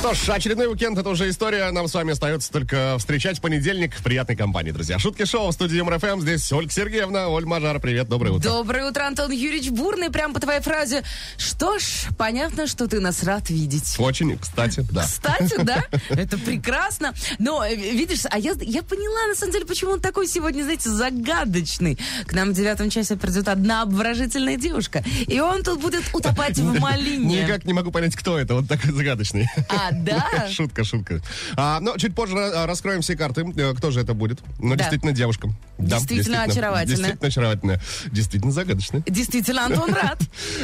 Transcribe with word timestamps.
Что 0.00 0.14
ж, 0.14 0.30
очередной 0.30 0.66
уикенд 0.66 0.96
это 0.96 1.10
уже 1.10 1.28
история. 1.28 1.70
Нам 1.72 1.86
с 1.86 1.92
вами 1.92 2.12
остается 2.12 2.50
только 2.50 2.96
встречать 2.98 3.38
понедельник 3.42 3.94
в 3.94 4.02
приятной 4.02 4.34
компании, 4.34 4.70
друзья. 4.70 4.98
Шутки 4.98 5.26
шоу 5.26 5.50
в 5.50 5.52
студии 5.52 5.78
Юмор 5.78 6.05
ФМ. 6.05 6.22
Здесь 6.22 6.50
Ольга 6.52 6.72
Сергеевна. 6.72 7.28
Ольга 7.28 7.44
Мажара, 7.44 7.78
привет, 7.80 8.08
доброе 8.08 8.30
утро. 8.30 8.48
Доброе 8.48 8.88
утро, 8.88 9.02
Антон 9.02 9.30
Юрьевич 9.30 9.68
Бурный. 9.68 10.08
Прям 10.08 10.32
по 10.32 10.40
твоей 10.40 10.62
фразе. 10.62 11.02
Что 11.36 11.78
ж, 11.78 11.82
понятно, 12.16 12.66
что 12.66 12.88
ты 12.88 12.98
нас 12.98 13.22
рад 13.24 13.50
видеть. 13.50 13.96
Очень, 13.98 14.38
кстати, 14.38 14.86
да. 14.90 15.02
Кстати, 15.02 15.60
да, 15.62 15.84
это 16.08 16.38
прекрасно. 16.38 17.12
Но, 17.38 17.62
э, 17.62 17.74
видишь, 17.76 18.22
а 18.30 18.38
я, 18.38 18.54
я 18.58 18.82
поняла, 18.82 19.26
на 19.28 19.34
самом 19.34 19.52
деле, 19.52 19.66
почему 19.66 19.90
он 19.90 20.00
такой 20.00 20.26
сегодня, 20.28 20.62
знаете, 20.62 20.88
загадочный. 20.88 21.98
К 22.24 22.32
нам 22.32 22.52
в 22.52 22.54
девятом 22.54 22.88
часе 22.88 23.16
придет 23.16 23.48
одна 23.48 23.82
обворожительная 23.82 24.56
девушка, 24.56 25.04
и 25.26 25.40
он 25.40 25.62
тут 25.62 25.78
будет 25.78 26.04
утопать 26.14 26.56
в 26.56 26.80
малине. 26.80 27.42
Никак 27.42 27.66
не 27.66 27.74
могу 27.74 27.90
понять, 27.90 28.16
кто 28.16 28.38
это, 28.38 28.54
вот 28.54 28.66
такой 28.66 28.92
загадочный. 28.92 29.46
А, 29.68 29.89
да? 29.92 30.48
Шутка, 30.50 30.84
шутка. 30.84 31.20
А, 31.56 31.80
но 31.80 31.96
чуть 31.96 32.14
позже 32.14 32.36
а, 32.38 32.66
раскроем 32.66 33.00
все 33.02 33.16
карты. 33.16 33.44
Э, 33.56 33.74
Кто 33.74 33.90
же 33.90 34.00
это 34.00 34.14
будет? 34.14 34.40
Ну, 34.58 34.70
Да. 34.70 34.76
действительно, 34.76 35.12
девушка. 35.12 35.48
Да, 35.78 35.96
Действительно 35.96 36.42
очаровательная. 36.42 36.96
Действительно 36.96 37.28
очаровательная. 37.28 37.80
Действительно 38.12 38.52
загадочная. 38.52 39.02
Действительно, 39.06 39.66
Антон 39.66 39.92
рад. 39.94 40.20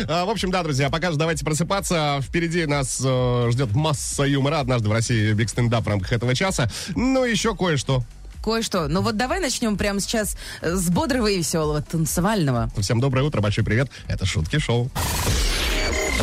А, 0.09 0.25
В 0.25 0.31
общем, 0.31 0.51
да, 0.51 0.63
друзья, 0.63 0.91
пока 0.91 1.11
же 1.11 1.17
давайте 1.17 1.45
просыпаться. 1.45 2.21
Впереди 2.23 2.67
нас 2.67 3.01
э, 3.05 3.49
ждет 3.53 3.75
масса 3.75 4.25
юмора. 4.25 4.61
Однажды 4.61 4.89
в 4.89 4.93
России 4.93 5.33
биг 5.33 5.49
стендап 5.49 5.85
в 5.85 5.89
рамках 5.89 6.13
этого 6.13 6.35
часа. 6.35 6.71
Ну, 6.95 7.25
еще 7.25 7.55
кое-что. 7.57 8.05
Кое-что. 8.43 8.87
Ну 8.87 9.01
вот 9.03 9.17
давай 9.17 9.41
начнем 9.41 9.77
прямо 9.77 9.99
сейчас 10.01 10.37
э, 10.61 10.77
с 10.77 10.89
бодрого 10.89 11.27
и 11.27 11.39
веселого, 11.39 11.83
танцевального. 11.83 12.71
Всем 12.79 13.01
доброе 13.01 13.23
утро, 13.23 13.41
большой 13.41 13.65
привет. 13.65 13.91
Это 14.07 14.25
Шутки 14.25 14.59
Шоу. 14.61 14.89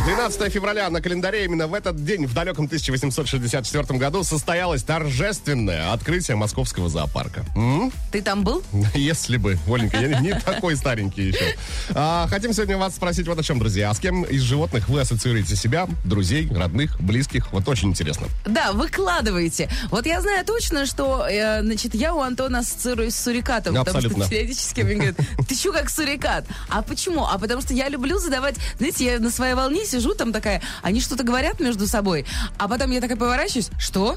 12 0.02 0.52
февраля 0.52 0.90
на 0.90 1.00
календаре 1.00 1.44
именно 1.44 1.66
в 1.68 1.72
этот 1.72 2.04
день, 2.04 2.26
в 2.26 2.34
далеком 2.34 2.66
1864 2.66 3.98
году, 3.98 4.24
состоялось 4.24 4.82
торжественное 4.82 5.92
открытие 5.92 6.36
московского 6.36 6.88
зоопарка. 6.88 7.44
М? 7.54 7.92
Ты 8.10 8.20
там 8.20 8.42
был? 8.42 8.62
Если 8.94 9.36
бы, 9.36 9.56
Оленька, 9.66 9.98
я 9.98 10.20
не, 10.20 10.34
такой 10.40 10.76
старенький 10.76 11.28
еще. 11.28 11.56
А, 11.90 12.26
хотим 12.28 12.52
сегодня 12.52 12.76
вас 12.76 12.96
спросить 12.96 13.28
вот 13.28 13.38
о 13.38 13.42
чем, 13.42 13.58
друзья. 13.60 13.88
А 13.90 13.94
с 13.94 14.00
кем 14.00 14.24
из 14.24 14.42
животных 14.42 14.88
вы 14.88 15.00
ассоциируете 15.00 15.54
себя? 15.54 15.86
Друзей, 16.04 16.50
родных, 16.52 17.00
близких? 17.00 17.52
Вот 17.52 17.68
очень 17.68 17.90
интересно. 17.90 18.26
Да, 18.44 18.72
выкладывайте. 18.72 19.70
Вот 19.90 20.06
я 20.06 20.20
знаю 20.20 20.44
точно, 20.44 20.86
что, 20.86 21.26
э, 21.26 21.62
значит, 21.62 21.94
я 21.94 22.14
у 22.14 22.20
Антона 22.20 22.58
ассоциируюсь 22.58 23.14
с 23.14 23.22
сурикатом. 23.22 23.76
Абсолютно. 23.78 24.08
Потому 24.08 24.24
что 24.24 24.30
периодически 24.30 24.80
мне 24.80 24.94
говорят, 24.94 25.16
ты 25.48 25.54
что 25.54 25.72
как 25.72 25.88
сурикат? 25.88 26.44
А 26.68 26.82
почему? 26.82 27.24
А 27.26 27.38
потому 27.38 27.62
что 27.62 27.72
я 27.72 27.88
люблю 27.88 28.18
задавать, 28.18 28.56
знаете, 28.78 29.04
я 29.04 29.20
на 29.20 29.30
своей 29.30 29.54
волне 29.54 29.83
сижу 29.84 30.14
там 30.14 30.32
такая, 30.32 30.60
они 30.82 31.00
что-то 31.00 31.24
говорят 31.24 31.60
между 31.60 31.86
собой, 31.86 32.24
а 32.58 32.68
потом 32.68 32.90
я 32.90 33.00
такая 33.00 33.16
поворачиваюсь, 33.16 33.70
что? 33.78 34.16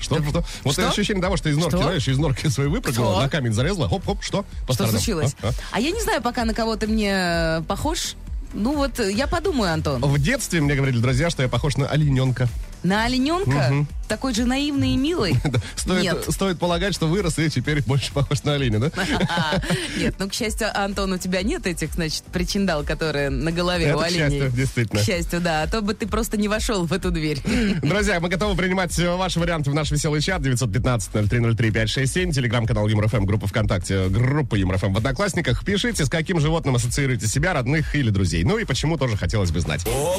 Что? 0.00 0.22
Что? 0.22 0.44
Вот 0.64 0.72
Что? 0.72 0.88
ощущение 0.88 1.22
того, 1.22 1.36
что 1.36 1.48
из 1.48 1.56
норки, 1.56 1.76
Что? 1.76 1.82
знаешь, 1.84 2.08
из 2.08 2.18
норки 2.18 2.48
своей 2.48 2.68
выпрыгнула, 2.70 3.22
на 3.22 3.28
камень 3.28 3.52
зарезала, 3.52 3.88
хоп-хоп, 3.88 4.22
что? 4.22 4.44
По 4.66 4.74
Что 4.74 4.86
случилось? 4.86 5.34
А? 5.42 5.48
А? 5.48 5.52
А 5.72 5.80
я 5.80 5.90
не 5.90 6.00
знаю, 6.00 6.22
пока 6.22 6.44
на 6.44 6.54
кого 6.54 6.76
ты 6.76 6.86
мне 6.86 7.12
э, 7.12 7.62
похож. 7.66 8.14
Ну 8.54 8.76
вот, 8.76 9.00
э, 9.00 9.12
я 9.12 9.26
подумаю, 9.26 9.72
Антон. 9.72 10.00
В 10.02 10.18
детстве 10.18 10.60
мне 10.60 10.74
говорили 10.74 10.98
друзья, 10.98 11.30
что 11.30 11.42
я 11.42 11.48
похож 11.48 11.76
на 11.76 11.86
олененка. 11.86 12.48
На 12.82 13.04
олененка? 13.04 13.86
Такой 14.08 14.34
же 14.34 14.44
наивный 14.44 14.90
и 14.90 14.96
милый? 14.98 15.36
Стоит, 15.76 16.02
Нет. 16.02 16.26
стоит 16.28 16.58
полагать, 16.58 16.94
что 16.94 17.06
вырос 17.06 17.38
и 17.38 17.48
теперь 17.48 17.82
больше 17.84 18.12
похож 18.12 18.42
на 18.42 18.54
оленя, 18.54 18.78
да? 18.78 18.90
Нет, 19.96 20.16
ну, 20.18 20.28
к 20.28 20.34
счастью, 20.34 20.68
Антон, 20.78 21.12
у 21.12 21.18
тебя 21.18 21.40
нет 21.42 21.66
этих, 21.66 21.94
значит, 21.94 22.22
причиндал, 22.24 22.82
которые 22.82 23.30
на 23.30 23.50
голове 23.52 23.86
Это 23.86 23.96
у 23.96 24.00
к 24.00 24.04
оленей. 24.04 24.40
счастью, 24.40 24.50
действительно. 24.50 25.00
К 25.00 25.04
счастью, 25.04 25.40
да. 25.40 25.62
А 25.62 25.66
то 25.66 25.80
бы 25.80 25.94
ты 25.94 26.06
просто 26.06 26.36
не 26.36 26.48
вошел 26.48 26.84
в 26.84 26.92
эту 26.92 27.10
дверь. 27.10 27.40
Друзья, 27.82 28.20
мы 28.20 28.28
готовы 28.28 28.54
принимать 28.54 28.98
э, 28.98 29.16
ваши 29.16 29.40
варианты 29.40 29.70
в 29.70 29.74
наш 29.74 29.90
веселый 29.90 30.20
чат 30.20 30.42
915-0303-567, 30.42 32.32
телеграм-канал 32.32 32.88
ЮморФМ, 32.88 33.24
группа 33.24 33.46
ВКонтакте, 33.46 34.08
группа 34.08 34.56
ЮморФМ 34.56 34.92
в 34.92 34.96
Одноклассниках. 34.98 35.64
Пишите, 35.64 36.04
с 36.04 36.10
каким 36.10 36.38
животным 36.38 36.76
ассоциируете 36.76 37.26
себя, 37.28 37.54
родных 37.54 37.94
или 37.94 38.10
друзей. 38.10 38.44
Ну 38.44 38.58
и 38.58 38.64
почему 38.64 38.98
тоже 38.98 39.16
хотелось 39.16 39.52
бы 39.52 39.60
знать. 39.60 39.86
Ого! 39.86 40.18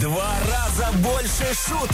Два 0.00 0.36
раза 0.48 0.92
больше 0.98 1.44
шуток. 1.66 1.85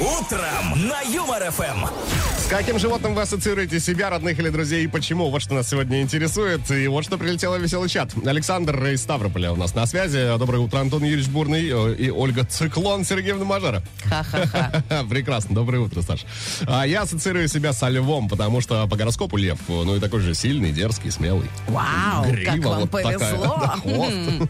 Утром 0.00 0.88
на 0.88 1.00
Юмор 1.02 1.50
ФМ. 1.50 2.33
С 2.44 2.46
каким 2.46 2.78
животным 2.78 3.14
вы 3.14 3.22
ассоциируете 3.22 3.80
себя, 3.80 4.10
родных 4.10 4.38
или 4.38 4.50
друзей 4.50 4.84
и 4.84 4.86
почему? 4.86 5.30
Вот 5.30 5.40
что 5.40 5.54
нас 5.54 5.70
сегодня 5.70 6.02
интересует. 6.02 6.70
И 6.70 6.86
вот 6.88 7.02
что 7.02 7.16
прилетело 7.16 7.56
в 7.56 7.62
веселый 7.62 7.88
чат. 7.88 8.10
Александр 8.22 8.84
из 8.88 9.00
Ставрополя 9.00 9.52
у 9.52 9.56
нас 9.56 9.74
на 9.74 9.86
связи. 9.86 10.36
Доброе 10.38 10.58
утро, 10.58 10.78
Антон 10.80 11.04
Юрьевич 11.04 11.28
Бурный 11.28 11.66
э, 11.70 11.94
и 11.94 12.10
Ольга 12.10 12.44
Циклон 12.44 13.06
Сергеевна 13.06 13.46
Мажара. 13.46 13.82
Ха-ха-ха. 14.04 14.84
Прекрасно, 15.10 15.54
доброе 15.54 15.78
утро, 15.78 16.02
Саш. 16.02 16.26
А, 16.66 16.86
я 16.86 17.02
ассоциирую 17.02 17.48
себя 17.48 17.72
со 17.72 17.88
львом, 17.88 18.28
потому 18.28 18.60
что 18.60 18.86
по 18.88 18.96
гороскопу 18.96 19.38
лев, 19.38 19.58
ну 19.66 19.96
и 19.96 20.00
такой 20.00 20.20
же 20.20 20.34
сильный, 20.34 20.70
дерзкий, 20.70 21.10
смелый. 21.10 21.48
Вау, 21.68 22.26
Грива 22.30 22.50
как 22.52 22.64
вам 22.66 22.80
вот 22.80 22.90
повезло. 22.90 23.58
да, 23.62 23.76
хвост. 23.80 24.12
М. 24.12 24.48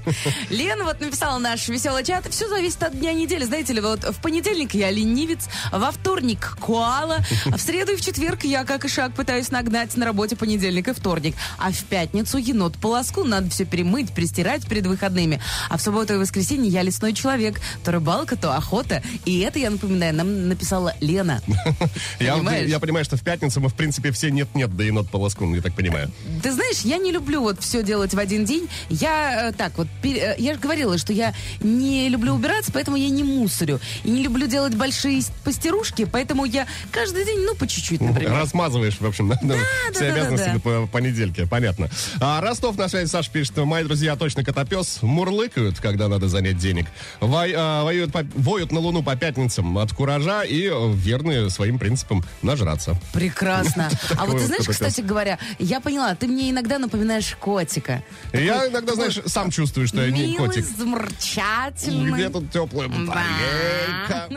Лена 0.50 0.84
вот 0.84 1.00
написала 1.00 1.38
наш 1.38 1.69
веселый 1.69 2.03
чат. 2.03 2.27
Все 2.28 2.49
зависит 2.49 2.83
от 2.83 2.99
дня 2.99 3.12
недели. 3.12 3.44
Знаете 3.44 3.72
ли, 3.72 3.81
вот 3.81 4.03
в 4.03 4.21
понедельник 4.21 4.75
я 4.75 4.91
ленивец, 4.91 5.49
во 5.71 5.93
вторник 5.93 6.56
коала, 6.60 7.19
а 7.47 7.56
в 7.56 7.60
среду 7.60 7.84
и 7.89 7.97
в 7.97 8.00
четверг 8.00 8.45
я 8.45 8.65
как 8.65 8.84
и 8.84 8.89
шаг 8.89 9.15
пытаюсь 9.15 9.50
нагнать 9.50 9.97
на 9.97 10.06
работе 10.06 10.37
понедельник 10.37 10.89
и 10.89 10.93
вторник. 10.93 11.34
А 11.59 11.71
в 11.71 11.84
пятницу 11.84 12.39
енот 12.39 12.77
полоску. 12.77 13.25
Надо 13.25 13.50
все 13.50 13.65
перемыть, 13.65 14.12
пристирать 14.12 14.67
перед 14.67 14.87
выходными. 14.87 15.41
А 15.71 15.77
в 15.77 15.83
субботу 15.83 16.15
и 16.15 16.17
воскресенье 16.17 16.71
я 16.71 16.83
лесной 16.83 17.12
человек. 17.12 17.61
То 17.84 17.93
рыбалка, 17.93 18.37
то 18.37 18.56
охота. 18.56 19.03
И 19.25 19.41
это, 19.41 19.59
я 19.59 19.71
напоминаю, 19.71 20.15
нам 20.15 20.49
написала 20.49 20.95
Лена. 21.00 21.43
Я, 22.21 22.78
понимаю, 22.78 23.05
что 23.05 23.17
в 23.17 23.22
пятницу 23.22 23.61
мы, 23.61 23.69
в 23.69 23.75
принципе, 23.75 24.11
все 24.11 24.31
нет-нет, 24.31 24.75
да 24.77 24.84
енот 24.84 25.09
по 25.11 25.16
лоскун, 25.16 25.55
я 25.55 25.62
так 25.62 25.75
понимаю. 25.75 26.11
Ты 26.43 26.53
знаешь, 26.53 26.81
я 26.81 26.99
не 26.99 27.12
люблю 27.12 27.41
вот 27.41 27.61
все 27.61 27.83
делать 27.83 28.15
в 28.15 28.19
один 28.19 28.45
день. 28.45 28.69
Я 28.89 29.49
э, 29.49 29.53
так 29.53 29.77
вот, 29.77 29.89
э, 30.03 30.34
я 30.39 30.55
же 30.55 30.61
говорила, 30.61 30.99
что 30.99 31.12
я 31.12 31.34
не 31.61 32.09
люблю 32.09 32.34
убираться, 32.34 32.72
поэтому 32.72 32.97
я 32.97 33.09
не 33.09 33.22
мусорю. 33.22 33.81
И 34.05 34.11
не 34.11 34.22
люблю 34.22 34.47
делать 34.47 34.75
большие 34.75 35.22
постирушки, 35.45 36.05
поэтому 36.05 36.45
я 36.45 36.66
каждый 36.91 37.25
день, 37.25 37.41
ну, 37.45 37.55
по 37.55 37.66
чуть-чуть, 37.74 38.00
например. 38.00 38.32
Размазываешь, 38.32 38.98
в 39.00 39.06
общем, 39.06 39.28
на, 39.28 39.38
на 39.42 39.54
все 39.92 40.00
да, 40.00 40.00
да, 40.00 40.12
обязанности 40.14 40.50
да. 40.54 40.60
по 40.60 40.86
понедельке, 40.86 41.46
понятно. 41.46 41.88
А 42.20 42.40
Ростов 42.40 42.76
на 42.76 42.88
связи, 42.88 43.08
Саша 43.08 43.30
пишет, 43.30 43.56
мои 43.56 43.84
друзья 43.84 44.16
точно 44.16 44.44
котопес, 44.44 44.98
мурлыкают, 45.02 45.78
когда 45.80 46.08
надо 46.08 46.28
занять 46.28 46.58
денег. 46.58 46.86
Вой- 47.20 47.54
а, 47.56 47.84
воюют 47.84 48.12
по- 48.12 48.26
воют 48.34 48.72
на 48.72 48.80
луну 48.80 49.02
по 49.02 49.16
пятницам 49.16 49.76
от 49.78 49.92
куража 49.92 50.42
и 50.42 50.70
верны 50.94 51.50
своим 51.50 51.78
принципам 51.78 52.24
нажраться. 52.42 52.96
Прекрасно. 53.12 53.91
А 54.16 54.26
вот 54.26 54.38
ты 54.38 54.46
знаешь, 54.46 54.66
кстати 54.66 55.00
говоря, 55.00 55.38
я 55.58 55.80
поняла, 55.80 56.14
ты 56.14 56.26
мне 56.26 56.50
иногда 56.50 56.78
напоминаешь 56.78 57.34
котика. 57.41 58.02
Я 58.32 58.68
иногда, 58.68 58.94
знаешь, 58.94 59.18
сам 59.26 59.50
чувствую, 59.50 59.88
что 59.88 60.02
я 60.02 60.10
не 60.10 60.36
котик. 60.36 60.64
замурчательный. 60.64 62.12
Где 62.12 62.28
тут 62.28 62.50
теплая 62.50 62.88
батарейка? 62.88 64.28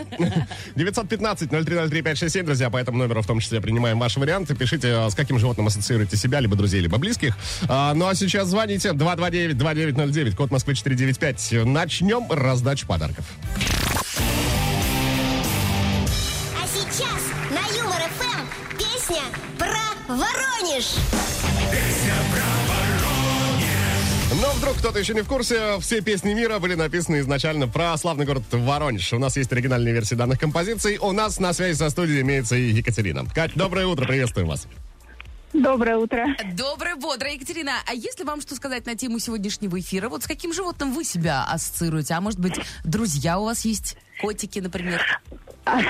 915-0303-567, 0.76 2.44
друзья, 2.44 2.70
по 2.70 2.78
этому 2.78 2.98
номеру 2.98 3.22
том 3.28 3.40
числе 3.40 3.62
принимаем 3.62 4.00
ваши 4.00 4.20
варианты. 4.20 4.56
Пишите, 4.56 4.94
а, 4.94 5.10
с 5.10 5.16
каким 5.16 5.38
животным 5.38 5.68
ассоциируете 5.68 6.18
себя, 6.18 6.40
либо 6.40 6.56
друзей, 6.56 6.82
либо 6.82 6.98
близких. 6.98 7.38
А, 7.68 7.94
ну 7.94 8.08
а 8.08 8.16
сейчас 8.16 8.48
звоните 8.48 8.90
229-2909, 8.90 10.36
код 10.36 10.52
Москвы 10.52 10.74
495. 10.76 11.66
Начнем 11.66 12.26
раздачу 12.30 12.88
подарков. 12.88 13.26
А 16.56 16.68
сейчас 16.68 17.22
на 17.52 17.78
Юмор 17.78 18.02
ФМ 18.18 18.78
песня 18.78 19.24
про 19.58 20.16
Воронеж. 20.16 21.27
Но 24.40 24.52
вдруг 24.52 24.78
кто-то 24.78 25.00
еще 25.00 25.16
не 25.16 25.22
в 25.22 25.28
курсе, 25.28 25.80
все 25.80 26.00
песни 26.00 26.34
мира 26.36 26.60
были 26.60 26.76
написаны 26.76 27.22
изначально 27.22 27.68
про 27.68 27.98
славный 27.98 28.24
город 28.24 28.44
Воронеж. 28.52 29.12
У 29.14 29.18
нас 29.18 29.36
есть 29.36 29.52
оригинальные 29.52 29.96
версии 29.96 30.14
данных 30.14 30.40
композиций. 30.40 31.00
У 31.00 31.12
нас 31.12 31.40
на 31.40 31.54
связи 31.54 31.76
со 31.76 31.90
студией 31.90 32.22
имеется 32.22 32.56
и 32.56 32.70
Екатерина. 32.70 33.26
Кать, 33.34 33.54
доброе 33.56 33.88
утро, 33.88 34.06
приветствуем 34.06 34.48
вас. 34.48 34.68
Доброе 35.54 35.98
утро. 35.98 36.28
Доброе, 36.54 36.96
бодрое, 36.96 37.34
Екатерина. 37.34 37.72
А 37.88 37.96
если 37.96 38.26
вам 38.26 38.42
что 38.42 38.54
сказать 38.54 38.86
на 38.86 38.96
тему 38.96 39.18
сегодняшнего 39.18 39.80
эфира? 39.80 40.08
Вот 40.08 40.22
с 40.22 40.28
каким 40.28 40.54
животным 40.54 40.92
вы 40.92 41.04
себя 41.04 41.44
ассоциируете? 41.44 42.14
А 42.14 42.22
может 42.22 42.40
быть, 42.40 42.60
друзья 42.84 43.40
у 43.40 43.46
вас 43.46 43.66
есть? 43.66 43.98
Котики, 44.22 44.60
например? 44.60 45.02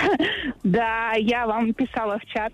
Да, 0.63 1.13
я 1.13 1.45
вам 1.47 1.73
писала 1.73 2.19
в 2.19 2.25
чат, 2.25 2.51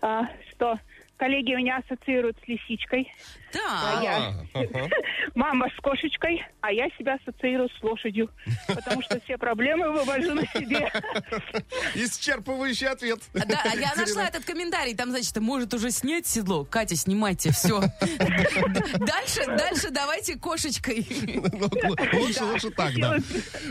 а, 0.00 0.28
что 0.50 0.78
коллеги 1.16 1.54
меня 1.54 1.78
ассоциируют 1.78 2.36
с 2.44 2.48
лисичкой. 2.48 3.12
Так. 3.52 3.62
А 3.64 4.02
я 4.02 4.16
А, 4.16 4.34
ага. 4.54 4.88
мама 5.34 5.66
с 5.76 5.80
кошечкой, 5.80 6.44
а 6.60 6.72
я 6.72 6.88
себя 6.98 7.14
ассоциирую 7.14 7.68
с 7.78 7.82
лошадью. 7.82 8.30
Потому 8.66 9.02
что 9.02 9.20
все 9.20 9.38
проблемы 9.38 9.90
вывожу 9.92 10.34
на 10.34 10.42
себе. 10.46 10.90
Исчерпывающий 11.94 12.86
ответ. 12.88 13.20
Да, 13.32 13.62
а 13.64 13.76
я 13.76 13.94
нашла 13.96 14.28
этот 14.28 14.44
комментарий. 14.44 14.94
Там, 14.94 15.10
значит, 15.10 15.36
может 15.38 15.72
уже 15.74 15.90
снять 15.90 16.26
седло. 16.26 16.64
Катя, 16.64 16.96
снимайте, 16.96 17.52
все. 17.52 17.80
Дальше, 18.98 19.46
дальше 19.46 19.90
давайте 19.90 20.36
кошечкой. 20.36 21.06
Ну, 21.52 21.70
Лучше, 22.18 22.44
лучше 22.44 22.70
так, 22.70 22.94
да. 22.96 23.16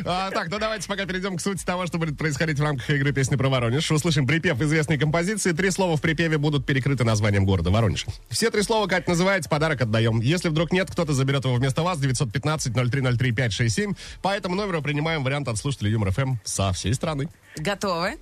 А, 0.05 0.31
так, 0.31 0.49
ну 0.49 0.59
давайте 0.59 0.87
пока 0.87 1.05
перейдем 1.05 1.37
к 1.37 1.41
сути 1.41 1.65
того, 1.65 1.85
что 1.85 1.97
будет 1.97 2.17
происходить 2.17 2.59
в 2.59 2.63
рамках 2.63 2.89
игры 2.89 3.11
«Песни 3.11 3.35
про 3.35 3.49
Воронеж». 3.49 3.91
Услышим 3.91 4.25
припев 4.25 4.59
известной 4.61 4.97
композиции. 4.97 5.51
Три 5.51 5.69
слова 5.71 5.97
в 5.97 6.01
припеве 6.01 6.37
будут 6.37 6.65
перекрыты 6.65 7.03
названием 7.03 7.45
города 7.45 7.69
Воронеж. 7.71 8.05
Все 8.29 8.49
три 8.49 8.61
слова, 8.61 8.87
Кать, 8.87 9.07
называете, 9.07 9.49
подарок 9.49 9.66
отдаем. 9.81 10.19
Если 10.21 10.49
вдруг 10.49 10.71
нет, 10.71 10.89
кто-то 10.89 11.13
заберет 11.13 11.45
его 11.45 11.55
вместо 11.55 11.83
вас. 11.83 11.99
915-0303-567. 11.99 13.95
По 14.21 14.29
этому 14.29 14.55
номеру 14.55 14.81
принимаем 14.81 15.23
вариант 15.23 15.47
от 15.47 15.57
слушателей 15.57 15.91
Юмор 15.91 16.11
ФМ 16.11 16.35
со 16.43 16.71
всей 16.73 16.93
страны. 16.93 17.29
Готовы? 17.57 18.17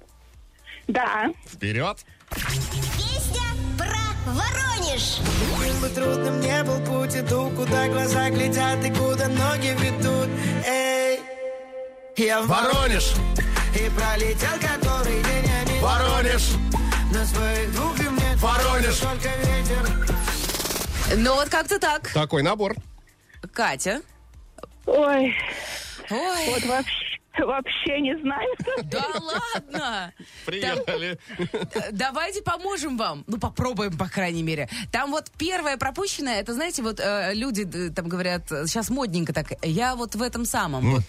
Да. 0.88 1.31
Вперед! 1.47 1.97
Песня 2.31 3.44
про 3.77 4.31
Воронеж. 4.31 5.19
Каким 5.59 5.81
бы 5.81 5.89
трудным 5.89 6.39
не 6.42 6.63
был 6.63 6.80
путь, 6.86 7.15
иду, 7.15 7.50
куда 7.56 7.88
глаза 7.88 8.30
глядят 8.30 8.83
и 8.86 8.89
куда 8.89 9.27
ноги 9.27 9.75
ведут. 9.81 10.30
Эй, 10.65 11.19
я 12.18 12.41
в 12.41 12.48
Воронеж! 12.48 13.13
И 13.74 13.89
пролетел 13.89 14.59
который 14.62 15.24
день, 15.24 15.51
а 15.51 15.63
не 15.71 15.80
Воронеж! 15.81 16.51
на 17.12 17.25
своих 17.25 17.71
двух 17.74 18.00
и 18.00 18.09
мне 18.09 18.36
Воронеж! 18.38 18.98
только 18.98 19.30
ветер. 19.38 20.05
Ну 21.13 21.36
вот 21.36 21.50
как-то 21.50 21.80
так. 21.80 22.10
Такой 22.13 22.42
набор. 22.42 22.75
Катя. 23.54 24.02
Ой, 24.86 25.36
Ой, 26.10 26.50
вот 26.54 26.63
вообще, 26.66 27.05
вообще 27.40 28.00
не 28.02 28.18
знаю. 28.20 28.48
да 28.86 29.06
ладно. 29.20 30.14
Приехали. 30.46 31.18
Э, 31.74 31.92
Давайте 31.92 32.42
поможем 32.42 32.98
вам. 32.98 33.24
Ну, 33.28 33.38
попробуем, 33.38 33.98
по 33.98 34.08
крайней 34.08 34.44
мере. 34.44 34.70
Там 34.92 35.12
вот 35.12 35.32
первое 35.38 35.78
пропущенное, 35.78 36.40
это, 36.42 36.54
знаете, 36.54 36.82
вот 36.82 37.00
э, 37.00 37.34
люди 37.34 37.68
э, 37.72 37.92
там 37.94 38.08
говорят, 38.08 38.48
сейчас 38.50 38.90
модненько 38.90 39.34
так, 39.34 39.48
я 39.64 39.96
вот 39.96 40.16
в 40.16 40.22
этом 40.22 40.46
самом, 40.46 40.92
вот, 40.92 41.04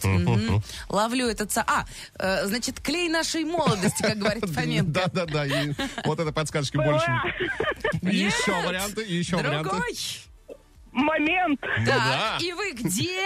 ловлю 0.89 1.27
этот... 1.29 1.51
са- 1.51 1.65
А, 1.67 1.85
э, 2.19 2.47
значит, 2.47 2.81
клей 2.81 3.09
нашей 3.09 3.45
молодости, 3.45 4.03
как 4.03 4.19
говорит 4.19 4.45
Фоменко. 4.51 4.91
Да-да-да. 4.91 5.47
И 5.47 5.73
вот 6.05 6.19
это 6.21 6.33
подсказочки 6.33 6.77
больше. 6.77 7.07
Еще 8.03 8.53
варианты, 8.67 9.03
и 9.05 9.15
еще 9.15 9.37
варианты. 9.37 9.71
Другой. 9.71 9.97
Момент. 10.93 11.61
Так, 11.61 12.41
и 12.43 12.53
вы 12.53 12.73
где? 12.73 13.21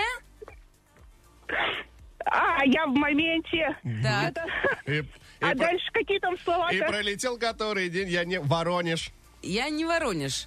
А, 2.31 2.65
я 2.65 2.87
в 2.87 2.95
моменте. 2.95 3.77
Так. 4.03 4.31
Это- 4.31 4.47
И, 4.87 4.99
и 4.99 5.05
А 5.41 5.47
про- 5.49 5.55
дальше 5.57 5.91
какие 5.93 6.19
там 6.21 6.39
слова 6.39 6.71
и 6.71 6.79
пролетел 6.79 7.39
который 7.39 7.89
день, 7.89 8.09
я 8.09 8.25
не... 8.25 8.39
Воронеж. 8.41 9.11
Я 9.43 9.69
не 9.71 9.85
Воронеж. 9.85 10.47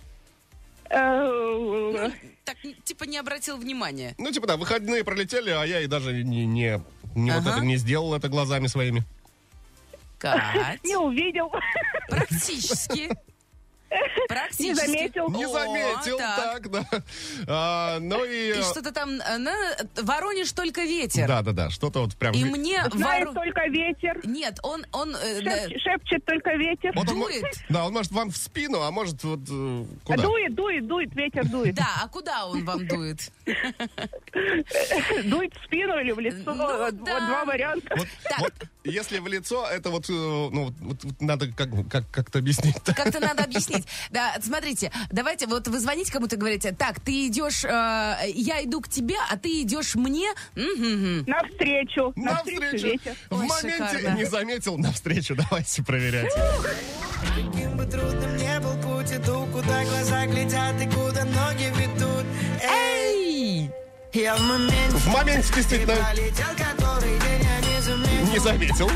Э, 0.90 2.10
Так, 2.46 2.58
типа, 2.84 3.06
не 3.06 3.18
обратил 3.18 3.58
внимания. 3.58 4.14
Ну, 4.18 4.32
типа, 4.32 4.48
да, 4.48 4.58
выходные 4.58 5.04
пролетели, 5.04 5.50
а 5.50 5.64
я 5.66 5.82
и 5.82 5.88
даже 5.88 6.14
не, 6.24 6.46
не, 6.46 6.82
не 7.16 7.32
вот 7.32 7.42
Ага. 7.42 7.58
это 7.58 7.66
не 7.66 7.78
сделал 7.78 8.14
это 8.14 8.30
глазами 8.30 8.68
своими. 8.68 9.04
Кать. 10.20 10.84
Не 10.84 10.96
увидел. 10.98 11.52
Практически. 12.10 13.10
Практически. 14.28 14.68
Не 14.68 14.76
заметил. 14.76 15.30
Не 15.30 15.46
О, 15.46 15.50
заметил, 15.50 16.18
так, 16.18 16.70
да. 16.72 16.86
А, 17.48 18.00
ну 18.00 18.24
и... 18.26 18.52
И 18.60 18.62
что-то 18.62 18.92
там, 18.92 19.10
э, 19.22 19.38
на 19.38 19.54
Воронеж 20.02 20.52
только 20.52 20.82
ветер. 20.84 21.28
Да-да-да, 21.28 21.70
что-то 21.70 22.02
вот 22.02 22.16
прям... 22.16 22.34
И 22.34 22.44
мне 22.44 22.84
Знает 22.94 23.30
Воро- 23.30 23.34
только 23.34 23.68
ветер. 23.68 24.20
Нет, 24.24 24.60
он, 24.64 24.86
он 24.92 25.16
э, 25.16 25.42
Шеп- 25.42 25.44
да, 25.44 25.80
Шепчет 25.80 26.26
только 26.26 26.56
ветер. 26.56 26.92
Вот 26.96 27.10
он 27.10 27.20
дует. 27.20 27.46
да, 27.70 27.86
он 27.86 27.94
может 27.94 28.12
вам 28.12 28.32
в 28.32 28.38
спину, 28.38 28.82
а 28.82 28.92
может 28.92 29.24
вот 29.24 29.40
э, 29.50 29.86
куда? 30.04 30.24
Дует, 30.24 30.56
дует, 30.56 30.88
дует, 30.88 31.16
ветер 31.16 31.46
дует. 31.48 31.76
да, 31.76 31.88
а 32.04 32.08
куда 32.08 32.46
он 32.48 32.64
вам 32.66 32.88
дует? 32.88 33.32
Дует 35.26 35.54
в 35.56 35.66
спину 35.66 36.00
или 36.00 36.12
в 36.12 36.20
лицо. 36.20 36.54
Ну, 36.54 36.78
вот, 36.78 37.04
да. 37.04 37.14
вот 37.20 37.28
два 37.28 37.46
варианта. 37.46 37.96
Вот, 37.96 38.08
Так. 38.24 38.40
вот 38.40 38.54
если 38.84 39.20
в 39.20 39.28
лицо, 39.28 39.66
это 39.68 39.90
вот, 39.90 40.10
э, 40.10 40.14
ну, 40.14 40.74
вот, 40.80 41.04
вот- 41.04 41.22
надо 41.22 41.48
как, 41.52 41.70
как, 41.90 42.10
как-то 42.12 42.40
объяснить. 42.40 42.76
Как-то 42.96 43.20
надо 43.20 43.44
объяснить. 43.44 43.86
Да, 44.12 44.36
смотрите, 44.44 44.92
давайте, 45.12 45.48
вот 45.48 45.68
вы 45.68 45.80
звоните 45.80 46.12
кому-то 46.12 46.36
и 46.36 46.40
говорите, 46.40 46.72
так, 46.72 47.00
ты 47.00 47.28
идешь, 47.28 47.64
э, 47.64 47.70
я 48.34 48.64
иду 48.64 48.82
к 48.82 48.90
тебе, 48.90 49.16
а 49.30 49.38
ты 49.38 49.62
идешь 49.62 49.96
мне. 49.96 50.30
Навстречу. 50.56 52.14
Навстречу. 52.16 53.00
В 53.30 53.40
Ой, 53.42 53.48
моменте 53.48 53.98
шикарно. 53.98 54.18
не 54.18 54.26
заметил, 54.26 54.78
навстречу. 54.78 55.36
Давайте 55.36 55.84
проверять. 55.84 56.32
Каким 57.22 57.78
бы 57.78 57.86
трудным 57.86 58.38
не 58.38 58.60
был 58.60 58.76
путь, 58.82 59.12
иду, 59.14 59.48
куда 59.52 59.84
глаза 59.86 60.26
глядят 60.28 60.82
и 60.82 60.86
куда 60.90 61.24
ноги 61.26 61.72
ведут. 61.80 62.26
Эй, 62.62 63.70
я 64.14 64.36
в 64.36 64.42
моменте. 64.42 64.98
В 64.98 65.08
моменте 65.08 65.54
действительно 65.56 65.96
Пролетел 65.96 66.48
который 66.58 67.20
день, 67.20 67.48
не 68.34 68.40
заметил. 68.40 68.90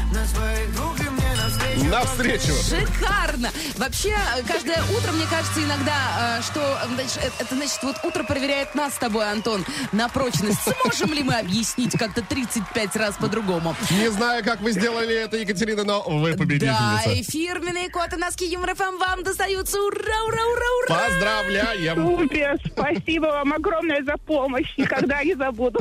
Навстречу. 1.83 2.47
Навстречу. 2.47 2.88
Шикарно! 2.88 3.50
Вообще, 3.77 4.15
каждое 4.47 4.81
утро, 4.97 5.12
мне 5.12 5.25
кажется, 5.29 5.62
иногда, 5.63 6.39
э, 6.39 6.41
что 6.44 6.59
э, 6.83 6.88
значит, 6.95 7.31
это 7.39 7.56
значит, 7.56 7.79
вот 7.83 7.95
утро 8.03 8.24
проверяет 8.24 8.75
нас 8.75 8.95
с 8.95 8.97
тобой, 8.97 9.29
Антон, 9.29 9.65
на 9.91 10.09
прочность. 10.09 10.59
Сможем 10.63 11.13
ли 11.13 11.24
мы 11.24 11.35
объяснить 11.35 11.97
как-то 11.97 12.21
35 12.21 12.95
раз 12.95 13.15
по-другому? 13.15 13.75
Не 13.91 14.09
знаю, 14.12 14.44
как 14.44 14.62
вы 14.62 14.71
сделали 14.71 15.15
это, 15.15 15.38
Екатерина, 15.38 15.83
но 15.83 16.01
вы 16.01 16.31
Да, 16.31 16.38
победительница. 16.38 17.09
и 17.12 17.24
фирменные 17.24 17.89
коты 17.89 18.18
носки 18.18 18.45
Юмор 18.45 18.75
ФМ 18.75 18.97
вам 19.00 19.23
достаются. 19.23 19.80
Ура, 19.81 20.23
ура, 20.27 20.44
ура, 20.45 20.65
ура! 20.85 21.00
Поздравляем! 21.07 21.95
Супер, 22.18 22.57
спасибо 22.71 23.25
вам 23.27 23.53
огромное 23.53 24.03
за 24.03 24.18
помощь. 24.18 24.73
Никогда 24.77 25.23
не 25.23 25.35
забуду. 25.35 25.80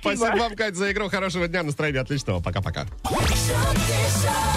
Спасибо 0.00 0.36
вам, 0.36 0.56
Кать, 0.56 0.74
за 0.76 0.92
игру. 0.92 1.08
Хорошего 1.08 1.46
дня, 1.48 1.62
настроения 1.62 2.00
отличного. 2.00 2.40
Пока-пока. 2.40 2.86
А 3.04 4.47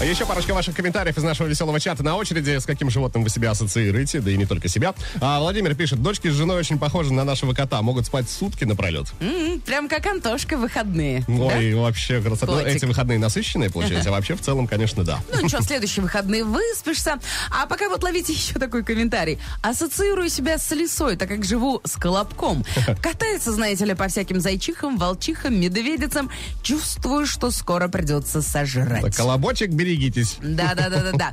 Еще 0.00 0.24
парочка 0.26 0.54
ваших 0.54 0.76
комментариев 0.76 1.18
из 1.18 1.22
нашего 1.24 1.48
веселого 1.48 1.80
чата 1.80 2.04
на 2.04 2.14
очереди. 2.16 2.56
С 2.58 2.64
каким 2.66 2.88
животным 2.88 3.24
вы 3.24 3.30
себя 3.30 3.50
ассоциируете, 3.50 4.20
да 4.20 4.30
и 4.30 4.36
не 4.36 4.46
только 4.46 4.68
себя. 4.68 4.94
А 5.20 5.40
Владимир 5.40 5.74
пишет, 5.74 6.00
дочки 6.00 6.28
с 6.28 6.34
женой 6.34 6.56
очень 6.60 6.78
похожи 6.78 7.12
на 7.12 7.24
нашего 7.24 7.52
кота. 7.52 7.82
Могут 7.82 8.06
спать 8.06 8.30
сутки 8.30 8.62
напролет. 8.64 9.06
М, 9.20 9.60
Прям 9.60 9.88
как 9.88 10.06
Антошка 10.06 10.56
выходные. 10.56 11.24
Ой, 11.26 11.74
вообще 11.74 12.22
красота. 12.22 12.52
Ну, 12.52 12.58
эти 12.60 12.84
выходные 12.84 13.18
насыщенные, 13.18 13.70
получается. 13.70 14.10
А 14.10 14.12
вообще, 14.12 14.34
в 14.36 14.40
целом, 14.40 14.68
конечно, 14.68 15.02
да. 15.02 15.18
Ну 15.34 15.40
ничего, 15.42 15.60
следующие 15.62 16.02
выходные 16.04 16.44
выспишься. 16.44 17.18
А 17.50 17.66
пока 17.66 17.88
вот 17.88 18.02
ловите 18.04 18.32
еще 18.34 18.54
такой 18.54 18.84
комментарий. 18.84 19.38
Ассоциирую 19.62 20.28
себя 20.30 20.58
с 20.58 20.70
лисой, 20.70 21.16
так 21.16 21.28
как 21.28 21.44
живу 21.44 21.80
с 21.84 21.96
колобком. 21.96 22.64
Катается, 23.02 23.50
знаете 23.52 23.84
ли, 23.84 23.94
по 23.94 24.06
всяким 24.06 24.40
зайчихам, 24.40 24.96
волчихам, 24.96 25.60
медведицам. 25.60 26.30
Чувствую, 26.62 27.26
что 27.26 27.50
скоро 27.50 27.88
придется 27.88 28.42
сожрать. 28.42 29.02
Так, 29.02 29.14
колобочек, 29.16 29.70
берегитесь. 29.88 30.36
Да-да-да-да-да. 30.42 31.32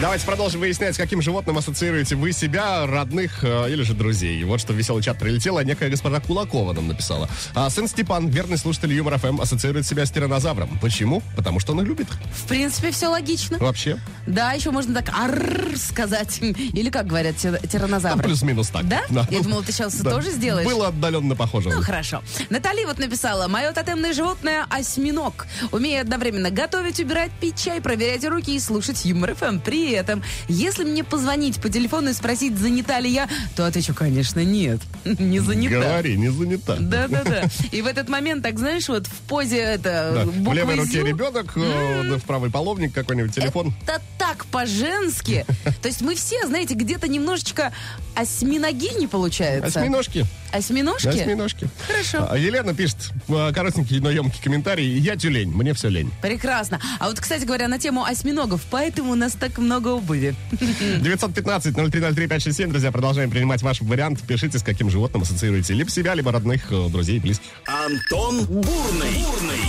Давайте 0.00 0.24
продолжим 0.24 0.60
выяснять, 0.60 0.94
с 0.94 0.96
каким 0.96 1.20
животным 1.20 1.58
ассоциируете 1.58 2.16
вы 2.16 2.32
себя, 2.32 2.86
родных 2.86 3.44
э, 3.44 3.70
или 3.70 3.82
же 3.82 3.92
друзей. 3.92 4.42
Вот 4.44 4.58
что 4.58 4.72
в 4.72 4.76
веселый 4.76 5.02
чат 5.02 5.18
прилетело, 5.18 5.62
некая 5.62 5.90
госпожа 5.90 6.20
Кулакова 6.20 6.72
нам 6.72 6.88
написала. 6.88 7.28
А 7.54 7.68
сын 7.68 7.86
Степан, 7.86 8.28
верный 8.28 8.56
слушатель 8.56 8.94
Юмор 8.94 9.18
ФМ, 9.18 9.42
ассоциирует 9.42 9.86
себя 9.86 10.06
с 10.06 10.10
тиранозавром. 10.10 10.78
Почему? 10.80 11.22
Потому 11.36 11.60
что 11.60 11.72
он 11.72 11.82
их 11.82 11.86
любит. 11.88 12.06
В 12.34 12.44
принципе, 12.48 12.92
все 12.92 13.08
логично. 13.08 13.58
Вообще. 13.58 13.98
Да, 14.26 14.52
еще 14.52 14.70
можно 14.70 14.94
так 14.94 15.10
арр 15.14 15.76
сказать. 15.76 16.38
Или 16.40 16.88
как 16.88 17.06
говорят 17.06 17.36
тир- 17.36 17.60
тиранозавры. 17.68 18.22
плюс-минус 18.24 18.68
так. 18.68 18.88
Да? 18.88 19.02
Я 19.30 19.40
думала, 19.40 19.62
ты 19.62 19.70
сейчас 19.72 19.94
Да. 20.00 20.12
тоже 20.12 20.30
сделаешь. 20.30 20.66
Было 20.66 20.88
отдаленно 20.88 21.36
похоже. 21.36 21.68
Ну, 21.68 21.82
хорошо. 21.82 22.22
Натали 22.48 22.86
вот 22.86 22.98
написала, 22.98 23.48
мое 23.48 23.70
тотемное 23.72 24.14
животное– 24.14 24.64
осьминог. 24.70 25.46
Умею 25.72 26.00
одновременно 26.00 26.50
готовить, 26.50 27.00
убирать, 27.00 27.32
пить 27.38 27.62
чай, 27.62 27.82
проверять 27.82 28.24
руки 28.24 28.56
и 28.56 28.60
слушать 28.60 29.04
Юмор 29.04 29.34
ФМ. 29.34 29.58
При 29.90 29.96
этом, 29.96 30.22
если 30.46 30.84
мне 30.84 31.02
позвонить 31.02 31.60
по 31.60 31.68
телефону 31.68 32.10
и 32.10 32.12
спросить, 32.12 32.56
занята 32.56 33.00
ли 33.00 33.10
я, 33.10 33.28
то 33.56 33.66
отвечу, 33.66 33.92
конечно, 33.92 34.38
нет. 34.38 34.80
Не 35.04 35.40
занята. 35.40 35.80
Говори, 35.80 36.16
не 36.16 36.28
занята. 36.28 36.76
Да-да-да. 36.78 37.42
И 37.72 37.82
в 37.82 37.88
этот 37.88 38.08
момент, 38.08 38.44
так 38.44 38.56
знаешь, 38.56 38.88
вот 38.88 39.08
в 39.08 39.14
позе 39.22 39.58
это 39.58 40.12
Да. 40.14 40.24
В 40.26 40.54
левой 40.54 40.76
руке 40.76 41.00
«зю». 41.00 41.04
ребенок, 41.06 41.56
э, 41.56 42.18
в 42.18 42.22
правой 42.22 42.52
половник 42.52 42.94
какой-нибудь, 42.94 43.34
телефон. 43.34 43.74
Это 43.82 44.00
так. 44.16 44.46
по-женски. 44.46 45.44
То 45.82 45.88
есть 45.88 46.02
мы 46.02 46.14
все, 46.14 46.46
знаете, 46.46 46.74
где-то 46.74 47.08
немножечко 47.08 47.72
осьминогини 48.14 49.06
получается. 49.06 49.80
Осьминожки. 49.80 50.26
Осьминожки? 50.52 51.08
Осьминожки. 51.08 51.68
Хорошо. 51.86 52.28
А, 52.30 52.36
Елена 52.36 52.74
пишет 52.74 53.10
а, 53.28 53.52
коротенький, 53.52 54.00
но 54.00 54.10
емкий 54.10 54.40
комментарий. 54.42 54.98
Я 54.98 55.16
тюлень, 55.16 55.50
мне 55.50 55.74
все 55.74 55.88
лень. 55.88 56.12
Прекрасно. 56.22 56.80
А 56.98 57.08
вот, 57.08 57.20
кстати 57.20 57.44
говоря, 57.44 57.68
на 57.68 57.78
тему 57.78 58.04
осьминогов, 58.04 58.62
поэтому 58.70 59.12
у 59.12 59.14
нас 59.14 59.32
так 59.32 59.58
много 59.58 59.79
обуви. 59.86 60.34
915-0303-567, 60.52 62.68
друзья, 62.68 62.92
продолжаем 62.92 63.30
принимать 63.30 63.62
ваш 63.62 63.80
вариант. 63.80 64.20
Пишите, 64.26 64.58
с 64.58 64.62
каким 64.62 64.90
животным 64.90 65.22
ассоциируете 65.22 65.74
либо 65.74 65.90
себя, 65.90 66.14
либо 66.14 66.32
родных, 66.32 66.70
э, 66.70 66.88
друзей, 66.88 67.18
близких. 67.18 67.48
Антон 67.66 68.44
Бурный. 68.46 69.24
Бурный. 69.24 69.60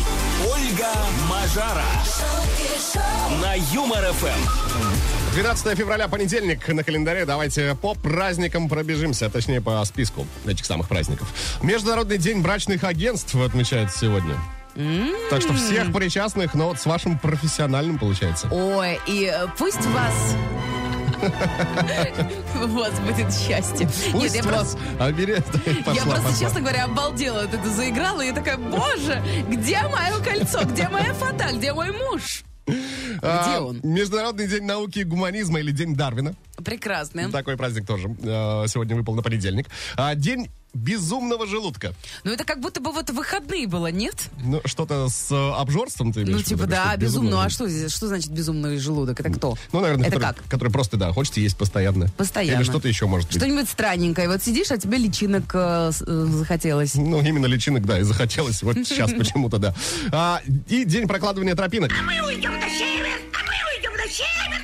Ольга 0.53 0.93
Мажара. 1.29 1.85
На 3.41 3.55
Юмор 3.73 4.03
ФМ. 4.13 5.01
12 5.33 5.77
февраля, 5.77 6.09
понедельник 6.09 6.67
на 6.67 6.83
календаре. 6.83 7.25
Давайте 7.25 7.75
по 7.81 7.93
праздникам 7.93 8.67
пробежимся, 8.67 9.27
а 9.27 9.29
точнее 9.29 9.61
по 9.61 9.83
списку 9.85 10.27
этих 10.45 10.65
самых 10.65 10.89
праздников. 10.89 11.31
Международный 11.61 12.17
день 12.17 12.41
брачных 12.41 12.83
агентств 12.83 13.33
отмечается 13.35 13.97
сегодня. 13.97 14.35
Так 15.29 15.41
что 15.41 15.53
всех 15.53 15.91
причастных, 15.93 16.53
но 16.53 16.69
вот 16.69 16.79
с 16.79 16.85
вашим 16.85 17.17
профессиональным 17.19 17.97
получается. 17.97 18.47
Ой, 18.51 18.99
и 19.07 19.31
э, 19.33 19.47
пусть 19.57 19.85
вас... 19.87 20.35
У 22.63 22.67
вас 22.67 22.99
будет 23.01 23.31
счастье. 23.33 23.87
Пусть 24.11 24.35
я 24.35 24.43
вас 24.43 24.75
оберет. 24.99 25.45
Я 25.67 25.83
Пошла, 25.83 26.03
просто, 26.03 26.21
пошла. 26.23 26.39
честно 26.39 26.61
говоря, 26.61 26.85
обалдела 26.85 27.41
от 27.43 27.53
это 27.53 27.69
заиграла. 27.69 28.21
И 28.21 28.27
я 28.27 28.33
такая, 28.33 28.57
боже, 28.57 29.21
где 29.47 29.81
мое 29.83 30.17
кольцо? 30.23 30.63
Где 30.65 30.89
моя 30.89 31.13
фата? 31.13 31.49
Где 31.53 31.73
мой 31.73 31.91
муж? 31.91 32.43
А, 33.21 33.43
Где 33.47 33.59
он? 33.59 33.79
Международный 33.83 34.47
день 34.47 34.63
науки 34.63 34.99
и 34.99 35.03
гуманизма 35.03 35.59
или 35.59 35.71
День 35.71 35.95
Дарвина. 35.95 36.33
Прекрасно. 36.63 37.29
Такой 37.31 37.57
праздник 37.57 37.85
тоже 37.85 38.07
э, 38.07 38.65
сегодня 38.67 38.95
выпал 38.95 39.13
на 39.15 39.21
понедельник. 39.21 39.67
А, 39.97 40.15
день 40.15 40.49
безумного 40.73 41.45
желудка. 41.47 41.93
Ну, 42.23 42.31
это 42.31 42.43
как 42.43 42.59
будто 42.61 42.79
бы 42.79 42.91
вот 42.91 43.09
выходные 43.09 43.67
было, 43.67 43.87
нет? 43.87 44.15
Ну, 44.43 44.61
что-то 44.65 45.09
с 45.09 45.31
э, 45.31 45.51
обжорством 45.59 46.13
ты 46.13 46.21
имеешь 46.23 46.37
Ну, 46.37 46.43
типа, 46.43 46.65
да, 46.65 46.95
безумно. 46.95 47.43
А 47.43 47.49
что, 47.49 47.67
здесь- 47.67 47.91
что 47.91 48.07
значит 48.07 48.31
безумный 48.31 48.77
желудок? 48.77 49.19
Это 49.19 49.29
кто? 49.29 49.57
Ну, 49.73 49.81
наверное, 49.81 50.07
это 50.07 50.15
который, 50.17 50.35
как? 50.35 50.45
который 50.49 50.69
просто, 50.71 50.97
да, 50.97 51.11
хочется 51.11 51.39
есть 51.39 51.57
постоянно. 51.57 52.07
Постоянно. 52.17 52.57
Или 52.61 52.63
что-то 52.63 52.87
еще 52.87 53.05
может 53.05 53.27
быть. 53.27 53.37
Что-нибудь 53.37 53.69
странненькое. 53.69 54.29
Вот 54.29 54.41
сидишь, 54.43 54.71
а 54.71 54.77
тебе 54.77 54.97
личинок 54.97 55.51
э, 55.53 55.91
э, 55.99 56.25
захотелось. 56.31 56.95
Ну, 56.95 57.21
именно 57.21 57.47
личинок, 57.47 57.85
да, 57.85 57.99
и 57.99 58.03
захотелось 58.03 58.63
вот 58.63 58.75
сейчас 58.85 59.11
почему-то, 59.11 59.57
да. 59.57 59.75
А, 60.11 60.41
и 60.67 60.85
день 60.85 61.07
прокладывания 61.07 61.55
тропинок. 61.55 61.91
А 61.99 62.01
мы 62.03 62.25
уйдем 62.27 62.53
на 62.53 62.69
север, 62.69 63.07
а 63.33 63.43
мы 63.43 63.77
уйдем 63.77 63.91
на 63.91 64.09
север. 64.09 64.60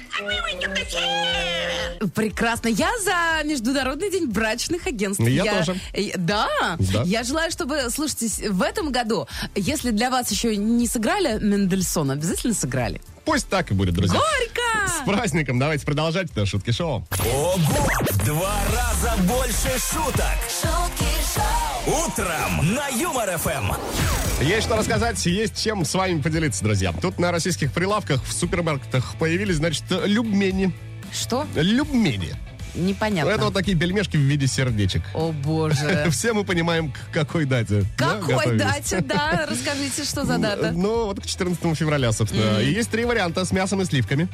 Прекрасно. 2.14 2.68
Я 2.70 2.90
за 3.04 3.44
Международный 3.48 4.10
день 4.12 4.28
брачных 4.28 4.88
агентств. 4.88 5.24
Я 5.24 5.60
тоже. 5.60 5.80
э, 5.94 6.12
Да. 6.18 6.48
Да. 6.80 7.04
Я 7.04 7.24
желаю, 7.24 7.52
чтобы, 7.52 7.90
слушайте, 7.90 8.50
в 8.50 8.62
этом 8.62 8.92
году, 8.92 9.28
если 9.56 9.92
для 9.92 10.10
вас 10.10 10.32
еще 10.32 10.56
не 10.58 10.88
сыграли 10.88 11.38
Мендельсона, 11.40 12.14
обязательно 12.14 12.54
сыграли. 12.54 13.02
Пусть 13.26 13.50
так 13.50 13.72
и 13.72 13.74
будет, 13.74 13.94
друзья. 13.94 14.18
Горько! 14.18 14.90
С 15.04 15.06
праздником. 15.06 15.60
Давайте 15.60 15.86
продолжать 15.86 16.32
это 16.32 16.46
шутки 16.46 16.72
шоу. 16.72 17.06
Ого! 17.26 17.56
В 18.10 18.26
два 18.26 18.56
раза 18.74 19.18
больше 19.24 19.70
шуток. 19.92 21.07
Утром 21.88 22.76
на 22.76 22.90
Юмор 22.90 23.38
ФМ. 23.38 23.72
Есть 24.44 24.68
что 24.68 24.76
рассказать, 24.76 25.26
есть 25.26 25.56
чем 25.56 25.86
с 25.86 25.94
вами 25.94 26.22
поделиться, 26.22 26.62
друзья. 26.62 26.92
Тут 26.92 27.18
на 27.18 27.32
российских 27.32 27.72
прилавках 27.72 28.22
в 28.26 28.34
супермаркетах 28.34 29.16
появились, 29.18 29.56
значит, 29.56 29.86
любмени. 29.90 30.74
Что? 31.14 31.48
Любмени. 31.56 32.36
Непонятно. 32.78 33.30
Это 33.30 33.46
вот 33.46 33.54
такие 33.54 33.78
пельмешки 33.78 34.18
в 34.18 34.22
виде 34.22 34.48
сердечек. 34.48 35.02
О, 35.14 35.32
боже. 35.32 36.08
Все 36.12 36.34
мы 36.34 36.44
понимаем, 36.44 36.92
к 36.92 37.14
какой 37.14 37.46
дате. 37.46 37.84
да, 37.98 38.20
Какой 38.20 38.58
дате, 38.58 39.02
да? 39.02 39.46
Расскажите, 39.50 40.04
что 40.04 40.26
за 40.26 40.38
дата? 40.38 40.72
Ну, 40.74 41.06
вот 41.06 41.20
к 41.22 41.26
14 41.26 41.78
февраля, 41.78 42.12
собственно. 42.12 42.60
И 42.60 42.72
есть 42.72 42.90
три 42.90 43.06
варианта 43.06 43.46
с 43.46 43.52
мясом 43.52 43.82
и 43.82 43.86
сливками, 43.86 44.28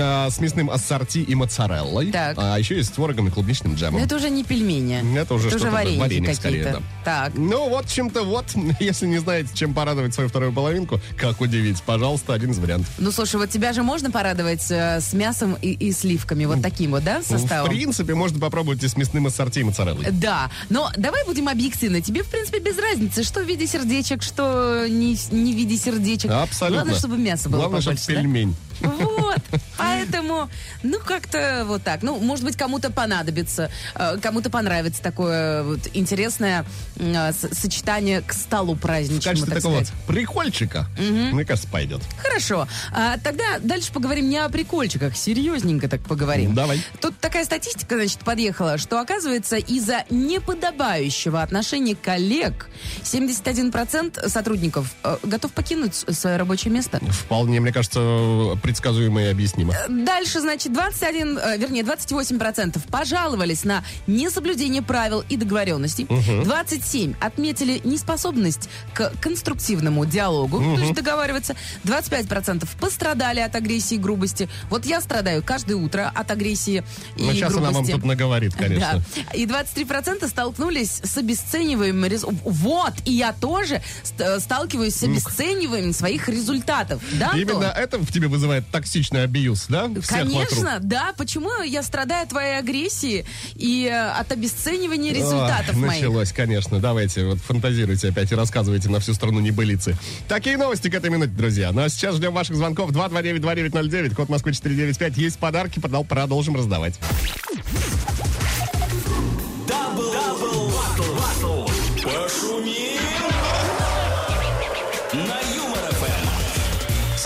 а, 0.00 0.28
с 0.30 0.40
мясным 0.40 0.70
ассорти 0.70 1.18
и 1.18 1.34
моцареллой, 1.34 2.10
Так. 2.10 2.36
а 2.38 2.58
еще 2.58 2.76
есть 2.76 2.90
с 2.90 2.92
творогом 2.92 3.28
и 3.28 3.30
клубничным 3.30 3.72
Но 3.72 3.78
джемом. 3.78 4.02
это 4.02 4.16
уже 4.16 4.30
не 4.30 4.44
пельмени. 4.44 5.18
Это 5.18 5.34
уже 5.34 5.50
что-то, 5.50 5.70
варенье 5.70 6.34
скорее. 6.34 6.76
Так. 7.04 7.32
Ну, 7.34 7.68
вот 7.68 7.88
чем-то 7.88 8.22
вот, 8.24 8.46
если 8.80 9.06
не 9.06 9.18
знаете, 9.18 9.50
чем 9.54 9.74
порадовать 9.74 10.14
свою 10.14 10.28
вторую 10.28 10.52
половинку, 10.52 11.00
как 11.16 11.40
удивить, 11.40 11.82
пожалуйста, 11.82 12.34
один 12.34 12.52
из 12.52 12.58
вариантов. 12.58 12.88
Ну, 12.98 13.10
слушай, 13.12 13.36
вот 13.36 13.50
тебя 13.50 13.72
же 13.72 13.82
можно 13.82 14.10
порадовать 14.10 14.70
э, 14.70 15.00
с 15.00 15.12
мясом 15.12 15.56
и, 15.60 15.72
и 15.72 15.92
сливками, 15.92 16.44
вот 16.44 16.62
таким 16.62 16.92
вот, 16.92 17.04
да, 17.04 17.20
В 17.20 17.24
составом? 17.24 17.70
Принципе, 17.84 18.14
можно 18.14 18.38
попробовать 18.38 18.82
и 18.82 18.88
с 18.88 18.96
мясным 18.96 19.26
ассорти 19.26 19.60
моцареллой. 19.62 20.06
Да, 20.10 20.50
но 20.70 20.90
давай 20.96 21.24
будем 21.24 21.48
объективны. 21.48 22.00
Тебе, 22.00 22.22
в 22.22 22.28
принципе, 22.30 22.58
без 22.60 22.78
разницы, 22.78 23.22
что 23.22 23.40
в 23.40 23.44
виде 23.46 23.66
сердечек, 23.66 24.22
что 24.22 24.86
не, 24.88 25.16
не 25.30 25.52
в 25.52 25.56
виде 25.56 25.76
сердечек. 25.76 26.30
Абсолютно. 26.30 26.82
Главное, 26.82 26.98
чтобы 26.98 27.18
мясо 27.18 27.48
было 27.48 27.60
Главное, 27.60 27.80
чтобы 27.80 27.96
побольше, 27.96 28.14
да? 28.14 28.20
пельмень. 28.20 28.56
Вот, 28.82 29.38
поэтому, 29.78 30.50
ну, 30.82 30.98
как-то 30.98 31.64
вот 31.66 31.84
так. 31.84 32.02
Ну, 32.02 32.18
может 32.18 32.44
быть, 32.44 32.56
кому-то 32.56 32.90
понадобится, 32.90 33.70
э, 33.94 34.16
кому-то 34.20 34.50
понравится 34.50 35.00
такое 35.00 35.62
вот 35.62 35.80
интересное 35.94 36.64
э, 36.96 37.32
сочетание 37.32 38.22
к 38.22 38.32
столу 38.32 38.74
В 38.74 38.80
праздничному, 38.80 39.22
качестве 39.22 39.52
так 39.54 39.62
такого 39.62 39.84
сказать. 39.84 40.06
прикольчика, 40.08 40.88
мне 40.98 41.44
кажется, 41.44 41.68
пойдет. 41.68 42.00
Хорошо. 42.20 42.66
А, 42.92 43.18
тогда 43.18 43.58
дальше 43.62 43.92
поговорим 43.92 44.28
не 44.28 44.38
о 44.38 44.48
прикольчиках, 44.48 45.16
серьезненько 45.16 45.88
так 45.88 46.00
поговорим. 46.02 46.52
Давай. 46.54 46.82
Тут 47.00 47.16
такая 47.18 47.44
статистика, 47.62 47.94
значит, 47.94 48.18
подъехала, 48.20 48.76
что, 48.76 49.00
оказывается, 49.00 49.56
из-за 49.56 50.04
неподобающего 50.10 51.42
отношения 51.42 51.94
коллег 51.94 52.68
71% 53.04 54.28
сотрудников 54.28 54.92
э, 55.04 55.16
готов 55.22 55.52
покинуть 55.52 55.94
свое 55.94 56.36
рабочее 56.36 56.72
место. 56.72 56.98
Вполне, 57.10 57.60
мне 57.60 57.72
кажется, 57.72 58.58
предсказуемо 58.62 59.22
и 59.22 59.26
объяснимо. 59.26 59.74
Дальше, 59.88 60.40
значит, 60.40 60.72
21, 60.72 61.38
э, 61.38 61.56
вернее, 61.58 61.82
28% 61.82 62.80
пожаловались 62.90 63.62
на 63.64 63.84
несоблюдение 64.08 64.82
правил 64.82 65.24
и 65.28 65.36
договоренностей. 65.36 66.06
27 66.44 67.14
отметили 67.20 67.80
неспособность 67.84 68.68
к 68.92 69.12
конструктивному 69.20 70.04
диалогу, 70.04 70.58
то 70.58 70.80
есть 70.80 70.94
договариваться. 70.94 71.54
25% 71.84 72.68
пострадали 72.80 73.38
от 73.38 73.54
агрессии 73.54 73.94
и 73.94 73.98
грубости. 73.98 74.48
Вот 74.68 74.84
я 74.84 75.00
страдаю 75.00 75.44
каждое 75.44 75.76
утро 75.76 76.10
от 76.12 76.30
агрессии 76.30 76.82
и 77.16 77.22
Но 77.22 77.32
сейчас 77.32 77.51
она 77.58 77.70
вам 77.70 77.86
тут 77.86 78.04
наговорит, 78.04 78.54
конечно. 78.54 79.02
Да. 79.16 79.32
И 79.34 79.46
23% 79.46 80.28
столкнулись 80.28 81.00
с 81.02 81.16
обесцениванием 81.16 82.04
рез- 82.04 82.24
Вот, 82.44 82.92
и 83.04 83.12
я 83.12 83.32
тоже 83.32 83.82
ст- 84.02 84.40
сталкиваюсь 84.40 84.94
с 84.94 85.02
обесцениванием 85.02 85.92
своих 85.92 86.28
результатов. 86.28 87.02
Да, 87.12 87.30
Антон? 87.32 87.40
Именно 87.40 87.64
это 87.66 87.98
в 87.98 88.10
тебе 88.12 88.28
вызывает 88.28 88.66
токсичный 88.70 89.24
абьюз, 89.24 89.66
да? 89.68 89.88
Всех 90.00 90.06
Конечно, 90.08 90.64
вокруг. 90.64 90.88
да. 90.88 91.12
Почему 91.16 91.62
я 91.62 91.82
страдаю 91.82 92.22
от 92.24 92.28
твоей 92.30 92.58
агрессии 92.58 93.24
и 93.54 93.86
э, 93.90 94.10
от 94.10 94.30
обесценивания 94.32 95.12
результатов 95.12 95.70
Ах, 95.70 95.76
моих? 95.76 95.92
Началось, 96.02 96.32
конечно. 96.32 96.78
Давайте, 96.80 97.24
вот 97.24 97.38
фантазируйте 97.38 98.08
опять 98.08 98.32
и 98.32 98.34
рассказывайте 98.34 98.88
на 98.88 99.00
всю 99.00 99.14
страну 99.14 99.40
небылицы. 99.40 99.96
Такие 100.28 100.56
новости 100.56 100.88
к 100.88 100.94
этой 100.94 101.10
минуте, 101.10 101.32
друзья. 101.32 101.72
Ну 101.72 101.82
а 101.82 101.88
сейчас 101.88 102.16
ждем 102.16 102.32
ваших 102.32 102.56
звонков 102.56 102.90
229-2909, 102.92 104.14
код 104.14 104.28
Москвы 104.28 104.52
495. 104.52 105.16
Есть 105.18 105.38
подарки, 105.38 105.78
продол- 105.78 106.06
продолжим 106.06 106.56
раздавать. 106.56 106.94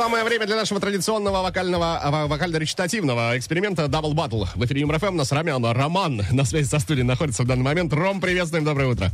Самое 0.07 0.23
время 0.23 0.47
для 0.47 0.55
нашего 0.55 0.79
традиционного 0.79 1.43
вокального, 1.43 1.99
а, 2.01 2.27
вокально-речитативного 2.29 3.37
эксперимента 3.37 3.87
Double 3.87 4.13
Battle. 4.15 4.47
В 4.55 4.65
эфире 4.65 4.87
МРФМ 4.87 5.09
у 5.09 5.17
нас 5.17 5.33
Роман. 5.33 5.65
Роман 5.65 6.23
на 6.31 6.45
связи 6.45 6.69
со 6.69 6.79
студией 6.79 7.05
находится 7.05 7.43
в 7.43 7.47
данный 7.49 7.65
момент. 7.65 7.93
Ром, 7.93 8.21
приветствуем, 8.21 8.65
доброе 8.65 8.87
утро. 8.87 9.11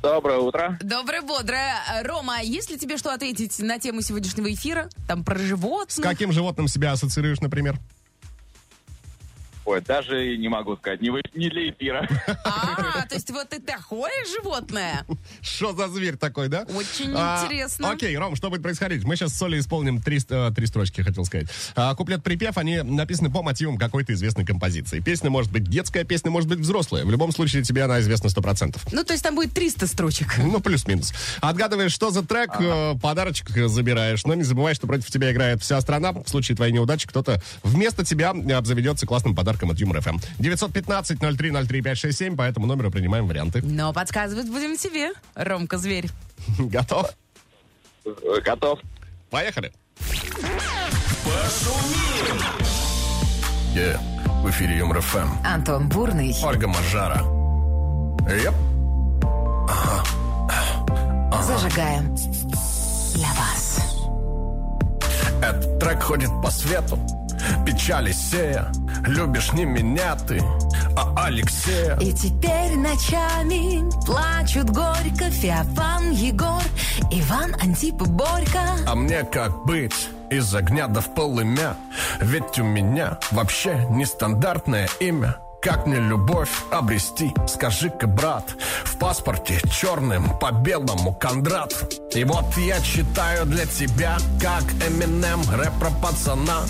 Доброе 0.00 0.38
утро. 0.38 0.78
Доброе, 0.80 1.22
бодрое. 1.22 1.74
Рома, 2.04 2.40
есть 2.40 2.70
ли 2.70 2.78
тебе 2.78 2.96
что 2.98 3.12
ответить 3.12 3.58
на 3.58 3.80
тему 3.80 4.00
сегодняшнего 4.00 4.52
эфира? 4.54 4.88
Там 5.08 5.24
про 5.24 5.36
С 5.40 5.42
животных? 5.42 6.06
каким 6.08 6.30
животным 6.30 6.68
себя 6.68 6.92
ассоциируешь, 6.92 7.40
например? 7.40 7.76
Ой, 9.66 9.80
даже 9.80 10.34
и 10.34 10.36
не 10.36 10.48
могу 10.48 10.76
сказать, 10.76 11.00
не, 11.00 11.10
вы- 11.10 11.22
не 11.34 11.48
для 11.48 11.70
эфира. 11.70 12.06
А, 12.44 13.06
то 13.08 13.14
есть 13.14 13.30
вот 13.30 13.48
ты 13.48 13.60
такое 13.60 14.12
животное? 14.36 15.06
Что 15.40 15.72
за 15.72 15.88
зверь 15.88 16.16
такой, 16.16 16.48
да? 16.48 16.66
Очень 16.74 17.12
А, 17.16 17.42
интересно. 17.44 17.90
Окей, 17.90 18.16
Ром, 18.16 18.36
что 18.36 18.50
будет 18.50 18.62
происходить? 18.62 19.04
Мы 19.04 19.16
сейчас 19.16 19.32
с 19.32 19.38
Солей 19.38 19.60
исполним 19.60 20.02
три, 20.02 20.20
э, 20.28 20.50
три 20.54 20.66
строчки, 20.66 21.00
хотел 21.00 21.24
сказать. 21.24 21.48
А, 21.74 21.94
куплет-припев, 21.94 22.58
они 22.58 22.82
написаны 22.82 23.30
по 23.30 23.42
мотивам 23.42 23.78
какой-то 23.78 24.12
известной 24.12 24.44
композиции. 24.44 25.00
Песня 25.00 25.30
может 25.30 25.50
быть 25.50 25.64
детская, 25.64 26.04
песня 26.04 26.30
может 26.30 26.48
быть 26.48 26.58
взрослая. 26.58 27.04
В 27.06 27.10
любом 27.10 27.32
случае 27.32 27.62
тебе 27.62 27.84
она 27.84 28.00
известна 28.00 28.28
100%. 28.28 28.76
Ну, 28.92 29.02
то 29.02 29.12
есть 29.14 29.22
там 29.24 29.34
будет 29.34 29.54
300 29.54 29.86
строчек. 29.86 30.36
Ну, 30.38 30.60
плюс-минус. 30.60 31.14
Отгадываешь, 31.40 31.92
что 31.92 32.10
за 32.10 32.22
трек, 32.22 32.50
э, 32.60 32.94
подарочек 33.00 33.48
забираешь. 33.68 34.24
Но 34.26 34.34
не 34.34 34.42
забывай, 34.42 34.74
что 34.74 34.86
против 34.86 35.10
тебя 35.10 35.32
играет 35.32 35.62
вся 35.62 35.80
страна. 35.80 36.12
В 36.12 36.28
случае 36.28 36.54
твоей 36.56 36.72
неудачи 36.72 37.08
кто-то 37.08 37.40
вместо 37.62 38.04
тебя 38.04 38.30
обзаведется 38.30 39.06
классным 39.06 39.34
подарком 39.34 39.53
от 39.62 39.78
Юмор 39.78 40.00
ФМ. 40.00 40.18
915-0303-567, 40.38 42.36
по 42.36 42.42
этому 42.42 42.66
номеру 42.66 42.90
принимаем 42.90 43.26
варианты. 43.26 43.62
Но 43.62 43.92
подсказывать 43.92 44.48
будем 44.48 44.76
тебе, 44.76 45.12
Ромка 45.34 45.78
Зверь. 45.78 46.08
Готов? 46.58 47.10
Э, 48.04 48.10
Готов. 48.44 48.80
Поехали. 49.30 49.72
Yeah. 53.74 53.98
В 54.42 54.50
эфире 54.50 54.78
Юмор 54.78 55.00
ФМ. 55.00 55.28
Антон 55.44 55.88
Бурный. 55.88 56.34
Ольга 56.44 56.68
Мажара. 56.68 57.20
Yep. 58.28 58.54
Зажигаем 61.42 62.14
для 63.14 63.28
вас. 63.34 63.80
Этот 65.42 65.78
трек 65.78 66.02
ходит 66.02 66.30
по 66.42 66.50
свету. 66.50 66.98
Печали 67.66 68.12
сея. 68.12 68.70
Любишь 69.06 69.52
не 69.52 69.64
меня 69.64 70.16
ты, 70.16 70.42
а 70.96 71.26
Алексея. 71.26 71.98
И 71.98 72.12
теперь 72.12 72.76
ночами 72.76 73.82
плачут 74.06 74.70
горько 74.70 75.30
Феофан, 75.30 76.12
Егор, 76.12 76.62
Иван, 77.10 77.54
Антип 77.60 78.00
и 78.02 78.06
Борька. 78.06 78.76
А 78.86 78.94
мне 78.94 79.24
как 79.24 79.64
быть? 79.64 80.08
Из 80.30 80.54
огня 80.54 80.88
до 80.88 81.00
в 81.00 81.14
полымя 81.14 81.76
Ведь 82.20 82.58
у 82.58 82.64
меня 82.64 83.18
вообще 83.30 83.86
нестандартное 83.90 84.88
имя 85.00 85.36
как 85.64 85.86
мне 85.86 85.96
любовь 85.96 86.50
обрести, 86.70 87.32
скажи-ка, 87.48 88.06
брат 88.06 88.54
В 88.84 88.98
паспорте 88.98 89.58
черным 89.70 90.38
по 90.38 90.52
белому 90.52 91.14
Кондрат 91.14 91.72
И 92.14 92.22
вот 92.24 92.44
я 92.58 92.78
читаю 92.82 93.46
для 93.46 93.64
тебя, 93.64 94.18
как 94.42 94.62
Эминем 94.86 95.40
Рэп 95.50 95.72
про 95.80 95.90
пацана 96.02 96.64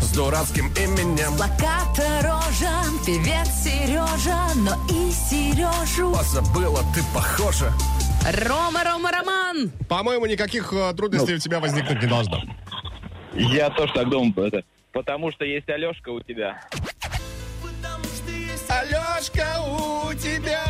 с 0.00 0.12
дурацким 0.12 0.72
именем 0.74 1.36
Плаката 1.36 2.06
рожа, 2.22 2.72
певец 3.06 3.48
Сережа, 3.62 4.54
но 4.56 4.74
и 4.88 5.10
Сережу. 5.10 6.12
Позабыла 6.12 6.82
ты, 6.94 7.02
похоже 7.14 7.72
Рома, 8.46 8.84
Рома, 8.84 9.10
Роман. 9.10 9.70
По-моему, 9.88 10.26
никаких 10.26 10.72
э, 10.72 10.92
трудностей 10.94 11.34
у 11.34 11.38
тебя 11.38 11.60
возникнуть 11.60 12.02
не 12.02 12.08
должно. 12.08 12.42
Я 13.34 13.70
тоже 13.70 13.92
так 13.94 14.08
думаю. 14.10 14.48
Это, 14.48 14.64
потому 14.92 15.30
что 15.30 15.44
есть 15.44 15.68
Алешка 15.68 16.10
у 16.10 16.20
тебя. 16.20 16.60
Алешка, 18.68 19.60
у 19.62 20.12
тебя? 20.14 20.67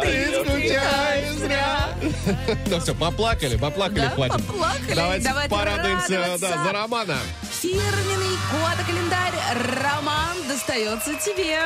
Ты 0.00 0.44
скучаешь 0.44 1.32
зря. 1.34 1.88
Ну 2.66 2.80
все, 2.80 2.94
поплакали, 2.94 3.56
поплакали, 3.56 4.08
хватит. 4.14 4.46
поплакали. 4.46 4.94
Давайте, 4.94 5.28
Давайте 5.28 5.54
порадуемся 5.54 6.38
за 6.38 6.72
Романа. 6.72 7.18
Фирменный 7.60 8.34
календарь 8.86 9.32
Роман 9.82 10.36
достается 10.48 11.14
тебе. 11.14 11.58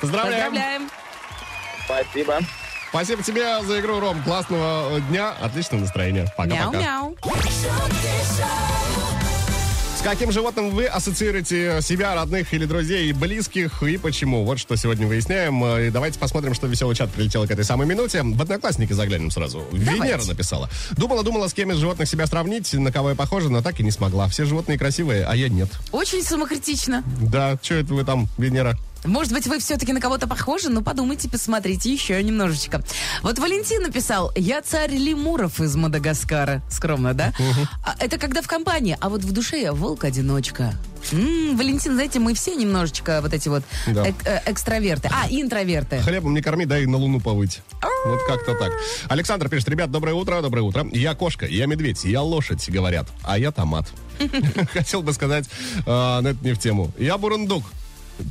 Поздравляем. 0.00 0.52
Поздравляем. 0.52 0.90
Спасибо. 1.84 2.40
Спасибо 2.88 3.22
тебе 3.22 3.62
за 3.62 3.80
игру, 3.80 4.00
Ром. 4.00 4.22
Классного 4.22 5.00
дня, 5.02 5.34
отличного 5.40 5.82
настроения. 5.82 6.32
Пока-пока. 6.36 6.78
Мяу-мяу. 6.78 7.16
С 9.96 10.02
каким 10.02 10.30
животным 10.30 10.70
вы 10.70 10.84
ассоциируете 10.86 11.80
себя, 11.82 12.14
родных 12.14 12.52
или 12.54 12.64
друзей, 12.66 13.08
и 13.08 13.12
близких, 13.12 13.82
и 13.82 13.96
почему? 13.96 14.44
Вот 14.44 14.58
что 14.58 14.76
сегодня 14.76 15.06
выясняем. 15.06 15.64
Э, 15.64 15.88
И 15.88 15.90
давайте 15.90 16.18
посмотрим, 16.18 16.54
что 16.54 16.66
веселый 16.66 16.94
чат 16.94 17.10
прилетел 17.10 17.46
к 17.46 17.50
этой 17.50 17.64
самой 17.64 17.86
минуте. 17.86 18.22
В 18.22 18.40
Одноклассники 18.40 18.92
заглянем 18.92 19.30
сразу. 19.30 19.64
Венера 19.72 20.22
написала. 20.24 20.68
Думала-думала, 20.96 21.48
с 21.48 21.54
кем 21.54 21.72
из 21.72 21.78
животных 21.78 22.08
себя 22.08 22.26
сравнить, 22.26 22.72
на 22.74 22.92
кого 22.92 23.10
я 23.10 23.14
похожа, 23.16 23.48
но 23.48 23.62
так 23.62 23.80
и 23.80 23.82
не 23.82 23.90
смогла. 23.90 24.28
Все 24.28 24.44
животные 24.44 24.78
красивые, 24.78 25.24
а 25.24 25.34
я 25.34 25.48
нет. 25.48 25.70
Очень 25.92 26.22
самокритично. 26.22 27.02
Да, 27.20 27.58
что 27.60 27.74
это 27.74 27.94
вы 27.94 28.04
там, 28.04 28.28
Венера? 28.38 28.76
Может 29.06 29.32
быть, 29.32 29.46
вы 29.46 29.58
все-таки 29.58 29.92
на 29.92 30.00
кого-то 30.00 30.26
похожи? 30.26 30.68
Ну, 30.68 30.82
подумайте, 30.82 31.28
посмотрите 31.28 31.92
еще 31.92 32.22
немножечко. 32.22 32.82
Вот 33.22 33.38
Валентин 33.38 33.82
написал, 33.82 34.32
я 34.36 34.60
царь 34.62 34.92
лемуров 34.92 35.60
из 35.60 35.74
Мадагаскара. 35.76 36.62
Скромно, 36.70 37.14
да? 37.14 37.32
А 37.84 37.94
это 37.98 38.18
когда 38.18 38.42
в 38.42 38.46
компании, 38.48 38.96
а 39.00 39.08
вот 39.08 39.22
в 39.22 39.32
душе 39.32 39.60
я 39.62 39.72
волк-одиночка. 39.72 40.74
М, 41.12 41.56
Валентин, 41.56 41.92
знаете, 41.94 42.18
мы 42.18 42.34
все 42.34 42.56
немножечко 42.56 43.20
вот 43.22 43.32
эти 43.32 43.48
вот 43.48 43.62
Да. 43.86 44.08
эк- 44.08 44.24
э, 44.26 44.40
экстраверты. 44.50 45.08
А, 45.12 45.28
интроверты. 45.30 46.00
Хлебом 46.00 46.34
не 46.34 46.42
корми, 46.42 46.66
дай 46.66 46.84
на 46.86 46.96
луну 46.96 47.20
повыть. 47.20 47.60
Вот 48.06 48.20
как-то 48.26 48.54
так. 48.54 48.72
Александр 49.08 49.48
пишет, 49.48 49.68
ребят, 49.68 49.90
доброе 49.92 50.14
утро, 50.14 50.42
доброе 50.42 50.62
утро. 50.62 50.84
Я 50.92 51.14
кошка, 51.14 51.46
я 51.46 51.66
медведь, 51.66 52.04
я 52.04 52.22
лошадь, 52.22 52.68
говорят, 52.68 53.06
а 53.22 53.38
я 53.38 53.52
томат. 53.52 53.86
Хотел 54.72 55.02
бы 55.02 55.12
сказать, 55.12 55.48
а, 55.86 56.20
но 56.22 56.30
это 56.30 56.44
не 56.44 56.52
в 56.54 56.58
тему. 56.58 56.90
Я 56.98 57.18
бурундук. 57.18 57.64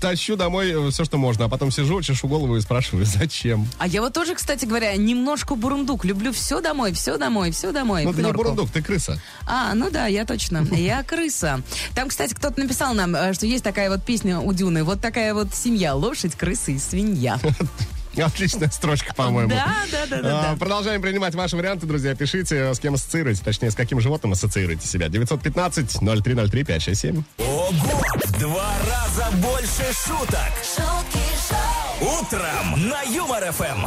Тащу 0.02 0.36
домой 0.36 0.92
все, 0.92 1.06
что 1.06 1.18
можно, 1.18 1.46
а 1.46 1.50
потом 1.50 1.72
сижу, 1.72 2.02
чешу 2.02 2.28
голову 2.28 2.58
и 2.58 2.62
спрашиваю, 2.62 3.06
зачем? 3.06 3.68
А 3.78 3.88
я 3.88 4.02
вот 4.02 4.14
тоже, 4.14 4.36
кстати 4.36 4.66
говоря, 4.66 4.96
немножко 4.96 5.56
бурундук. 5.56 6.06
Люблю 6.06 6.32
все 6.32 6.62
домой, 6.62 6.94
все 6.94 7.18
домой, 7.18 7.52
все 7.52 7.72
домой. 7.72 8.04
Ну 8.04 8.12
ты 8.12 8.18
не 8.18 8.24
норку. 8.24 8.38
бурундук, 8.38 8.72
ты 8.72 8.82
крыса. 8.82 9.20
А, 9.46 9.74
ну 9.74 9.90
да, 9.92 10.08
я 10.08 10.26
точно. 10.26 10.66
Я 10.72 11.04
крыса. 11.04 11.62
Там, 11.94 12.10
кстати, 12.10 12.34
кто-то 12.34 12.60
написал 12.60 12.94
нам, 12.94 13.16
э, 13.16 13.34
что 13.34 13.46
есть 13.46 13.64
такая 13.64 13.90
вот 13.90 14.04
песня 14.04 14.40
у 14.40 14.54
Дюны. 14.54 14.84
Вот 14.84 15.02
такая 15.02 15.34
вот 15.34 15.54
семья. 15.54 15.96
Лошадь, 15.96 16.36
крыса 16.36 16.72
и 16.72 16.80
свинья. 16.80 17.40
Отличная 18.24 18.70
строчка, 18.70 19.14
по-моему. 19.14 19.50
Да, 19.50 19.76
да, 19.92 20.06
да, 20.08 20.22
да, 20.22 20.40
А, 20.40 20.52
да. 20.52 20.56
Продолжаем 20.60 21.02
принимать 21.02 21.36
ваши 21.36 21.58
варианты, 21.58 21.86
друзья. 21.86 22.16
Пишите, 22.16 22.74
с 22.74 22.80
кем 22.80 22.94
ассоциируете, 22.96 23.42
точнее, 23.44 23.72
с 23.72 23.76
каким 23.76 24.00
животным 24.00 24.32
ассоциируете 24.34 24.88
себя. 24.88 25.08
915-0303-567. 25.08 27.24
Ого! 27.40 27.72
Два 28.40 28.74
раза 28.90 29.28
больше 29.38 29.84
шуток. 30.06 30.52
Утром 32.02 32.90
на 32.90 33.02
Юмор 33.04 33.44
ФМ. 33.52 33.86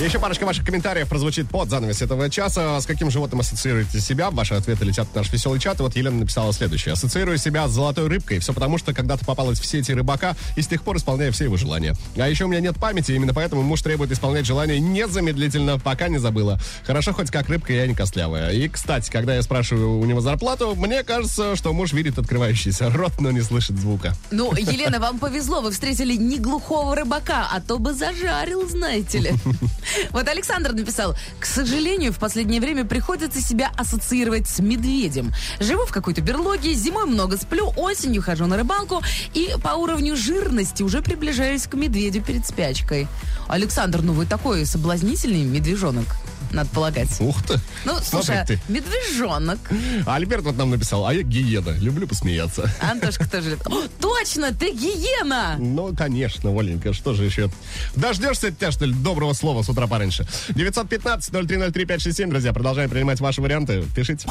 Еще 0.00 0.18
парочка 0.18 0.44
ваших 0.46 0.64
комментариев 0.64 1.08
прозвучит 1.10 1.50
под 1.50 1.68
занавес 1.68 2.00
этого 2.00 2.30
часа. 2.30 2.80
С 2.80 2.86
каким 2.86 3.10
животным 3.10 3.40
ассоциируете 3.40 4.00
себя? 4.00 4.30
Ваши 4.30 4.54
ответы 4.54 4.86
летят 4.86 5.06
в 5.08 5.14
наш 5.14 5.30
веселый 5.30 5.60
чат. 5.60 5.78
И 5.78 5.82
вот 5.82 5.94
Елена 5.94 6.16
написала 6.16 6.54
следующее. 6.54 6.94
Ассоциирую 6.94 7.36
себя 7.36 7.68
с 7.68 7.72
золотой 7.72 8.08
рыбкой. 8.08 8.38
Все 8.38 8.54
потому, 8.54 8.78
что 8.78 8.94
когда-то 8.94 9.26
попалась 9.26 9.60
в 9.60 9.66
сети 9.66 9.92
рыбака 9.92 10.36
и 10.56 10.62
с 10.62 10.68
тех 10.68 10.82
пор 10.84 10.96
исполняю 10.96 11.34
все 11.34 11.44
его 11.44 11.58
желания. 11.58 11.94
А 12.16 12.26
еще 12.26 12.46
у 12.46 12.48
меня 12.48 12.60
нет 12.60 12.76
памяти, 12.80 13.12
именно 13.12 13.34
поэтому 13.34 13.60
муж 13.60 13.82
требует 13.82 14.10
исполнять 14.10 14.46
желания 14.46 14.80
незамедлительно, 14.80 15.78
пока 15.78 16.08
не 16.08 16.16
забыла. 16.16 16.58
Хорошо, 16.86 17.12
хоть 17.12 17.30
как 17.30 17.50
рыбка, 17.50 17.74
я 17.74 17.86
не 17.86 17.94
костлявая. 17.94 18.52
И, 18.52 18.68
кстати, 18.68 19.10
когда 19.10 19.34
я 19.34 19.42
спрашиваю 19.42 19.98
у 19.98 20.06
него 20.06 20.22
зарплату, 20.22 20.74
мне 20.76 21.02
кажется, 21.02 21.56
что 21.56 21.74
муж 21.74 21.92
видит 21.92 22.18
открывающийся 22.18 22.88
рот, 22.88 23.12
но 23.20 23.32
не 23.32 23.42
слышит 23.42 23.78
звука. 23.78 24.14
Ну, 24.30 24.54
Елена, 24.56 24.98
вам 24.98 25.18
повезло, 25.18 25.60
вы 25.60 25.72
встретили 25.72 26.16
не 26.16 26.38
глухого 26.38 26.96
рыбака, 26.96 27.48
а 27.52 27.60
то 27.60 27.78
бы 27.78 27.92
зажарил, 27.92 28.66
знаете 28.66 29.18
ли. 29.18 29.32
Вот 30.10 30.28
Александр 30.28 30.72
написал, 30.72 31.16
к 31.38 31.44
сожалению, 31.44 32.12
в 32.12 32.18
последнее 32.18 32.60
время 32.60 32.84
приходится 32.84 33.40
себя 33.40 33.70
ассоциировать 33.76 34.48
с 34.48 34.60
медведем. 34.60 35.32
Живу 35.58 35.86
в 35.86 35.92
какой-то 35.92 36.20
берлоге, 36.20 36.72
зимой 36.74 37.06
много 37.06 37.36
сплю, 37.36 37.72
осенью 37.76 38.22
хожу 38.22 38.46
на 38.46 38.56
рыбалку 38.56 39.02
и 39.34 39.54
по 39.62 39.70
уровню 39.70 40.16
жирности 40.16 40.82
уже 40.82 41.02
приближаюсь 41.02 41.66
к 41.66 41.74
медведю 41.74 42.22
перед 42.22 42.46
спячкой. 42.46 43.08
Александр, 43.48 44.02
ну 44.02 44.12
вы 44.12 44.26
такой 44.26 44.66
соблазнительный 44.66 45.42
медвежонок, 45.42 46.06
надо 46.52 46.70
полагать. 46.70 47.08
Ух 47.20 47.42
ты! 47.42 47.60
Ну, 47.84 47.98
слушай, 48.02 48.44
ты. 48.46 48.60
медвежонок. 48.68 49.58
А 50.06 50.16
Альберт 50.16 50.44
вот 50.44 50.56
нам 50.56 50.70
написал, 50.70 51.06
а 51.06 51.14
я 51.14 51.22
гиена, 51.22 51.70
люблю 51.78 52.06
посмеяться. 52.06 52.70
Антошка 52.80 53.28
тоже. 53.28 53.58
О, 53.66 53.82
точно, 54.00 54.52
ты 54.52 54.72
гиена! 54.72 55.56
Ну, 55.58 55.94
конечно, 55.96 56.50
Оленька, 56.50 56.92
что 56.92 57.14
же 57.14 57.24
еще? 57.24 57.50
Дождешься 57.96 58.50
тебя, 58.50 58.70
что 58.70 58.84
ли, 58.84 58.94
доброго 58.94 59.32
слова 59.32 59.62
с 59.62 59.68
утра 59.68 59.86
пораньше? 59.86 60.26
915-0303-567, 60.50 62.28
друзья, 62.28 62.52
продолжаем 62.52 62.90
принимать 62.90 63.20
ваши 63.20 63.40
варианты. 63.40 63.84
Пишите. 63.94 64.28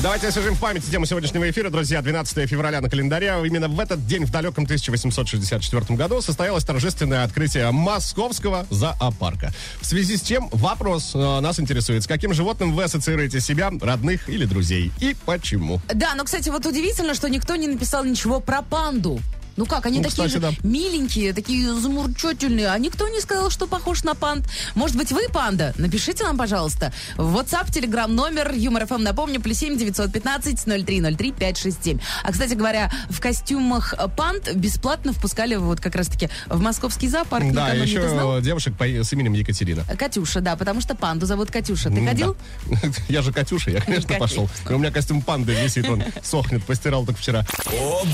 Давайте 0.00 0.28
освежим 0.28 0.54
в 0.54 0.60
памяти 0.60 0.88
тему 0.88 1.06
сегодняшнего 1.06 1.50
эфира, 1.50 1.70
друзья. 1.70 2.00
12 2.00 2.48
февраля 2.48 2.80
на 2.80 2.88
календаре. 2.88 3.34
Именно 3.44 3.66
в 3.66 3.80
этот 3.80 4.06
день, 4.06 4.24
в 4.26 4.30
далеком 4.30 4.62
1864 4.62 5.96
году, 5.96 6.20
состоялось 6.20 6.62
торжественное 6.62 7.24
открытие 7.24 7.68
Московского 7.72 8.64
зоопарка. 8.70 9.52
В 9.80 9.86
связи 9.86 10.16
с 10.16 10.22
чем 10.22 10.50
вопрос 10.52 11.16
э, 11.16 11.40
нас 11.40 11.58
интересует. 11.58 12.04
С 12.04 12.06
каким 12.06 12.32
животным 12.32 12.76
вы 12.76 12.84
ассоциируете 12.84 13.40
себя, 13.40 13.72
родных 13.80 14.28
или 14.28 14.44
друзей? 14.44 14.92
И 15.00 15.16
почему? 15.26 15.80
Да, 15.92 16.14
но, 16.14 16.22
кстати, 16.22 16.48
вот 16.48 16.64
удивительно, 16.64 17.14
что 17.14 17.28
никто 17.28 17.56
не 17.56 17.66
написал 17.66 18.04
ничего 18.04 18.38
про 18.38 18.62
панду. 18.62 19.18
Ну 19.58 19.66
как, 19.66 19.86
они 19.86 19.98
Ну, 19.98 20.04
такие 20.04 20.28
кстати, 20.28 20.30
же 20.30 20.38
да. 20.38 20.52
миленькие, 20.62 21.32
такие 21.32 21.74
замурчательные, 21.74 22.68
а 22.68 22.78
никто 22.78 23.08
не 23.08 23.20
сказал, 23.20 23.50
что 23.50 23.66
похож 23.66 24.04
на 24.04 24.14
панд. 24.14 24.48
Может 24.76 24.96
быть, 24.96 25.10
вы 25.10 25.28
панда? 25.32 25.74
Напишите 25.76 26.22
нам, 26.22 26.38
пожалуйста. 26.38 26.92
В 27.16 27.36
WhatsApp, 27.36 27.66
Telegram 27.72 28.06
номер, 28.06 28.52
Юмор 28.54 28.86
ФМ, 28.86 29.02
напомню, 29.02 29.40
плюс 29.40 29.58
7 29.58 29.76
915 29.76 30.60
0303 30.86 31.32
567. 31.32 31.98
А, 32.22 32.30
кстати 32.30 32.54
говоря, 32.54 32.88
в 33.10 33.18
костюмах 33.18 33.94
панд 34.16 34.54
бесплатно 34.54 35.12
впускали 35.12 35.56
вот 35.56 35.80
как 35.80 35.96
раз-таки 35.96 36.28
в 36.46 36.60
московский 36.60 37.08
зоопарк. 37.08 37.52
да, 37.52 37.74
Никому 37.74 37.82
еще 37.82 38.40
девушек 38.42 38.76
по- 38.78 38.84
с 38.86 39.12
именем 39.12 39.32
Екатерина. 39.32 39.82
Катюша, 39.98 40.40
да, 40.40 40.54
потому 40.54 40.80
что 40.80 40.94
панду 40.94 41.26
зовут 41.26 41.50
Катюша. 41.50 41.90
Ты 41.90 42.06
ходил? 42.06 42.36
Да. 42.70 42.78
Я 43.08 43.22
же 43.22 43.32
Катюша, 43.32 43.72
я, 43.72 43.80
конечно, 43.80 44.14
пошел. 44.18 44.48
У 44.70 44.78
меня 44.78 44.92
костюм 44.92 45.20
панды 45.20 45.52
висит, 45.52 45.88
он 45.88 46.04
сохнет, 46.22 46.62
постирал 46.64 47.04
только 47.04 47.20
вчера. 47.20 47.44
Ого! 47.66 48.04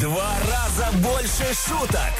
Два 0.00 0.36
раза 0.48 0.75
больше 1.02 1.54
шуток. 1.54 2.12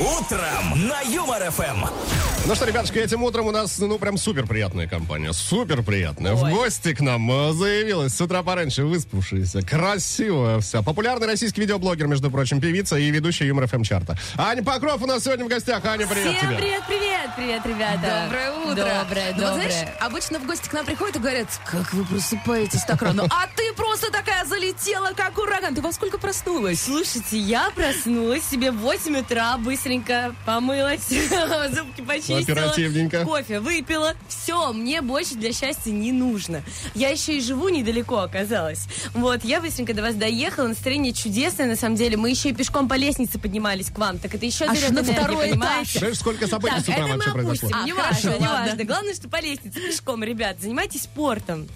Утром 0.00 0.88
на 0.88 1.00
Юмор 1.02 1.50
ФМ. 1.50 2.33
Ну 2.46 2.54
что, 2.54 2.66
ребятушки, 2.66 2.98
этим 2.98 3.22
утром 3.22 3.46
у 3.46 3.50
нас, 3.52 3.78
ну, 3.78 3.98
прям 3.98 4.18
супер 4.18 4.46
приятная 4.46 4.86
компания. 4.86 5.32
Супер 5.32 5.82
приятная. 5.82 6.34
В 6.34 6.50
гости 6.50 6.92
к 6.92 7.00
нам 7.00 7.30
э, 7.32 7.52
заявилась 7.54 8.14
с 8.14 8.20
утра 8.20 8.42
пораньше 8.42 8.84
выспавшаяся, 8.84 9.62
красивая 9.62 10.60
вся. 10.60 10.82
Популярный 10.82 11.26
российский 11.26 11.62
видеоблогер, 11.62 12.06
между 12.06 12.30
прочим, 12.30 12.60
певица 12.60 12.96
и 12.98 13.10
ведущая 13.10 13.46
Юмор 13.46 13.66
ФМ 13.66 13.82
чарта. 13.82 14.18
Аня 14.36 14.62
Покров 14.62 15.00
у 15.00 15.06
нас 15.06 15.24
сегодня 15.24 15.46
в 15.46 15.48
гостях. 15.48 15.82
Аня, 15.86 16.06
привет 16.06 16.36
Всем 16.36 16.48
тебе. 16.50 16.58
привет, 16.58 16.82
привет, 16.86 17.30
привет, 17.34 17.62
ребята. 17.66 18.24
Доброе 18.26 18.50
утро. 18.52 18.74
Доброе, 18.74 19.30
Ну, 19.30 19.40
вот 19.40 19.40
доброе. 19.40 19.70
знаешь, 19.70 19.88
обычно 20.00 20.38
в 20.38 20.46
гости 20.46 20.68
к 20.68 20.72
нам 20.74 20.84
приходят 20.84 21.16
и 21.16 21.20
говорят, 21.20 21.48
как 21.64 21.94
вы 21.94 22.04
просыпаетесь 22.04 22.84
так 22.84 23.00
рано. 23.00 23.22
А 23.30 23.46
ты 23.56 23.72
просто 23.72 24.12
такая 24.12 24.44
залетела, 24.44 25.12
как 25.16 25.38
ураган. 25.38 25.74
Ты 25.74 25.80
во 25.80 25.92
сколько 25.92 26.18
проснулась? 26.18 26.82
Слушайте, 26.82 27.38
я 27.38 27.70
проснулась 27.74 28.44
себе 28.44 28.70
в 28.70 28.76
8 28.80 29.16
утра, 29.20 29.56
быстренько 29.56 30.34
помылась, 30.44 31.08
зубки 31.70 32.02
почистила. 32.02 32.33
Оперативненько. 32.42 33.24
Кофе 33.24 33.60
выпила. 33.60 34.14
Все, 34.28 34.72
мне 34.72 35.00
больше 35.00 35.34
для 35.34 35.52
счастья 35.52 35.90
не 35.90 36.12
нужно. 36.12 36.62
Я 36.94 37.10
еще 37.10 37.36
и 37.36 37.40
живу 37.40 37.68
недалеко, 37.68 38.18
оказалось. 38.18 38.86
Вот, 39.14 39.44
я 39.44 39.60
быстренько 39.60 39.94
до 39.94 40.02
вас 40.02 40.14
доехала, 40.14 40.68
настроение 40.68 41.12
чудесное, 41.12 41.66
на 41.66 41.76
самом 41.76 41.96
деле. 41.96 42.16
Мы 42.16 42.30
еще 42.30 42.50
и 42.50 42.52
пешком 42.52 42.88
по 42.88 42.94
лестнице 42.94 43.38
поднимались 43.38 43.90
к 43.90 43.98
вам. 43.98 44.18
Так 44.18 44.34
это 44.34 44.44
еще 44.44 44.64
Аж 44.64 44.90
на 44.90 45.02
второй 45.02 45.48
понимаете? 45.48 45.98
Знаешь, 45.98 46.18
сколько 46.18 46.46
событий 46.46 46.76
Так, 46.76 46.84
с 46.84 46.88
утра 46.88 47.06
вообще 47.06 47.30
произошло? 47.30 47.70
А, 47.72 47.84
не 47.84 47.92
важно, 47.92 48.38
не 48.38 48.46
важно. 48.46 48.84
Главное, 48.84 49.14
что 49.14 49.28
по 49.28 49.40
лестнице 49.40 49.80
пешком, 49.80 50.22
ребят. 50.22 50.56
Занимайтесь 50.60 51.02
спортом. 51.02 51.68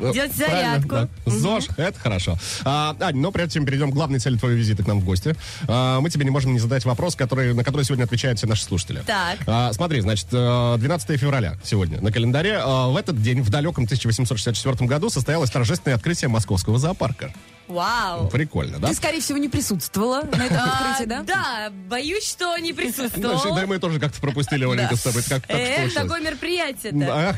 Ну, 0.00 0.12
Делать 0.12 0.34
зарядку. 0.34 0.88
да. 0.88 1.08
ЗОЖ, 1.26 1.68
это 1.76 1.98
хорошо. 1.98 2.36
А, 2.64 2.96
Ань, 3.00 3.16
но 3.16 3.30
прежде 3.32 3.54
чем 3.54 3.66
перейдем 3.66 3.90
к 3.90 3.94
главной 3.94 4.18
цели 4.18 4.36
твоего 4.36 4.56
визита 4.58 4.82
к 4.82 4.86
нам 4.86 5.00
в 5.00 5.04
гости, 5.04 5.34
а, 5.68 6.00
мы 6.00 6.10
тебе 6.10 6.24
не 6.24 6.30
можем 6.30 6.52
не 6.52 6.58
задать 6.58 6.84
вопрос, 6.84 7.14
который, 7.16 7.54
на 7.54 7.64
который 7.64 7.84
сегодня 7.84 8.04
отвечают 8.04 8.38
все 8.38 8.46
наши 8.46 8.64
слушатели. 8.64 9.02
Так. 9.06 9.38
А, 9.46 9.72
смотри, 9.72 10.00
значит, 10.00 10.28
э, 10.32 10.76
12 10.78 11.16
февраля 11.18 11.56
сегодня 11.64 12.00
на 12.00 12.10
календаре. 12.10 12.58
а, 12.62 12.88
В 12.88 12.96
этот 12.96 13.20
день, 13.22 13.42
в 13.42 13.50
далеком 13.50 13.84
1864 13.84 14.86
году, 14.88 15.10
состоялось 15.10 15.50
торжественное 15.50 15.96
открытие 15.96 16.28
Московского 16.28 16.78
зоопарка. 16.78 17.32
Вау. 17.70 18.28
Прикольно, 18.28 18.78
да? 18.78 18.88
Ты, 18.88 18.94
скорее 18.94 19.20
всего, 19.20 19.38
не 19.38 19.48
присутствовала 19.48 20.22
на 20.22 20.44
этом 20.44 20.58
открытии, 20.70 21.04
да? 21.08 21.20
А, 21.20 21.22
Да, 21.24 21.70
боюсь, 21.88 22.28
что 22.28 22.56
не 22.58 22.72
Значит, 22.72 22.94
присутствовал. 22.96 23.54
да, 23.56 23.66
мы 23.66 23.78
тоже 23.78 23.98
как-то 24.00 24.20
пропустили, 24.20 24.64
Оленька, 24.64 24.96
с 24.96 25.02
тобой. 25.02 25.22
Это 25.48 25.94
такое 25.94 26.20
мероприятие-то. 26.20 27.36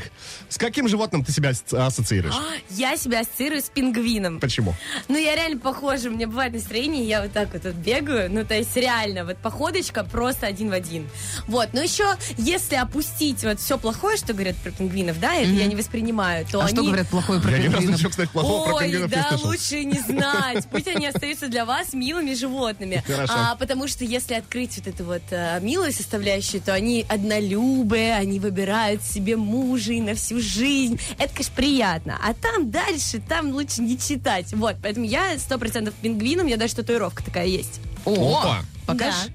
С 0.48 0.58
каким 0.58 0.88
животным 0.88 1.24
ты 1.24 1.32
себя 1.32 1.50
ас- 1.50 1.64
ассоциируешь? 1.72 2.34
Я 2.70 2.96
себя 2.96 3.20
ассоциирую 3.20 3.60
с 3.62 3.68
пингвином. 3.70 4.40
Почему? 4.40 4.74
Ну, 5.08 5.16
я 5.18 5.34
реально 5.34 5.58
похожа, 5.60 6.08
у 6.08 6.12
меня 6.12 6.26
бывает 6.26 6.52
настроение, 6.54 7.04
я 7.06 7.22
вот 7.22 7.32
так 7.32 7.48
вот, 7.52 7.64
бегаю, 7.74 8.30
ну, 8.30 8.44
то 8.44 8.54
есть 8.54 8.74
реально, 8.76 9.24
вот 9.24 9.36
походочка 9.38 10.04
просто 10.04 10.46
один 10.46 10.70
в 10.70 10.72
один. 10.72 11.08
Вот, 11.46 11.70
но 11.72 11.80
еще, 11.82 12.16
если 12.38 12.76
опустить 12.76 13.42
вот 13.44 13.60
все 13.60 13.78
плохое, 13.78 14.16
что 14.16 14.32
говорят 14.32 14.56
про 14.56 14.70
пингвинов, 14.70 15.20
да, 15.20 15.34
это 15.34 15.50
я 15.50 15.66
не 15.66 15.76
воспринимаю, 15.76 16.46
то 16.50 16.60
А 16.60 16.64
они... 16.64 16.74
что 16.74 16.82
говорят 16.84 17.08
плохое 17.08 17.40
про 17.40 17.50
Я 17.52 17.58
ни 17.58 17.62
разу 17.64 17.72
пингвинов? 17.72 17.96
ничего, 17.98 18.10
кстати, 18.10 18.28
плохого 18.30 18.64
про 18.64 18.74
Ой, 18.74 18.82
пингвинов 18.84 19.10
не 19.10 19.16
да, 19.16 19.28
слышал. 19.30 19.46
лучше 19.48 19.84
не 19.84 19.98
знать. 20.30 20.68
Пусть 20.70 20.88
они 20.88 21.06
остаются 21.06 21.48
для 21.48 21.64
вас 21.64 21.92
милыми 21.92 22.34
животными. 22.34 23.02
Хорошо. 23.06 23.32
А, 23.36 23.56
потому 23.56 23.88
что 23.88 24.04
если 24.04 24.34
открыть 24.34 24.76
вот 24.78 24.86
эту 24.86 25.04
вот 25.04 25.22
а, 25.30 25.58
милую 25.60 25.92
составляющую, 25.92 26.60
то 26.62 26.72
они 26.74 27.04
однолюбые, 27.08 28.14
они 28.14 28.38
выбирают 28.40 29.02
себе 29.02 29.36
мужей 29.36 30.00
на 30.00 30.14
всю 30.14 30.40
жизнь. 30.40 31.00
Это, 31.18 31.28
конечно, 31.32 31.52
приятно. 31.56 32.18
А 32.22 32.34
там 32.34 32.70
дальше, 32.70 33.20
там 33.28 33.50
лучше 33.52 33.82
не 33.82 33.98
читать. 33.98 34.52
Вот, 34.54 34.76
поэтому 34.82 35.06
я 35.06 35.38
сто 35.38 35.58
процентов 35.58 35.94
пингвин, 35.94 36.40
у 36.40 36.44
меня 36.44 36.56
даже 36.56 36.74
татуировка 36.74 37.24
такая 37.24 37.46
есть. 37.46 37.80
О, 38.04 38.38
Опа. 38.38 38.58
покажи. 38.86 39.28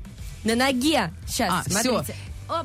Да. 0.44 0.56
На 0.56 0.56
ноге. 0.56 1.12
Сейчас, 1.28 1.66
А, 1.66 1.70
смотрите. 1.70 2.04
всё. 2.04 2.14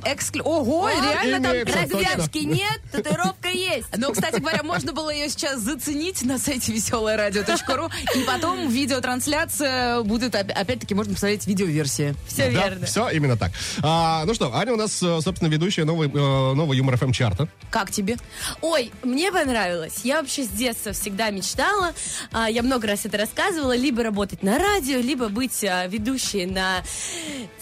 Эксклю... 0.05 0.43
Ого, 0.45 0.89
реально 0.89 1.41
там 1.43 1.53
имеется, 1.53 2.39
нет, 2.41 2.81
татуировка 2.91 3.49
есть. 3.49 3.89
Ну, 3.97 4.13
кстати 4.13 4.41
говоря, 4.41 4.63
можно 4.63 4.93
было 4.93 5.11
ее 5.11 5.29
сейчас 5.29 5.61
заценить 5.61 6.23
на 6.25 6.39
сайте 6.39 6.73
веселорадио.ру, 6.73 7.91
и 8.15 8.25
потом 8.25 8.69
видеотрансляция 8.69 10.03
будет, 10.03 10.35
оп- 10.35 10.51
опять-таки, 10.55 10.95
можно 10.95 11.13
посмотреть 11.15 11.47
видеоверсии. 11.47 12.15
Все 12.27 12.51
Да, 12.51 12.69
верно. 12.69 12.87
все 12.87 13.09
именно 13.11 13.37
так. 13.37 13.53
А, 13.83 14.25
ну 14.25 14.35
что, 14.35 14.55
Аня 14.55 14.73
у 14.73 14.77
нас, 14.77 15.03
э, 15.03 15.21
собственно, 15.21 15.49
ведущая 15.49 15.85
новой, 15.85 16.09
э, 16.09 16.11
нового 16.13 16.73
Юмор 16.73 16.97
ФМ 16.97 17.13
чарта. 17.13 17.49
Как 17.71 17.91
тебе? 17.91 18.17
Ой, 18.61 18.93
мне 19.03 19.31
понравилось. 19.33 20.01
Я 20.05 20.21
вообще 20.21 20.45
с 20.45 20.49
детства 20.49 20.93
всегда 20.93 21.31
мечтала. 21.31 21.93
а, 22.33 22.49
я 22.51 22.63
много 22.63 22.87
раз 22.89 23.05
это 23.05 23.19
рассказывала. 23.19 23.75
Либо 23.77 24.03
работать 24.03 24.43
на 24.43 24.59
радио, 24.59 24.99
либо 24.99 25.29
быть 25.29 25.63
а, 25.65 25.87
ведущей 25.87 26.47
на 26.47 26.83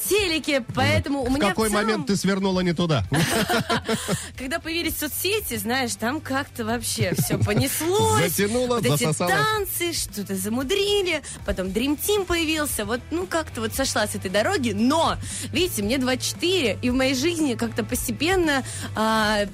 телеке. 0.08 0.64
Поэтому 0.74 1.22
у 1.22 1.26
В 1.26 1.30
меня 1.30 1.48
какой 1.50 1.68
в 1.68 1.72
целом, 1.72 1.86
момент 1.86 2.09
ты 2.10 2.16
свернула 2.16 2.60
не 2.60 2.72
туда? 2.72 3.04
когда 4.36 4.58
появились 4.58 4.98
соцсети, 4.98 5.56
знаешь, 5.56 5.94
там 5.94 6.20
как-то 6.20 6.64
вообще 6.64 7.14
все 7.16 7.38
понеслось. 7.44 8.32
Затянуло, 8.32 8.76
вот 8.76 8.84
эти 8.84 9.04
засосало. 9.04 9.30
танцы, 9.30 9.92
что-то 9.92 10.34
замудрили. 10.34 11.22
Потом 11.46 11.68
Dream 11.68 11.96
Team 11.96 12.24
появился. 12.24 12.84
Вот, 12.84 13.00
ну, 13.12 13.26
как-то 13.26 13.60
вот 13.60 13.74
сошла 13.74 14.08
с 14.08 14.16
этой 14.16 14.28
дороги. 14.28 14.72
Но, 14.72 15.16
видите, 15.52 15.84
мне 15.84 15.98
24, 15.98 16.78
и 16.82 16.90
в 16.90 16.94
моей 16.94 17.14
жизни 17.14 17.54
как-то 17.54 17.84
постепенно 17.84 18.64
а, 18.96 19.46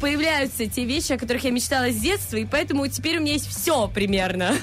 появляются 0.00 0.66
те 0.66 0.84
вещи, 0.84 1.12
о 1.12 1.18
которых 1.18 1.44
я 1.44 1.52
мечтала 1.52 1.92
с 1.92 1.96
детства, 1.96 2.36
и 2.36 2.44
поэтому 2.44 2.88
теперь 2.88 3.18
у 3.18 3.20
меня 3.20 3.34
есть 3.34 3.46
все 3.46 3.86
примерно. 3.86 4.56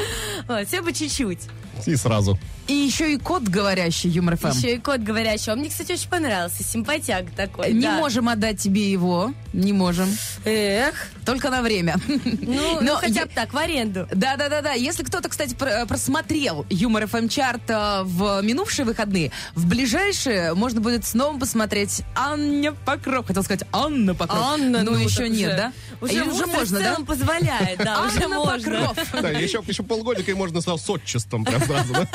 Все 0.66 0.82
по 0.82 0.94
чуть-чуть. 0.94 1.40
И 1.84 1.94
сразу. 1.96 2.38
И 2.68 2.72
еще 2.72 3.12
и 3.12 3.16
код 3.16 3.44
говорящий 3.44 4.10
Юмор 4.10 4.36
ФМ. 4.36 4.48
Еще 4.48 4.74
и 4.74 4.78
кот 4.78 5.00
говорящий. 5.00 5.52
Он 5.52 5.60
мне, 5.60 5.68
кстати, 5.68 5.92
очень 5.92 6.08
понравился. 6.08 6.64
Симпатяк 6.64 7.30
такой. 7.36 7.72
Не 7.72 7.82
да. 7.82 7.96
можем 7.96 8.28
отдать 8.28 8.58
тебе 8.58 8.90
его. 8.90 9.32
Не 9.52 9.72
можем. 9.72 10.08
Эх. 10.44 10.94
Только 11.24 11.50
на 11.50 11.62
время. 11.62 11.96
Ну, 12.46 12.80
Но 12.80 12.92
ну 12.92 12.96
хотя 12.96 13.20
я- 13.20 13.26
бы 13.26 13.32
так, 13.34 13.52
в 13.52 13.56
аренду. 13.56 14.06
Да, 14.12 14.36
да, 14.36 14.48
да, 14.48 14.62
да. 14.62 14.72
Если 14.72 15.02
кто-то, 15.02 15.28
кстати, 15.28 15.54
про- 15.54 15.86
просмотрел 15.86 16.66
Юмор 16.70 17.06
ФМ 17.06 17.28
чарт 17.28 17.62
э, 17.68 18.02
в 18.04 18.40
минувшие 18.42 18.84
выходные, 18.84 19.30
в 19.54 19.66
ближайшие 19.66 20.54
можно 20.54 20.80
будет 20.80 21.04
снова 21.06 21.38
посмотреть 21.38 22.02
Анна 22.14 22.72
Покров. 22.84 23.26
Хотел 23.26 23.42
сказать 23.42 23.66
Анна 23.72 24.14
Покров. 24.14 24.38
Анна, 24.42 24.82
ну, 24.82 24.92
ну, 24.92 24.98
еще 24.98 25.28
нет, 25.28 25.48
уже- 25.48 25.56
да? 25.56 25.72
Уже, 26.00 26.22
уже 26.24 26.46
можно, 26.46 26.80
да? 26.80 26.96
позволяет, 27.06 27.78
да, 27.78 28.02
уже 28.06 28.24
Анна 28.24 28.28
можно. 28.36 28.80
Покров. 28.94 29.22
Да, 29.22 29.30
еще, 29.30 29.62
еще 29.66 29.82
полгодика 29.82 30.30
и 30.30 30.34
можно 30.34 30.60
с 30.60 30.90
отчеством 30.90 31.44
прям 31.44 31.62
сразу, 31.64 31.92
да? 31.92 32.08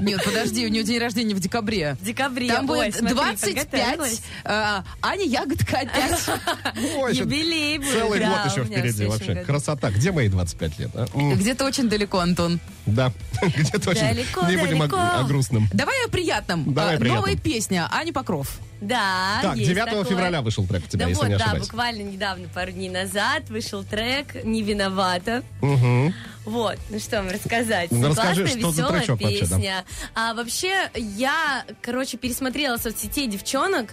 Нет, 0.00 0.22
подожди, 0.24 0.66
у 0.66 0.68
нее 0.68 0.82
день 0.82 0.98
рождения 0.98 1.34
в 1.34 1.40
декабре. 1.40 1.96
В 2.00 2.04
декабре. 2.04 2.48
Там 2.48 2.68
Ой, 2.70 2.86
будет 2.86 2.96
смотри, 2.96 3.14
25, 3.16 3.66
подготовилась. 3.70 4.22
э, 4.44 4.82
Аня 5.02 5.24
Ягодка 5.24 5.78
опять. 5.80 6.20
Ой, 6.96 7.14
Юбилей 7.16 7.78
будет. 7.78 7.90
Целый 7.92 8.20
да, 8.20 8.28
год 8.44 8.52
еще 8.52 8.64
впереди 8.64 9.06
вообще. 9.06 9.34
году. 9.34 9.46
Красота. 9.46 9.90
Где 9.90 10.12
мои 10.12 10.28
25 10.28 10.78
лет? 10.78 10.90
а? 10.94 11.06
Где-то 11.34 11.64
очень 11.64 11.88
далеко, 11.88 12.18
Антон. 12.18 12.60
Да, 12.86 13.12
где-то 13.42 13.90
очень... 13.90 14.00
Далеко, 14.00 14.46
Не 14.48 14.56
будем 14.56 14.82
о, 14.82 14.86
далеко. 14.88 14.96
о 14.98 15.24
грустном. 15.24 15.68
Давай 15.72 15.94
о 16.06 16.08
приятном. 16.08 16.72
Давай 16.72 16.94
А, 16.94 16.96
о 16.96 17.00
приятном. 17.00 17.22
Новая 17.26 17.36
песня 17.36 17.86
Ани 17.90 18.12
Покров. 18.12 18.58
Да, 18.80 19.40
Так, 19.42 19.56
есть 19.56 19.68
9 19.70 19.84
такое. 19.86 20.04
февраля 20.04 20.40
вышел 20.40 20.64
трек 20.64 20.84
у 20.84 20.88
тебя, 20.88 21.06
Да 21.06 21.08
если 21.10 21.22
вот, 21.22 21.28
не 21.28 21.36
да, 21.36 21.44
ошибаюсь. 21.46 21.64
буквально 21.66 22.02
недавно, 22.02 22.48
пару 22.48 22.70
дней 22.70 22.88
назад, 22.88 23.48
вышел 23.50 23.82
трек 23.82 24.44
«Не 24.44 24.62
виновата». 24.62 25.42
Мгм. 25.60 26.14
Вот, 26.48 26.78
ну 26.88 26.98
что 26.98 27.16
вам 27.18 27.28
рассказать? 27.28 27.90
Ну, 27.90 28.08
расскажи, 28.08 28.42
Классная, 28.44 28.60
что 28.60 28.70
за 28.70 28.82
веселая 28.82 29.00
тречок 29.00 29.20
вообще, 29.20 29.40
да. 29.40 29.56
песня. 29.56 29.84
А 30.14 30.32
вообще, 30.32 30.90
я, 30.94 31.64
короче, 31.82 32.16
пересмотрела 32.16 32.78
соцсетей 32.78 33.26
девчонок, 33.26 33.92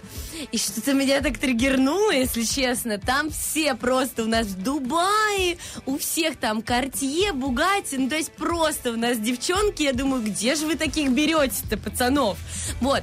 и 0.52 0.56
что-то 0.56 0.94
меня 0.94 1.20
так 1.20 1.36
триггернуло, 1.36 2.12
если 2.12 2.44
честно. 2.44 2.96
Там 2.96 3.30
все 3.30 3.74
просто 3.74 4.22
у 4.22 4.26
нас 4.26 4.46
в 4.46 4.62
Дубае, 4.62 5.58
у 5.84 5.98
всех 5.98 6.38
там 6.38 6.62
Картье, 6.62 7.34
Бугатти, 7.34 7.98
ну 7.98 8.08
то 8.08 8.16
есть 8.16 8.32
просто 8.32 8.92
у 8.92 8.96
нас 8.96 9.18
девчонки, 9.18 9.82
я 9.82 9.92
думаю, 9.92 10.22
где 10.22 10.54
же 10.54 10.66
вы 10.66 10.76
таких 10.76 11.10
берете-то, 11.10 11.76
пацанов? 11.76 12.38
Вот. 12.80 13.02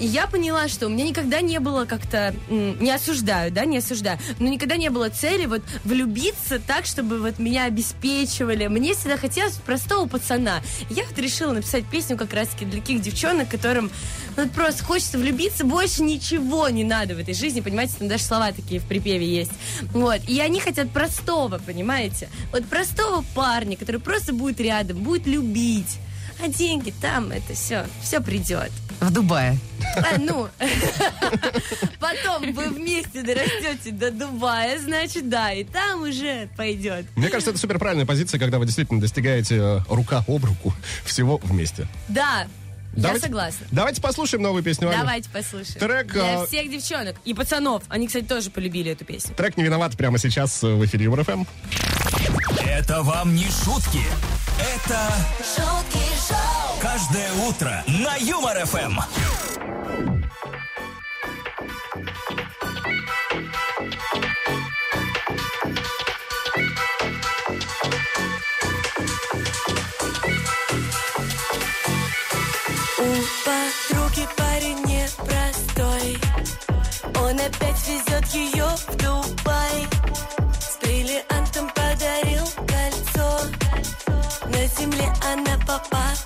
И 0.00 0.06
я 0.06 0.26
поняла, 0.26 0.66
что 0.68 0.86
у 0.86 0.88
меня 0.88 1.04
никогда 1.04 1.42
не 1.42 1.60
было 1.60 1.84
как-то, 1.84 2.34
не 2.48 2.90
осуждаю, 2.90 3.52
да, 3.52 3.66
не 3.66 3.76
осуждаю, 3.78 4.18
но 4.38 4.48
никогда 4.48 4.78
не 4.78 4.88
было 4.88 5.10
цели 5.10 5.44
вот 5.44 5.60
влюбиться 5.84 6.58
так, 6.58 6.86
чтобы 6.86 7.18
вот 7.18 7.38
меня 7.38 7.64
обеспечивали. 7.64 8.66
Мне 8.68 8.93
всегда 8.94 9.16
хотелось 9.16 9.54
простого 9.54 10.08
пацана. 10.08 10.62
Я 10.90 11.04
вот 11.04 11.18
решила 11.18 11.52
написать 11.52 11.84
песню 11.86 12.16
как 12.16 12.32
раз-таки 12.32 12.64
для 12.64 12.80
таких 12.80 13.00
девчонок, 13.00 13.48
которым 13.48 13.90
ну, 14.36 14.48
просто 14.48 14.84
хочется 14.84 15.18
влюбиться, 15.18 15.64
больше 15.64 16.02
ничего 16.02 16.68
не 16.68 16.84
надо 16.84 17.14
в 17.14 17.18
этой 17.18 17.34
жизни, 17.34 17.60
понимаете, 17.60 17.94
там 17.98 18.08
даже 18.08 18.24
слова 18.24 18.52
такие 18.52 18.80
в 18.80 18.84
припеве 18.84 19.26
есть. 19.26 19.52
Вот. 19.92 20.20
И 20.28 20.40
они 20.40 20.60
хотят 20.60 20.90
простого, 20.90 21.58
понимаете? 21.58 22.28
Вот 22.52 22.64
простого 22.66 23.24
парня, 23.34 23.76
который 23.76 24.00
просто 24.00 24.32
будет 24.32 24.60
рядом, 24.60 24.98
будет 24.98 25.26
любить. 25.26 25.98
А 26.42 26.48
деньги 26.48 26.92
там, 27.00 27.30
это 27.30 27.54
все, 27.54 27.86
все 28.02 28.20
придет. 28.20 28.70
В 29.04 29.12
Дубае. 29.12 29.58
А, 29.96 30.18
ну, 30.18 30.48
потом 32.00 32.52
вы 32.52 32.68
вместе 32.70 33.22
дорастете 33.22 33.90
до 33.92 34.10
Дубая, 34.10 34.78
значит, 34.78 35.28
да, 35.28 35.52
и 35.52 35.62
там 35.62 36.02
уже 36.02 36.48
пойдет. 36.56 37.06
Мне 37.14 37.28
кажется, 37.28 37.50
это 37.50 37.60
супер 37.60 37.78
правильная 37.78 38.06
позиция, 38.06 38.38
когда 38.38 38.58
вы 38.58 38.64
действительно 38.64 39.00
достигаете 39.00 39.56
э, 39.56 39.80
рука 39.88 40.24
об 40.26 40.44
руку 40.44 40.72
всего 41.04 41.38
вместе. 41.44 41.86
Да, 42.08 42.46
я 42.96 43.02
Давайте- 43.02 43.26
согласна. 43.26 43.66
Давайте 43.70 44.00
послушаем 44.02 44.42
новую 44.42 44.62
песню. 44.62 44.88
Али. 44.88 44.98
Давайте 44.98 45.28
послушаем. 45.30 45.78
Трек, 45.80 46.12
Для 46.12 46.42
а- 46.42 46.46
всех 46.46 46.70
девчонок 46.70 47.16
и 47.24 47.34
пацанов. 47.34 47.82
Они, 47.88 48.06
кстати, 48.06 48.24
тоже 48.24 48.50
полюбили 48.50 48.90
эту 48.92 49.04
песню. 49.04 49.34
Трек 49.34 49.56
«Не 49.56 49.64
виноват» 49.64 49.96
прямо 49.96 50.18
сейчас 50.18 50.62
в 50.62 50.84
эфире 50.84 51.04
Юмор 51.04 51.24
ФМ. 51.24 51.44
Это 52.66 53.02
вам 53.02 53.34
не 53.34 53.44
шутки. 53.44 54.02
Это 54.58 55.12
шутки 55.38 56.04
шоу. 56.28 56.78
Каждое 56.80 57.32
утро 57.48 57.82
на 57.86 58.16
Юмор 58.16 58.64
она 85.74 86.23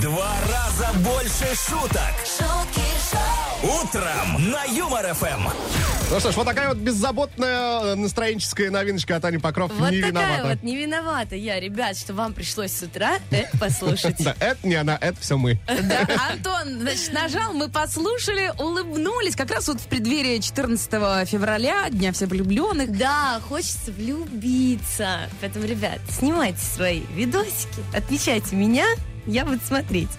Два 0.00 0.32
раза 0.48 0.92
больше 0.98 1.46
шуток. 1.56 2.12
Шутки 2.24 2.82
шоу 3.10 3.80
Утром 3.82 4.50
на 4.50 4.64
Юмор 4.64 5.14
ФМ. 5.14 5.48
Ну 6.10 6.20
что 6.20 6.32
ж, 6.32 6.36
вот 6.36 6.46
такая 6.46 6.68
вот 6.68 6.78
беззаботная 6.78 7.80
э, 7.80 7.94
настроенческая 7.94 8.70
новиночка 8.70 9.16
от 9.16 9.24
Ани 9.24 9.38
Покров. 9.38 9.72
Вот 9.78 9.90
не 9.90 10.02
такая 10.02 10.10
виновата. 10.10 10.48
вот 10.48 10.62
не 10.62 10.76
виновата 10.76 11.36
я, 11.36 11.60
ребят, 11.60 11.96
что 11.96 12.12
вам 12.12 12.34
пришлось 12.34 12.72
с 12.72 12.82
утра 12.82 13.18
это 13.30 13.56
послушать. 13.60 14.16
Да, 14.18 14.34
это 14.40 14.66
не 14.66 14.74
она, 14.74 14.98
это 15.00 15.18
все 15.20 15.38
мы. 15.38 15.58
Да, 15.66 16.06
Антон, 16.30 16.80
значит, 16.80 17.12
нажал, 17.12 17.52
мы 17.52 17.68
послушали, 17.68 18.52
улыбнулись. 18.58 19.36
Как 19.36 19.50
раз 19.50 19.68
вот 19.68 19.80
в 19.80 19.86
преддверии 19.86 20.38
14 20.38 20.90
февраля, 21.28 21.88
Дня 21.88 22.12
всех 22.12 22.28
влюбленных. 22.30 22.96
Да, 22.96 23.40
хочется 23.48 23.92
влюбиться. 23.92 25.30
Поэтому, 25.40 25.66
ребят, 25.66 26.00
снимайте 26.10 26.60
свои 26.60 27.02
видосики, 27.14 27.82
отмечайте 27.94 28.56
меня, 28.56 28.86
я 29.26 29.44
буду 29.44 29.60
смотреть. 29.66 30.10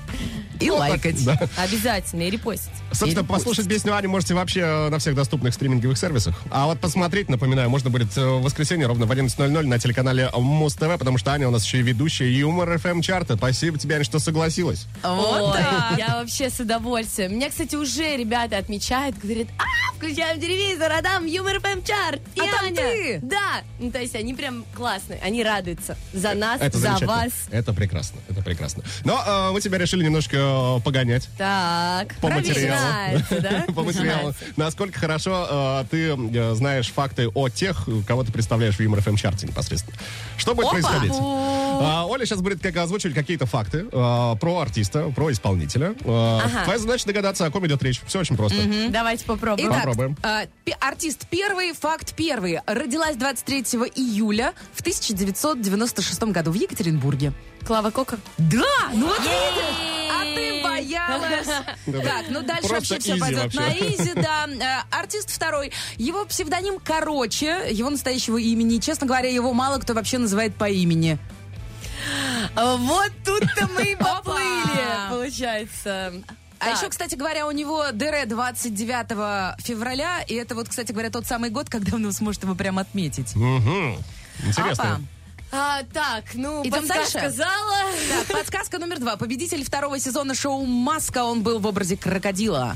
И 0.60 0.70
лайкать. 0.70 1.24
Да. 1.26 1.39
Обязательно, 1.58 2.24
и 2.24 2.30
репостить. 2.30 2.72
Собственно, 2.93 3.25
послушать 3.25 3.67
песню 3.67 3.95
Ани 3.95 4.08
можете 4.08 4.34
вообще 4.34 4.62
э, 4.62 4.89
на 4.89 4.99
всех 4.99 5.15
доступных 5.15 5.53
стриминговых 5.53 5.97
сервисах. 5.97 6.36
А 6.49 6.65
вот 6.65 6.79
посмотреть, 6.79 7.29
напоминаю, 7.29 7.69
можно 7.69 7.89
будет 7.89 8.15
э, 8.17 8.25
в 8.25 8.41
воскресенье 8.41 8.88
ровно 8.88 9.06
в 9.06 9.12
11.00 9.12 9.65
на 9.65 9.79
телеканале 9.79 10.29
Муз 10.34 10.75
ТВ, 10.75 10.97
потому 10.99 11.17
что 11.17 11.32
Аня 11.32 11.47
у 11.47 11.51
нас 11.51 11.65
еще 11.65 11.79
и 11.79 11.82
ведущая 11.82 12.32
Юмор 12.32 12.77
ФМ 12.77 13.01
чарта. 13.01 13.36
Спасибо 13.36 13.77
тебе, 13.77 13.95
Аня, 13.95 14.03
что 14.03 14.19
согласилась. 14.19 14.88
Вот 15.03 15.53
так. 15.53 15.97
я 15.97 16.15
вообще 16.15 16.49
с 16.49 16.60
удовольствием. 16.60 17.34
Меня, 17.36 17.49
кстати, 17.49 17.75
уже 17.75 18.15
ребята 18.15 18.58
отмечают, 18.58 19.17
говорят, 19.17 19.47
а, 19.58 19.95
включаем 19.97 20.39
телевизор, 20.39 20.91
а 20.91 21.01
там 21.01 21.25
Юмор 21.25 21.60
ФМ 21.60 21.82
чарт. 21.84 22.21
И 22.36 22.41
А 22.41 22.45
там 22.45 22.65
Аня. 22.65 22.75
ты. 22.75 23.19
Да. 23.23 23.62
Ну, 23.79 23.91
то 23.91 23.99
есть 23.99 24.15
они 24.15 24.34
прям 24.34 24.65
классные, 24.75 25.19
они 25.23 25.43
радуются 25.43 25.97
за 26.13 26.34
нас, 26.34 26.62
Это 26.62 26.77
за 26.77 26.97
вас. 27.06 27.32
Это 27.51 27.73
прекрасно, 27.73 28.19
это 28.29 28.41
прекрасно. 28.41 28.84
Но 29.03 29.21
э, 29.25 29.51
мы 29.51 29.62
тебя 29.62 29.77
решили 29.77 30.03
немножко 30.03 30.38
э, 30.38 30.82
погонять. 30.84 31.29
Так, 31.38 32.15
По 32.21 32.29
материалу. 32.29 32.83
Начинается, 32.84 33.41
да? 33.41 33.65
По 33.74 33.84
материалу. 33.84 34.34
Насколько 34.56 35.00
хорошо 35.00 35.48
э, 35.50 35.86
ты 35.89 36.10
э, 36.10 36.54
знаешь 36.56 36.91
факты 36.91 37.30
о 37.30 37.50
тех, 37.50 37.88
кого 38.08 38.24
ты 38.24 38.32
представляешь 38.32 38.76
в 38.76 38.80
Юмор 38.80 39.02
ФМ 39.02 39.15
чарте 39.15 39.48
непосредственно. 39.48 39.98
Что 40.38 40.56
будет 40.56 40.69
происходить? 40.69 41.13
А, 41.15 42.06
Оля 42.08 42.26
сейчас 42.26 42.41
будет 42.41 42.62
как 42.62 42.76
озвучивать 42.78 43.15
какие-то 43.15 43.46
факты 43.46 43.86
э, 43.91 44.36
про 44.39 44.60
артиста, 44.60 45.12
про 45.15 45.32
исполнителя. 45.32 45.93
Твоя 45.93 46.78
задача 46.78 47.06
догадаться, 47.08 47.46
о 47.46 47.52
ком 47.52 47.65
идет 47.67 47.82
речь. 47.84 48.02
Все 48.08 48.19
очень 48.19 48.38
просто. 48.38 48.58
Давайте 48.89 49.26
попробуем. 49.26 49.69
Итак, 49.69 49.86
Попробуем. 49.86 50.17
артист 50.80 51.28
первый, 51.30 51.74
факт 51.74 52.13
первый. 52.15 52.60
Родилась 52.65 53.15
23 53.15 53.62
июля 53.96 54.54
в 54.74 54.82
1996 54.82 56.24
году 56.24 56.52
в 56.52 56.56
Екатеринбурге. 56.56 57.34
Клава 57.65 57.91
Кока. 57.91 58.17
Да! 58.38 58.63
Ну 58.93 59.08
вот 59.08 59.19
видишь! 59.19 60.10
А 60.12 60.36
ты 60.36 60.62
боялась! 60.84 61.48
Так, 61.86 62.26
ну 62.30 62.41
дальше 62.41 62.67
вообще 62.69 63.00
все 63.00 63.17
пойдет 63.17 63.54
на 63.54 63.69
изи, 63.72 64.13
да. 64.15 64.48
Э, 64.48 64.96
Артист 64.96 65.30
второй. 65.30 65.72
Его 65.98 66.26
псевдоним 66.26 66.80
Короче, 66.84 67.67
его 67.72 67.89
настоящего 67.89 68.38
имени. 68.38 68.80
Честно 68.80 69.08
говоря, 69.08 69.30
его 69.30 69.54
мало 69.54 69.80
кто 69.80 69.93
вообще 69.93 70.17
называет 70.17 70.56
по 70.56 70.69
имени. 70.69 71.17
Вот 72.56 73.12
тут-то 73.26 73.67
мы 73.74 73.93
и 73.93 73.96
поплыли, 73.96 75.10
получается. 75.10 76.13
А 76.60 76.65
Так. 76.65 76.78
еще, 76.78 76.89
кстати 76.89 77.15
говоря, 77.15 77.46
у 77.48 77.52
него 77.52 77.91
ДР 77.91 78.26
29 78.26 79.62
февраля, 79.62 80.22
и 80.22 80.34
это 80.36 80.56
вот, 80.56 80.69
кстати 80.69 80.91
говоря, 80.93 81.10
тот 81.10 81.26
самый 81.26 81.50
год, 81.50 81.69
когда 81.69 81.96
он 81.96 82.12
сможет 82.13 82.43
его 82.43 82.56
прям 82.56 82.80
отметить. 82.80 83.36
Мгм. 83.36 83.98
Интересно. 84.46 84.96
Опа. 84.96 85.02
А, 85.56 85.84
так, 85.94 86.24
ну, 86.34 86.62
Идем 86.63 86.72
подсказка 86.80 87.20
дальше? 87.20 87.32
сказала. 87.38 87.76
Так, 88.28 88.38
подсказка 88.39 88.80
номер 88.80 88.98
два. 89.00 89.18
Победитель 89.18 89.63
второго 89.63 90.00
сезона 90.00 90.34
шоу 90.34 90.66
«Маска», 90.66 91.24
он 91.24 91.44
был 91.44 91.60
в 91.60 91.68
образе 91.68 91.96
крокодила. 91.96 92.76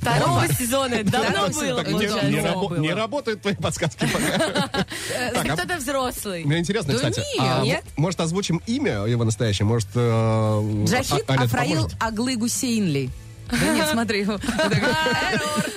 Второго 0.00 0.48
сезона 0.48 1.04
давно 1.04 1.46
Так, 1.46 1.54
было, 1.54 1.76
Так, 1.76 1.86
не, 1.88 1.92
получается. 1.92 2.26
не 2.30 2.36
Давно 2.40 2.62
рабо- 2.64 2.68
было. 2.70 2.78
не 2.78 2.92
работают 2.94 3.42
твои 3.42 3.54
подсказки 3.54 4.06
пока. 4.12 4.86
Если 5.34 5.48
а- 5.50 5.54
кто-то 5.56 5.76
взрослый. 5.76 6.42
Мне 6.44 6.58
интересно, 6.58 6.94
Да 6.94 6.98
кстати. 6.98 7.18
нет. 7.18 7.26
а 7.38 7.62
Нет? 7.62 7.84
Может, 7.96 8.20
озвучим 8.20 8.62
имя 8.66 9.04
его 9.04 9.22
настоящее? 9.24 9.66
Может, 9.66 9.88
э, 9.94 10.84
Джахид 10.86 11.24
А- 11.28 11.34
Афраил? 11.34 11.88
Аглы 12.00 12.36
Гусейнли. 12.36 13.10
Да 13.50 13.74
нет, 13.74 13.88
смотри. 13.92 14.22
Эррор, 14.22 14.40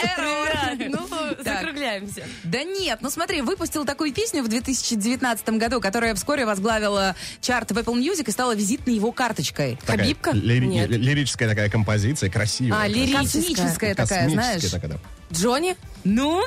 эррор. 0.01 0.89
Ну, 0.89 1.02
закругляемся. 1.99 2.23
Да 2.43 2.63
нет, 2.63 2.99
ну 3.01 3.09
смотри, 3.09 3.41
выпустил 3.41 3.85
такую 3.85 4.13
песню 4.13 4.43
в 4.43 4.47
2019 4.47 5.49
году, 5.51 5.79
которая 5.81 6.15
вскоре 6.15 6.45
возглавила 6.45 7.15
чарт 7.41 7.71
в 7.71 7.77
Apple 7.77 7.95
Music 7.99 8.25
и 8.27 8.31
стала 8.31 8.55
визитной 8.55 8.95
его 8.95 9.11
карточкой. 9.11 9.77
Такая 9.81 9.97
Хабибка? 9.97 10.31
лири- 10.31 10.65
Нет. 10.65 10.89
ли- 10.89 10.97
Лирическая 10.97 11.47
такая 11.49 11.69
композиция, 11.69 12.29
красивая. 12.29 12.81
А, 12.81 12.87
лирическая. 12.87 13.23
Космическая 13.23 13.95
такая, 13.95 14.29
знаешь. 14.29 14.61
такая, 14.69 14.91
да. 14.91 14.97
Джонни? 15.31 15.75
Ну, 16.03 16.41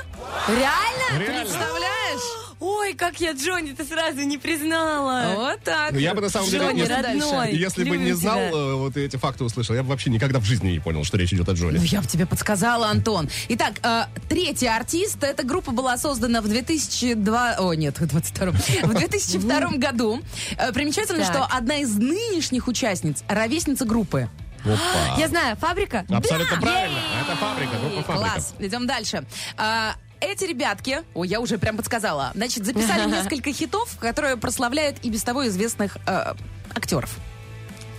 Реально? 0.48 1.20
Реально. 1.24 1.40
представляешь? 1.44 2.45
Ой, 2.58 2.94
как 2.94 3.20
я 3.20 3.32
Джонни-то 3.32 3.84
сразу 3.84 4.20
не 4.22 4.38
признала. 4.38 5.34
Вот 5.36 5.62
так. 5.62 5.92
Ну, 5.92 5.98
я 5.98 6.14
бы 6.14 6.22
на 6.22 6.30
самом 6.30 6.48
деле, 6.48 6.64
Джонни, 6.64 6.80
если, 6.80 6.94
родной, 6.94 7.52
если 7.54 7.84
бы 7.84 7.96
не 7.98 8.12
знал, 8.12 8.36
тебя. 8.36 8.50
э, 8.50 8.74
вот 8.74 8.96
эти 8.96 9.16
факты 9.16 9.44
услышал, 9.44 9.74
я 9.74 9.82
бы 9.82 9.90
вообще 9.90 10.08
никогда 10.08 10.38
в 10.40 10.44
жизни 10.44 10.70
не 10.70 10.78
понял, 10.80 11.04
что 11.04 11.18
речь 11.18 11.32
идет 11.34 11.48
о 11.48 11.52
Джоне. 11.52 11.78
Ну, 11.78 11.84
я 11.84 12.00
бы 12.00 12.06
тебе 12.06 12.24
подсказала, 12.24 12.88
Антон. 12.88 13.28
Итак, 13.48 13.74
э, 13.82 14.04
третий 14.28 14.68
артист. 14.68 15.22
Эта 15.22 15.42
группа 15.44 15.70
была 15.72 15.98
создана 15.98 16.40
в 16.40 16.48
2002... 16.48 17.56
О, 17.58 17.74
нет, 17.74 17.98
в 18.00 18.06
22 18.06 18.50
В 18.52 18.94
2002 18.94 19.60
году. 19.76 20.20
Э, 20.56 20.72
примечательно, 20.72 21.24
Так. 21.24 21.34
что 21.34 21.44
одна 21.44 21.76
из 21.76 21.94
нынешних 21.96 22.68
участниц— 22.68 23.22
ровесница 23.28 23.84
группы. 23.84 24.28
Опа. 24.64 24.78
Я 25.18 25.28
знаю, 25.28 25.56
фабрика? 25.56 26.04
Абсолютно 26.08 26.60
правильно. 26.60 26.98
Это 27.22 27.36
фабрика, 27.36 27.76
группа 27.80 28.02
фабрика. 28.02 28.30
Класс. 28.32 28.54
Идем 28.58 28.86
дальше. 28.86 29.24
А, 29.56 29.94
эти 30.20 30.44
ребятки, 30.44 31.02
ой, 31.14 31.28
я 31.28 31.40
уже 31.40 31.58
прям 31.58 31.76
подсказала, 31.76 32.32
значит, 32.34 32.64
записали 32.64 33.10
несколько 33.10 33.52
хитов, 33.52 33.96
которые 33.98 34.36
прославляют 34.36 34.98
и 35.02 35.10
без 35.10 35.22
того 35.22 35.46
известных 35.48 35.98
э, 36.06 36.34
актеров. 36.74 37.16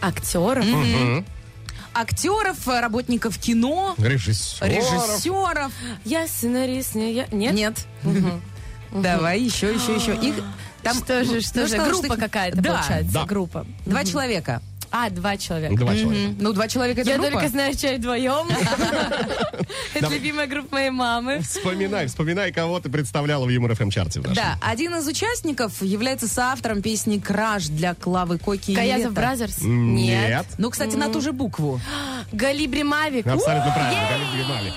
Актеров? 0.01 0.65
Актеров, 1.93 2.67
э, 2.67 2.79
работников 2.79 3.37
кино, 3.39 3.95
Режиссер. 3.97 4.67
режиссеров. 4.67 5.71
Я 6.05 6.27
сценарист, 6.27 6.95
не 6.95 7.13
я... 7.13 7.27
Нет? 7.31 7.53
Нет. 7.53 7.85
Давай, 8.91 9.41
еще, 9.41 9.73
еще, 9.73 9.95
еще. 9.95 10.15
Их 10.15 10.35
там 10.83 10.97
Что 10.97 11.23
же, 11.23 11.41
что 11.41 11.61
ну 11.61 11.67
же, 11.67 11.77
группа 11.77 12.15
какая-то 12.15 12.61
Да. 12.61 12.73
получается, 12.75 13.11
Да. 13.13 13.25
группа. 13.25 13.65
Два 13.85 14.05
человека. 14.05 14.61
А, 14.91 15.09
два 15.09 15.37
человека. 15.37 15.75
Два 15.75 15.95
человека. 15.95 16.35
Ну, 16.39 16.53
два 16.53 16.67
человека 16.67 17.01
это 17.01 17.09
Я 17.09 17.17
группа. 17.17 17.31
только 17.33 17.49
знаю 17.49 17.75
чай 17.75 17.97
вдвоем. 17.97 18.47
Это 19.93 20.07
любимая 20.09 20.47
группа 20.47 20.75
моей 20.75 20.89
мамы. 20.91 21.41
Вспоминай, 21.41 22.07
вспоминай, 22.07 22.51
кого 22.51 22.79
ты 22.79 22.89
представляла 22.89 23.45
в 23.45 23.49
Юмор 23.49 23.73
ФМ 23.75 23.89
чарте. 23.89 24.19
в 24.19 24.27
нашем. 24.27 24.35
Да, 24.43 24.57
один 24.61 24.95
из 24.95 25.07
участников 25.07 25.81
является 25.81 26.27
соавтором 26.27 26.81
песни 26.81 27.17
«Краш» 27.17 27.67
для 27.67 27.95
Клавы 27.95 28.37
Коки 28.37 28.71
и 28.71 28.75
Gayazov 28.75 29.13
Brothers? 29.13 29.57
Нет. 29.61 30.45
Ну, 30.57 30.69
кстати, 30.69 30.95
на 30.95 31.09
ту 31.09 31.21
же 31.21 31.31
букву. 31.31 31.79
Галибри 32.31 32.83
Мавик. 32.83 33.25
Абсолютно 33.27 33.71
правильно. 33.71 34.03
Галина 34.09 34.31
Гримали. 34.35 34.73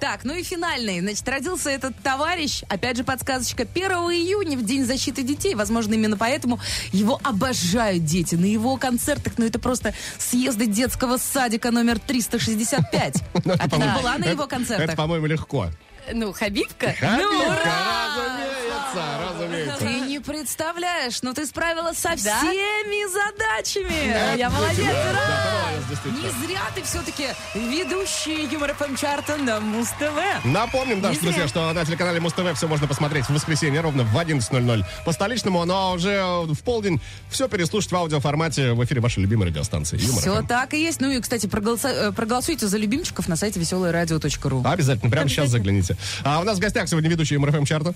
Так, 0.00 0.24
ну 0.24 0.34
и 0.34 0.42
финальный. 0.44 1.00
Значит, 1.00 1.28
родился 1.28 1.70
этот 1.70 1.96
товарищ, 2.02 2.62
опять 2.68 2.96
же, 2.96 3.04
подсказочка, 3.04 3.64
1 3.64 3.90
июня, 4.12 4.56
в 4.56 4.64
День 4.64 4.84
защиты 4.84 5.22
детей. 5.22 5.54
Возможно, 5.56 5.94
именно 5.94 6.16
поэтому 6.16 6.60
его 6.92 7.20
обожают 7.24 8.04
дети. 8.04 8.36
На 8.36 8.44
его 8.44 8.76
концертах, 8.76 9.34
ну 9.38 9.44
это 9.46 9.58
просто 9.58 9.94
съезды 10.18 10.66
детского 10.66 11.16
садика 11.16 11.70
номер 11.72 11.98
365. 11.98 13.22
А 13.58 13.68
ты 13.68 13.76
была 13.76 14.18
на 14.18 14.22
это- 14.24 14.30
его 14.30 14.44
Это, 14.44 14.50
концертах? 14.56 14.96
по-моему, 14.96 15.26
легко. 15.26 15.68
Ну, 16.12 16.32
Хабибка. 16.32 16.94
Хабибка, 16.98 17.72
разумеется, 18.16 19.04
разумеется. 19.28 19.76
Не 20.18 20.24
представляешь, 20.24 21.22
но 21.22 21.32
ты 21.32 21.46
справилась 21.46 21.96
со 21.98 22.16
всеми 22.16 23.06
задачами. 23.08 24.36
Я 24.36 24.50
молодец, 24.50 24.84
Да, 24.84 25.10
ура! 25.10 26.10
Не 26.10 26.46
зря 26.46 26.60
ты 26.74 26.82
все-таки 26.82 27.26
ведущий 27.54 28.48
Юмор 28.52 28.74
ФМ 28.74 28.96
чарта 28.96 29.36
на 29.36 29.60
Муз-ТВ. 29.60 30.44
Напомним, 30.44 31.00
зря. 31.00 31.14
друзья, 31.20 31.46
что 31.46 31.72
на 31.72 31.84
телеканале 31.84 32.18
Муз-ТВ 32.18 32.56
все 32.56 32.66
можно 32.66 32.88
посмотреть 32.88 33.26
в 33.26 33.30
воскресенье 33.30 33.80
ровно 33.80 34.02
в 34.02 34.16
11.00 34.16 34.84
по 35.04 35.12
столичному, 35.12 35.64
но 35.64 35.92
уже 35.92 36.20
в 36.46 36.58
полдень 36.64 37.00
все 37.30 37.46
переслушать 37.46 37.92
в 37.92 37.96
аудиоформате 37.96 38.72
в 38.72 38.84
эфире 38.84 39.00
вашей 39.00 39.20
любимой 39.20 39.46
радиостанции 39.48 40.00
Юмор 40.00 40.20
Все 40.20 40.42
так 40.42 40.74
и 40.74 40.82
есть. 40.82 41.00
Ну 41.00 41.12
и, 41.12 41.20
кстати, 41.20 41.46
проголоса- 41.46 42.08
э, 42.08 42.12
проголосуйте 42.12 42.66
за 42.66 42.76
любимчиков 42.76 43.28
на 43.28 43.36
сайте 43.36 43.60
веселорадио.ру. 43.60 44.64
Обязательно, 44.66 45.12
прямо 45.12 45.28
сейчас 45.28 45.48
загляните. 45.50 45.96
А 46.24 46.40
у 46.40 46.42
нас 46.42 46.58
в 46.58 46.60
гостях 46.60 46.88
сегодня 46.88 47.08
ведущий 47.08 47.34
Юмор 47.34 47.52
ФМ 47.52 47.64
чарта 47.64 47.94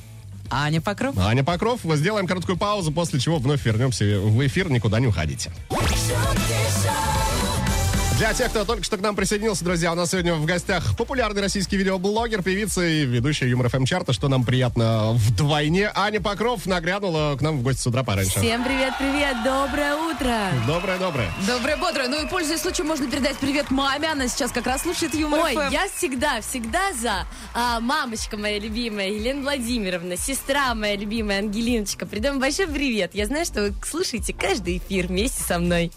Аня 0.52 0.82
Покров. 0.82 1.16
Аня 1.18 1.42
Покров. 1.42 1.80
Сделаем 1.82 2.26
короткую 2.26 2.58
паузу, 2.58 2.92
после 2.92 3.18
чего 3.18 3.38
вновь 3.38 3.64
вернемся 3.64 4.04
в 4.20 4.46
эфир. 4.46 4.70
Никуда 4.70 5.00
не 5.00 5.06
уходите. 5.06 5.50
Для 8.22 8.35
тех, 8.35 8.50
кто 8.50 8.64
только 8.64 8.85
что 8.85 8.96
к 8.96 9.00
нам 9.00 9.16
присоединился, 9.16 9.64
друзья, 9.64 9.90
у 9.90 9.96
нас 9.96 10.12
сегодня 10.12 10.35
в 10.35 10.46
гостях 10.46 10.96
популярный 10.96 11.42
российский 11.42 11.76
видеоблогер, 11.76 12.40
певица 12.40 12.87
и 12.87 13.04
ведущая 13.04 13.50
Юмор 13.50 13.68
ФМ 13.68 13.85
чарта, 13.85 14.12
что 14.12 14.28
нам 14.28 14.44
приятно 14.44 15.11
вдвойне. 15.14 15.90
Аня 15.92 16.20
Покров 16.20 16.64
нагрянула 16.66 17.35
к 17.37 17.40
нам 17.40 17.58
в 17.58 17.62
гости 17.64 17.80
с 17.80 17.87
утра 17.88 18.04
пораньше. 18.04 18.38
Всем 18.38 18.62
привет-привет, 18.62 19.38
доброе 19.44 19.96
утро. 19.96 20.37
Доброе-доброе. 20.68 21.32
Доброе, 21.48 21.76
бодрое. 21.76 22.06
Ну 22.06 22.24
и, 22.24 22.28
пользуясь 22.28 22.61
случаем, 22.61 22.87
можно 22.87 23.11
передать 23.11 23.38
привет 23.38 23.72
маме. 23.72 24.12
Она 24.12 24.28
сейчас 24.28 24.52
как 24.52 24.68
раз 24.68 24.82
слушает 24.82 25.16
Юмор 25.16 25.40
Ой, 25.40 25.56
FM. 25.56 25.72
я 25.72 25.88
всегда, 25.88 26.40
всегда 26.42 26.92
за. 26.92 27.26
А, 27.54 27.80
мамочка 27.80 28.37
моя 28.37 28.61
любимая, 28.61 29.08
Елена 29.08 29.42
Владимировна, 29.42 30.16
сестра 30.16 30.76
моя 30.76 30.94
любимая, 30.94 31.40
Ангелиночка. 31.40 32.06
Передаем 32.06 32.38
большой 32.38 32.68
привет. 32.68 33.16
Я 33.16 33.26
знаю, 33.26 33.44
что 33.46 33.62
вы 33.62 33.74
слушаете 33.85 34.32
каждый 34.32 34.78
эфир 34.78 35.08
вместе 35.08 35.42
со 35.42 35.58
мной. 35.58 35.90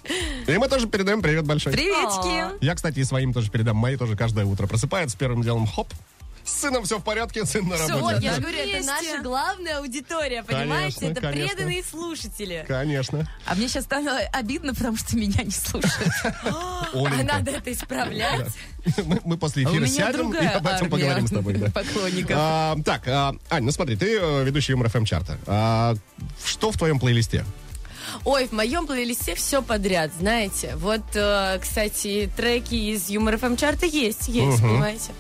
И 0.48 0.58
мы 0.58 0.68
тоже 0.68 0.88
передаем 0.88 1.22
привет 1.22 1.46
большой. 1.46 1.72
Приветики. 2.22 2.66
Я, 2.66 2.76
кстати, 2.76 3.00
и 3.00 3.04
своим 3.04 3.34
тоже 3.34 3.52
передам. 3.52 3.78
Мои 3.78 3.98
тоже 3.98 4.16
каждое 4.16 4.46
утро 4.46 4.68
просыпаются 4.68 5.18
первым 5.18 5.42
делом. 5.42 5.68
Хоп. 5.68 5.88
С 6.46 6.62
сыном 6.62 6.84
все 6.84 7.00
в 7.00 7.04
порядке, 7.04 7.44
сын 7.44 7.68
на 7.68 7.76
работе. 7.76 8.00
Вот, 8.00 8.22
я 8.22 8.36
же 8.36 8.42
говорю, 8.42 8.60
это 8.60 8.86
наша 8.86 9.22
главная 9.24 9.80
аудитория, 9.80 10.44
понимаете? 10.44 11.00
Конечно, 11.00 11.06
это 11.06 11.22
конечно. 11.22 11.56
преданные 11.56 11.84
слушатели. 11.84 12.66
Конечно. 12.68 13.28
А 13.48 13.56
мне 13.56 13.68
сейчас 13.68 13.86
стало 13.86 14.20
обидно, 14.32 14.76
потому 14.76 14.96
что 14.96 15.18
меня 15.18 15.44
не 15.44 15.52
слушают. 15.52 16.14
А 16.46 16.90
Оленька. 16.94 17.24
надо 17.24 17.52
это 17.52 17.74
исправлять. 17.74 18.48
Мы, 19.04 19.20
мы 19.26 19.38
после 19.38 19.66
А 19.66 19.70
эфира 19.70 19.82
меня 19.82 19.88
сядем 19.88 20.34
и 20.34 20.46
об 20.46 20.68
этом 20.68 20.90
поговорим 20.90 21.28
с 21.28 21.32
тобой. 21.32 21.56
Да. 21.56 21.72
поклонников. 21.74 22.36
А, 22.38 22.78
так, 22.86 23.08
а, 23.08 23.36
Ань, 23.50 23.64
ну 23.64 23.72
смотри, 23.72 23.96
ты 23.96 24.18
э, 24.18 24.44
ведущий 24.44 24.74
Юмор 24.74 24.90
ФМ 24.90 25.04
чарта. 25.04 25.38
А, 25.48 25.96
что 26.46 26.72
в 26.72 26.78
твоем 26.78 27.00
плейлисте? 27.00 27.44
Ой, 28.24 28.48
в 28.48 28.52
моем 28.52 28.88
плейлисте 28.88 29.36
все 29.36 29.62
подряд, 29.62 30.12
знаете. 30.18 30.76
Вот, 30.78 31.04
э, 31.14 31.60
кстати, 31.62 32.30
треки 32.36 32.76
из 32.76 33.10
Юмор 33.10 33.38
ФМ 33.38 33.56
чарта 33.56 33.86
есть, 33.86 34.28
есть, 34.28 34.62
понимаете. 34.62 35.12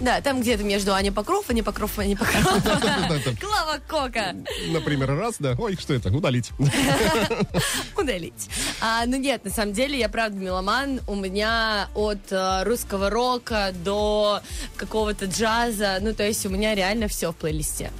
Да, 0.00 0.20
там 0.20 0.40
где-то 0.40 0.64
между 0.64 0.92
Аня 0.92 1.12
Покров, 1.12 1.48
Аня 1.48 1.62
Покров, 1.62 1.98
Аня 1.98 2.16
Покров. 2.16 2.42
Клава 3.40 3.78
Кока. 3.88 4.34
Например, 4.68 5.16
раз, 5.16 5.36
да. 5.38 5.54
Ой, 5.56 5.76
что 5.76 5.94
это? 5.94 6.10
Удалить. 6.10 6.50
Удалить. 7.96 8.48
А, 8.80 9.06
ну 9.06 9.16
нет, 9.16 9.44
на 9.44 9.50
самом 9.50 9.72
деле, 9.72 9.98
я 9.98 10.08
правда 10.08 10.36
меломан. 10.36 11.00
У 11.06 11.14
меня 11.14 11.88
от 11.94 12.32
э, 12.32 12.64
русского 12.64 13.08
рока 13.08 13.72
до 13.84 14.42
какого-то 14.76 15.26
джаза. 15.26 15.98
Ну, 16.00 16.12
то 16.12 16.26
есть 16.26 16.44
у 16.44 16.48
меня 16.48 16.74
реально 16.74 17.06
все 17.06 17.30
в 17.32 17.36
плейлисте. 17.36 17.92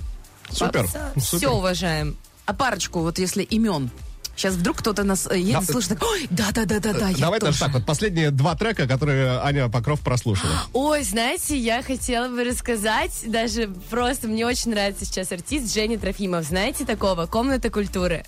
Супер. 0.51 0.87
Все 1.17 1.39
Супер. 1.39 1.51
уважаем. 1.51 2.17
А 2.47 2.55
парочку, 2.55 3.01
вот 3.01 3.19
если 3.19 3.43
имен. 3.45 3.91
Сейчас 4.37 4.55
вдруг 4.55 4.79
кто-то 4.79 5.05
нас 5.05 5.27
э, 5.31 5.39
едет, 5.39 5.61
Да. 5.67 5.73
слышит, 5.73 5.91
так, 5.91 6.03
ой, 6.03 6.27
да-да-да-да-да, 6.31 7.11
Давай 7.19 7.41
даже 7.41 7.53
тоже. 7.59 7.59
так, 7.61 7.73
вот 7.75 7.87
последние 7.87 8.31
два 8.31 8.55
трека, 8.57 8.87
которые 8.89 9.39
Аня 9.41 9.69
Покров 9.69 10.01
прослушала. 10.01 10.53
Ой, 10.73 11.05
знаете, 11.05 11.57
я 11.57 11.83
хотела 11.83 12.29
бы 12.29 12.45
рассказать, 12.45 13.13
даже 13.27 13.69
просто 13.91 14.27
мне 14.29 14.45
очень 14.47 14.73
нравится 14.73 15.05
сейчас 15.05 15.31
артист 15.33 15.73
Женя 15.73 15.99
Трофимов. 15.99 16.45
Знаете 16.45 16.85
такого? 16.85 17.27
Комната 17.27 17.71
культуры. 17.71 18.25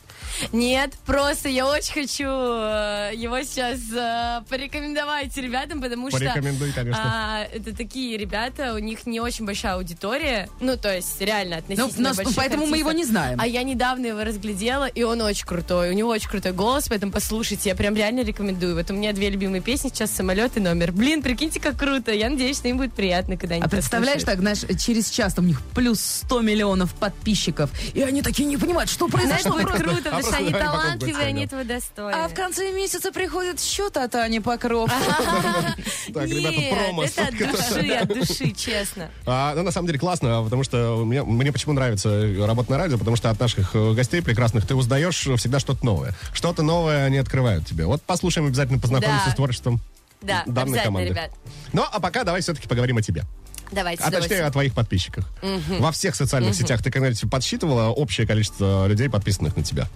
Нет, 0.52 0.92
просто 1.06 1.48
я 1.48 1.66
очень 1.66 1.94
хочу 1.94 2.24
э, 2.26 3.12
его 3.14 3.40
сейчас 3.42 3.78
э, 3.92 4.42
порекомендовать 4.48 5.36
ребятам, 5.36 5.80
потому 5.80 6.10
что 6.10 6.18
Порекомендуй, 6.18 6.72
конечно. 6.72 7.02
а, 7.04 7.44
это 7.52 7.74
такие 7.74 8.16
ребята, 8.16 8.74
у 8.74 8.78
них 8.78 9.06
не 9.06 9.20
очень 9.20 9.46
большая 9.46 9.74
аудитория, 9.74 10.48
ну 10.60 10.76
то 10.76 10.94
есть 10.94 11.20
реально 11.20 11.56
относительно 11.58 12.08
нас- 12.10 12.16
больших 12.16 12.36
поэтому 12.36 12.66
мы 12.66 12.78
его 12.78 12.90
артистов. 12.90 12.96
не 13.08 13.10
знаем. 13.12 13.38
А 13.40 13.46
я 13.46 13.62
недавно 13.62 14.06
его 14.06 14.22
разглядела, 14.24 14.86
и 14.86 15.02
он 15.02 15.20
очень 15.22 15.46
крутой. 15.46 15.90
У 15.90 15.92
него 15.94 16.10
очень 16.10 16.28
крутой 16.28 16.52
голос, 16.52 16.86
поэтому 16.88 17.12
послушайте, 17.12 17.70
я 17.70 17.74
прям 17.74 17.94
реально 17.94 18.20
рекомендую. 18.20 18.74
Вот 18.76 18.90
у 18.90 18.94
меня 18.94 19.12
две 19.12 19.30
любимые 19.30 19.62
песни 19.62 19.88
сейчас 19.88 20.10
«Самолет» 20.10 20.56
и 20.56 20.60
«Номер». 20.60 20.92
Блин, 20.92 21.22
прикиньте, 21.22 21.60
как 21.60 21.76
круто. 21.76 22.12
Я 22.12 22.28
надеюсь, 22.30 22.58
что 22.58 22.68
им 22.68 22.76
будет 22.78 22.92
приятно, 22.92 23.36
когда 23.36 23.54
они 23.56 23.64
А 23.64 23.68
представляешь, 23.68 24.22
так, 24.22 24.38
знаешь, 24.40 24.60
через 24.78 25.08
час 25.10 25.34
там 25.34 25.44
у 25.44 25.48
них 25.48 25.60
плюс 25.74 26.00
100 26.00 26.40
миллионов 26.40 26.94
подписчиков, 26.94 27.70
и 27.94 28.02
они 28.02 28.22
такие 28.22 28.44
не 28.46 28.56
понимают, 28.56 28.90
что 28.90 29.08
Знаешь, 29.08 29.28
произошло. 29.28 29.52
будет 29.52 29.66
просто- 29.68 29.84
круто, 29.84 30.05
потому 30.10 30.22
что 30.22 30.30
просто 30.30 30.44
они 30.44 30.52
талантливые, 30.52 31.26
они 31.26 31.44
этого 31.44 31.64
достойны. 31.64 32.16
А 32.16 32.28
в 32.28 32.34
конце 32.34 32.72
месяца 32.72 33.12
приходит 33.12 33.60
счет 33.60 33.96
от 33.96 34.14
Ани 34.14 34.40
Покров. 34.40 34.90
Так, 36.14 36.28
ребята, 36.28 36.74
промо. 36.86 37.04
это 37.04 37.26
от 37.26 37.36
души, 37.36 37.90
от 37.92 38.08
души, 38.08 38.50
честно. 38.52 39.10
А, 39.26 39.54
ну, 39.54 39.62
на 39.62 39.70
самом 39.72 39.86
деле 39.86 39.98
классно, 39.98 40.42
потому 40.44 40.62
что 40.62 41.02
мне, 41.04 41.52
почему 41.52 41.74
нравится 41.74 42.32
работа 42.46 42.70
на 42.70 42.78
радио, 42.78 42.96
потому 42.98 43.16
что 43.16 43.28
от 43.30 43.38
наших 43.40 43.74
э, 43.74 43.92
гостей 43.92 44.22
прекрасных 44.22 44.66
ты 44.66 44.74
узнаешь 44.74 45.16
всегда 45.36 45.58
что-то 45.58 45.84
новое. 45.84 46.14
Что-то 46.32 46.62
новое 46.62 47.04
они 47.04 47.18
открывают 47.18 47.66
тебе. 47.66 47.86
Вот 47.86 48.02
послушаем 48.02 48.46
обязательно, 48.46 48.78
познакомимся 48.78 49.30
с 49.30 49.34
творчеством 49.34 49.80
Да, 50.22 50.44
данной 50.46 50.78
команды. 50.78 51.10
ребят. 51.10 51.30
Ну, 51.72 51.84
а 51.90 52.00
пока 52.00 52.24
давай 52.24 52.40
все-таки 52.40 52.68
поговорим 52.68 52.98
о 52.98 53.02
тебе. 53.02 53.24
Давайте, 53.72 54.02
А 54.04 54.10
точнее, 54.10 54.44
о 54.44 54.50
твоих 54.50 54.74
подписчиках. 54.74 55.28
Во 55.78 55.92
всех 55.92 56.14
социальных 56.14 56.54
сетях 56.54 56.82
ты 56.82 56.90
когда-нибудь 56.90 57.30
подсчитывала 57.30 57.88
общее 57.88 58.26
количество 58.26 58.86
людей, 58.86 59.08
подписанных 59.08 59.56
на 59.56 59.62
тебя? 59.62 59.88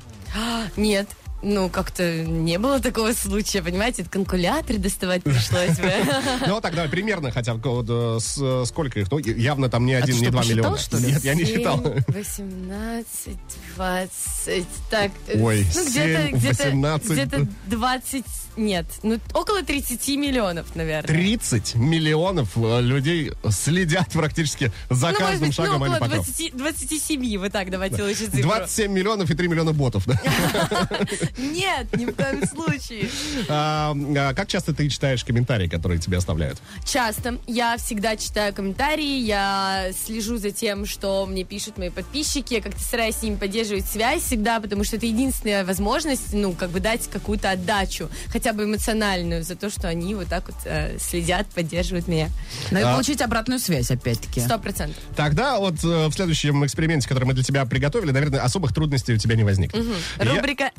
Нет. 0.77 1.09
Ну, 1.43 1.71
как-то 1.71 2.23
не 2.23 2.59
было 2.59 2.81
такого 2.81 3.13
случая, 3.13 3.63
понимаете, 3.63 4.05
калькулятор 4.05 4.77
доставать 4.77 5.23
пришлось 5.23 5.79
бы. 5.79 5.91
Ну, 6.47 6.61
так, 6.61 6.75
давай, 6.75 6.91
примерно 6.91 7.31
хотя 7.31 7.55
бы 7.55 7.71
вот, 7.71 7.87
э, 7.89 8.19
э, 8.41 8.65
сколько 8.67 9.01
их? 9.01 9.11
Ну, 9.11 9.19
явно 9.19 9.69
там 9.69 9.87
не 9.87 9.95
один, 9.95 10.17
ты 10.17 10.21
не 10.23 10.31
два 10.31 10.43
миллиона. 10.45 10.77
Нет, 10.93 11.25
я 11.25 11.35
не 11.35 11.45
считал. 11.45 11.83
18, 12.09 13.39
20, 13.77 14.65
так. 14.91 15.11
э, 15.29 15.43
Ой, 15.43 15.67
ну, 15.75 15.87
где-то, 15.87 16.23
7, 16.27 16.37
где-то, 16.37 16.65
18. 16.65 17.11
где-то 17.11 17.49
20, 17.67 18.25
нет, 18.57 18.87
ну, 19.03 19.19
около 19.33 19.63
30 19.63 20.09
миллионов, 20.17 20.75
наверное. 20.75 21.09
30 21.09 21.75
миллионов 21.77 22.57
людей 22.57 23.33
следят 23.51 24.11
практически 24.13 24.73
за 24.91 25.11
ну, 25.11 25.19
каждым 25.19 25.47
ну, 25.49 25.53
шагом 25.53 25.83
Ани 25.85 25.95
Покров. 25.95 26.27
20, 26.27 26.57
27, 26.57 27.39
вот 27.39 27.53
так 27.53 27.71
давайте 27.71 28.03
лучше 28.03 28.27
цифру. 28.27 28.43
27 28.43 28.93
миллионов 28.93 29.31
и 29.31 29.35
3 29.35 29.49
миллиона 29.49 29.73
ботов, 29.73 30.07
да? 30.07 30.21
Нет, 31.39 31.87
ни 31.97 32.05
в 32.07 32.15
коем 32.15 32.47
случае. 32.47 33.09
А, 33.49 33.95
а 34.17 34.35
Как 34.35 34.49
часто 34.49 34.75
ты 34.75 34.89
читаешь 34.89 35.25
комментарии, 35.25 35.69
которые 35.69 36.01
тебе 36.01 36.19
оставляют? 36.19 36.59
Часто. 36.85 37.39
Я 37.47 37.77
всегда 37.77 38.17
читаю 38.17 38.53
комментарии, 38.55 39.19
я 39.21 39.91
слежу 40.07 40.37
за 40.39 40.51
тем, 40.51 40.87
что 40.87 41.27
мне 41.27 41.45
пишут 41.45 41.79
мои 41.79 41.91
подписчики, 41.91 42.55
я 42.55 42.61
как-то 42.61 42.81
стараюсь 42.81 43.17
с 43.17 43.23
ними 43.23 43.37
поддерживать 43.37 43.87
связь 43.87 44.23
всегда, 44.23 44.61
потому 44.61 44.85
что 44.85 44.97
это 44.97 45.07
единственная 45.07 45.65
возможность, 45.65 46.33
ну, 46.33 46.53
как 46.53 46.71
бы 46.71 46.81
дать 46.81 47.09
какую-то 47.09 47.51
отдачу, 47.51 48.09
хотя 48.29 48.53
бы 48.53 48.65
эмоциональную, 48.65 49.43
за 49.45 49.57
то, 49.57 49.71
что 49.71 49.89
они 49.89 50.15
вот 50.15 50.29
так 50.29 50.47
вот 50.49 50.57
э, 50.65 50.99
следят, 50.99 51.47
поддерживают 51.49 52.09
меня. 52.09 52.29
Надо 52.71 52.87
А- 52.87 52.91
Ну 52.91 52.97
получить 52.97 53.21
обратную 53.23 53.59
связь, 53.61 53.91
опять-таки. 53.91 54.41
Сто 54.41 54.59
процентов. 54.59 55.03
Тогда 55.17 55.59
вот 55.59 55.75
э, 55.85 56.07
в 56.09 56.13
следующем 56.13 56.65
эксперименте, 56.65 57.09
который 57.09 57.25
мы 57.25 57.35
для 57.35 57.45
тебя 57.45 57.65
приготовили, 57.67 58.11
наверное, 58.11 58.41
особых 58.43 58.73
трудностей 58.75 59.15
у 59.15 59.17
тебя 59.17 59.37
не 59.37 59.45
возникнет. 59.45 59.85
Я- 60.19 60.25
Рубрика 60.35 60.71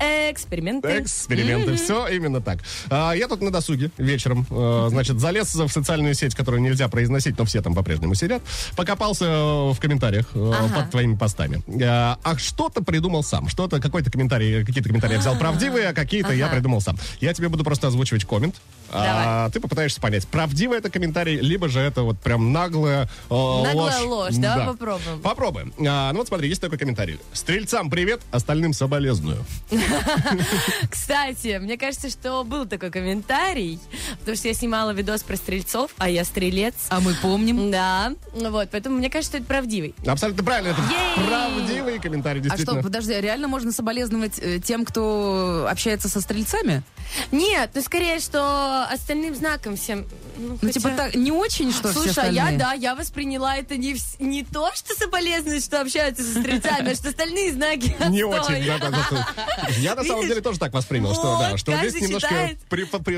«Эксперименты». 0.41 0.99
Эксперименты, 0.99 1.75
все 1.75 2.07
именно 2.07 2.41
так. 2.41 2.59
А, 2.89 3.13
я 3.13 3.27
тут 3.27 3.41
на 3.41 3.51
досуге 3.51 3.91
вечером, 3.97 4.45
э, 4.49 4.87
значит, 4.89 5.19
залез 5.19 5.53
в 5.53 5.69
социальную 5.69 6.13
сеть, 6.13 6.35
которую 6.35 6.61
нельзя 6.61 6.87
произносить, 6.87 7.37
но 7.37 7.45
все 7.45 7.61
там 7.61 7.73
по-прежнему 7.73 8.15
сидят, 8.15 8.41
покопался 8.75 9.25
э, 9.25 9.71
в 9.73 9.77
комментариях 9.79 10.27
э, 10.33 10.51
Ага. 10.53 10.73
под 10.75 10.91
твоими 10.91 11.15
постами. 11.15 11.61
А 11.81 12.37
что-то 12.37 12.83
придумал 12.83 13.23
сам, 13.23 13.47
что-то, 13.47 13.79
какой-то 13.79 14.11
комментарий, 14.11 14.65
какие-то 14.65 14.89
комментарии 14.89 15.13
я 15.13 15.19
взял 15.19 15.37
правдивые, 15.37 15.89
а 15.89 15.93
какие-то 15.93 16.33
я 16.33 16.47
придумал 16.47 16.81
сам. 16.81 16.97
Я 17.19 17.33
тебе 17.33 17.49
буду 17.49 17.63
просто 17.63 17.87
озвучивать 17.87 18.25
коммент, 18.25 18.55
а 18.91 19.49
ты 19.49 19.59
попытаешься 19.59 19.99
понять, 20.01 20.27
правдивый 20.27 20.77
это 20.77 20.89
комментарий, 20.89 21.39
либо 21.39 21.69
же 21.69 21.79
это 21.79 22.03
вот 22.03 22.17
прям 22.19 22.51
наглая 22.51 23.09
э, 23.29 23.63
Наглая 23.63 24.01
ложь, 24.01 24.35
да? 24.35 24.55
Да. 24.57 24.65
Попробуем. 24.67 25.19
Попробуем. 25.21 25.73
А, 25.87 26.11
ну 26.11 26.19
вот 26.19 26.27
смотри, 26.27 26.49
есть 26.49 26.61
такой 26.61 26.77
комментарий. 26.77 27.19
Стрельцам 27.33 27.89
привет, 27.89 28.21
остальным 28.31 28.73
соболезную. 28.73 29.43
Кстати, 30.89 31.57
мне 31.59 31.77
кажется, 31.77 32.09
что 32.09 32.43
был 32.43 32.65
такой 32.65 32.91
комментарий, 32.91 33.79
потому 34.19 34.35
что 34.37 34.47
я 34.47 34.53
снимала 34.53 34.91
видос 34.91 35.23
про 35.23 35.35
стрельцов, 35.35 35.91
а 35.97 36.09
я 36.09 36.23
стрелец. 36.23 36.75
А 36.89 36.99
мы 36.99 37.13
помним. 37.15 37.71
Да, 37.71 38.13
вот, 38.33 38.69
поэтому 38.71 38.97
мне 38.97 39.09
кажется, 39.09 39.31
что 39.31 39.37
это 39.37 39.47
правдивый. 39.47 39.93
Абсолютно 40.05 40.43
правильно, 40.43 40.69
это 40.69 40.81
правдивый 41.27 41.99
комментарий, 41.99 42.41
А 42.41 42.43
что, 42.45 42.55
действительно. 42.57 42.83
подожди, 42.83 43.13
а 43.13 43.21
реально 43.21 43.47
можно 43.47 43.71
соболезновать 43.71 44.39
э, 44.39 44.59
тем, 44.59 44.85
кто 44.85 45.67
общается 45.69 46.09
со 46.09 46.21
стрельцами? 46.21 46.83
Нет, 47.31 47.71
ну 47.73 47.81
скорее, 47.81 48.19
что 48.19 48.80
остальным 48.85 49.35
знаком 49.35 49.75
всем. 49.75 50.05
Ну, 50.37 50.49
Ну, 50.53 50.57
хотя- 50.59 50.73
типа, 50.73 50.89
так, 50.95 51.15
не 51.15 51.31
очень, 51.31 51.71
что 51.71 51.89
все 51.91 52.01
Слушай, 52.01 52.23
а 52.23 52.31
я, 52.31 52.43
остальные? 52.43 52.59
да, 52.59 52.73
я 52.73 52.95
восприняла 52.95 53.55
это 53.57 53.77
не, 53.77 53.93
вс- 53.93 54.15
не 54.19 54.43
то, 54.43 54.71
что 54.73 54.93
соболезновать, 54.95 55.63
что 55.63 55.81
общаются 55.81 56.23
со 56.23 56.39
стрельцами, 56.39 56.91
а 56.91 56.95
что 56.95 57.09
остальные 57.09 57.53
знаки 57.53 57.95
Не 58.09 58.23
очень, 58.23 58.65
да, 58.65 58.77
да, 58.79 58.89
да. 58.89 59.67
Я 59.77 59.95
на 59.95 60.03
самом 60.03 60.27
деле 60.27 60.41
тоже 60.41 60.59
так 60.59 60.73
воспринял, 60.73 61.13
что 61.13 61.37
да, 61.39 61.57
что 61.57 61.75
здесь 61.77 62.01
немножко 62.01 62.51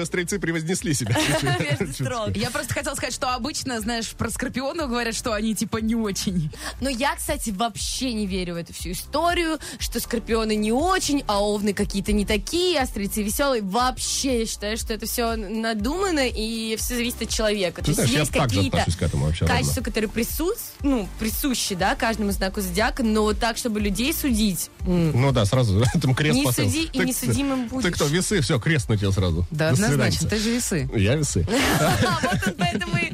стрельцы 0.05 0.39
превознесли 0.39 0.93
себя. 0.93 1.15
Я 2.35 2.49
просто 2.51 2.73
хотела 2.73 2.95
сказать, 2.95 3.13
что 3.13 3.33
обычно, 3.33 3.79
знаешь, 3.79 4.09
про 4.11 4.29
скорпионов 4.29 4.89
говорят, 4.89 5.15
что 5.15 5.33
они 5.33 5.55
типа 5.55 5.77
не 5.77 5.95
очень. 5.95 6.51
Но 6.81 6.89
я, 6.89 7.15
кстати, 7.15 7.49
вообще 7.51 8.13
не 8.13 8.25
верю 8.25 8.55
в 8.55 8.57
эту 8.57 8.73
всю 8.73 8.91
историю, 8.91 9.59
что 9.79 9.99
скорпионы 9.99 10.55
не 10.55 10.71
очень, 10.71 11.23
а 11.27 11.41
овны 11.43 11.73
какие-то 11.73 12.11
не 12.13 12.25
такие, 12.25 12.79
а 12.79 12.85
стрельцы 12.85 13.23
веселые. 13.23 13.61
Вообще, 13.61 14.41
я 14.41 14.45
считаю, 14.45 14.77
что 14.77 14.93
это 14.93 15.05
все 15.05 15.35
надумано, 15.61 16.27
и 16.27 16.75
все 16.77 16.95
зависит 16.95 17.21
от 17.21 17.29
человека. 17.29 17.81
Ты 17.81 17.87
То 17.91 17.93
знаешь, 17.93 18.09
я 18.09 18.19
есть 18.19 18.31
так 18.31 18.49
же 18.49 18.55
какие-то 18.57 18.77
отношусь 18.79 18.95
к 18.99 19.01
этому 19.03 19.25
вообще 19.25 19.45
качества, 19.45 19.81
которые 19.81 20.09
присут, 20.09 20.55
ну, 20.81 21.07
присущи, 21.19 21.75
да, 21.75 21.95
каждому 21.95 22.31
знаку 22.31 22.61
зодиака, 22.61 23.03
но 23.03 23.33
так, 23.33 23.57
чтобы 23.57 23.79
людей 23.79 24.13
судить, 24.13 24.69
м, 24.81 25.11
Ну 25.19 25.31
да, 25.31 25.45
сразу 25.45 25.83
этому 25.95 26.15
крест 26.15 26.35
Не 26.35 26.43
поставил. 26.45 26.69
суди 26.69 26.83
и 26.91 26.97
Ты- 26.99 27.05
несудимым 27.05 27.63
Ты 27.69 27.75
будешь. 27.75 27.91
кто, 27.95 28.05
весы? 28.07 28.41
Все, 28.41 28.59
крест 28.59 28.89
на 28.89 28.97
тебе 28.97 29.11
сразу. 29.11 29.45
Да, 29.51 29.69
До 29.69 29.73
однозначно, 29.75 30.29
ты 30.29 30.37
же 30.39 30.49
весы. 30.51 30.89
Я 30.95 31.15
весы. 31.15 31.47
вот 32.21 32.47
он 32.47 32.53
поэтому 32.57 32.97
и 32.97 33.11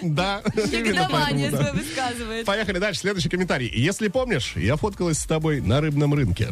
Да. 0.02 0.42
негодование 0.56 1.50
поэтому, 1.50 1.50
да. 1.50 1.58
свое 1.58 1.72
высказывает. 1.84 2.46
Поехали 2.46 2.78
дальше. 2.78 3.00
Следующий 3.00 3.28
комментарий. 3.28 3.68
Если 3.74 4.08
помнишь, 4.08 4.54
я 4.56 4.76
фоткалась 4.76 5.18
с 5.18 5.24
тобой 5.24 5.60
на 5.60 5.80
рыбном 5.80 6.14
рынке. 6.14 6.48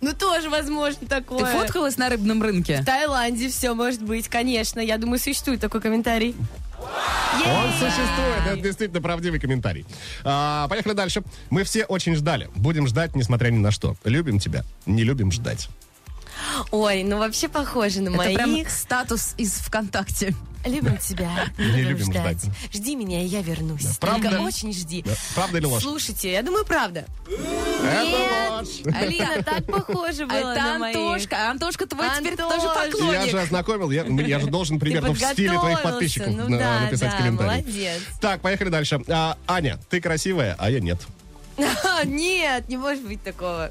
Ну, 0.00 0.12
тоже 0.14 0.48
возможно 0.48 1.06
такое. 1.06 1.44
Ты 1.44 1.44
фоткалась 1.46 1.96
на 1.96 2.08
рыбном 2.08 2.42
рынке? 2.42 2.80
В 2.80 2.84
Таиланде 2.84 3.48
все 3.48 3.74
может 3.74 4.02
быть, 4.02 4.28
конечно. 4.28 4.80
Я 4.80 4.98
думаю, 4.98 5.18
существует 5.18 5.60
такой 5.60 5.80
комментарий. 5.80 6.34
Он 6.80 7.70
существует, 7.72 8.46
это 8.46 8.56
действительно 8.56 9.02
правдивый 9.02 9.38
комментарий. 9.38 9.84
А, 10.24 10.66
поехали 10.68 10.94
дальше. 10.94 11.22
Мы 11.50 11.64
все 11.64 11.84
очень 11.84 12.14
ждали. 12.14 12.48
Будем 12.56 12.86
ждать, 12.86 13.14
несмотря 13.14 13.50
ни 13.50 13.58
на 13.58 13.70
что. 13.70 13.96
Любим 14.04 14.38
тебя, 14.38 14.64
не 14.86 15.04
любим 15.04 15.30
ждать. 15.30 15.68
Ой, 16.70 17.02
ну 17.04 17.18
вообще 17.18 17.48
похоже 17.48 18.00
на 18.00 18.08
Это 18.10 18.16
моих. 18.16 18.36
прям 18.38 18.56
статус 18.68 19.34
из 19.36 19.52
ВКонтакте. 19.54 20.34
Любим 20.66 20.98
тебя, 20.98 21.30
Не 21.56 21.82
любим 21.84 22.04
ждать. 22.12 22.42
ждать. 22.42 22.54
Жди 22.70 22.94
меня, 22.94 23.22
и 23.22 23.26
я 23.26 23.40
вернусь. 23.40 23.96
правда? 23.98 24.28
Только 24.28 24.42
очень 24.42 24.74
жди. 24.74 25.02
Да. 25.02 25.12
Правда 25.34 25.56
или 25.56 25.64
ложь? 25.64 25.82
Слушайте, 25.82 26.32
я 26.32 26.42
думаю, 26.42 26.66
правда. 26.66 27.06
Это 27.82 28.50
ложь. 28.58 28.94
Алина, 28.94 29.42
так 29.42 29.64
похоже 29.64 30.26
было 30.26 30.52
это 30.52 30.62
на 30.62 30.78
моих. 30.78 30.96
Антошка. 30.96 31.36
А 31.46 31.50
Антошка 31.52 31.86
твой 31.86 32.06
теперь 32.18 32.36
тоже 32.36 32.52
Антошка. 32.68 32.84
Я 32.84 32.90
поклонник. 32.90 33.30
же 33.30 33.40
ознакомил, 33.40 33.90
я, 33.90 34.04
я 34.04 34.38
же 34.38 34.48
должен 34.48 34.78
примерно 34.78 35.14
в 35.14 35.18
стиле 35.18 35.58
твоих 35.58 35.82
подписчиков 35.82 36.28
ну 36.28 36.46
на- 36.46 36.58
да, 36.58 36.80
написать 36.80 37.10
да, 37.12 37.16
комментарий. 37.16 37.62
молодец. 37.62 38.02
Так, 38.20 38.42
поехали 38.42 38.68
дальше. 38.68 39.00
А, 39.08 39.38
Аня, 39.46 39.80
ты 39.88 39.98
красивая, 40.02 40.56
а 40.58 40.70
я 40.70 40.80
нет. 40.80 41.00
Нет, 42.04 42.68
не 42.68 42.76
может 42.78 43.02
быть 43.06 43.22
такого. 43.22 43.70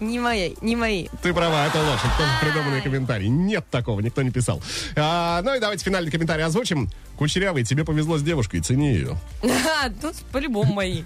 Не 0.00 0.18
мои, 0.18 0.54
не 0.60 0.76
мои. 0.76 1.08
Ты 1.22 1.32
права, 1.32 1.66
это 1.66 1.78
ложь. 1.80 2.00
Это 2.00 2.16
тоже 2.18 2.30
придуманный 2.40 2.82
комментарий. 2.82 3.28
Нет 3.28 3.64
такого, 3.70 4.00
никто 4.00 4.22
не 4.22 4.30
писал. 4.30 4.62
А, 4.96 5.40
ну 5.42 5.54
и 5.54 5.60
давайте 5.60 5.84
финальный 5.84 6.10
комментарий 6.10 6.44
озвучим. 6.44 6.90
Кучерявый, 7.16 7.62
тебе 7.64 7.84
повезло 7.84 8.18
с 8.18 8.22
девушкой, 8.22 8.60
цени 8.60 8.92
ее. 8.92 9.16
Ну, 10.02 10.12
по-любому 10.32 10.72
мои. 10.72 11.04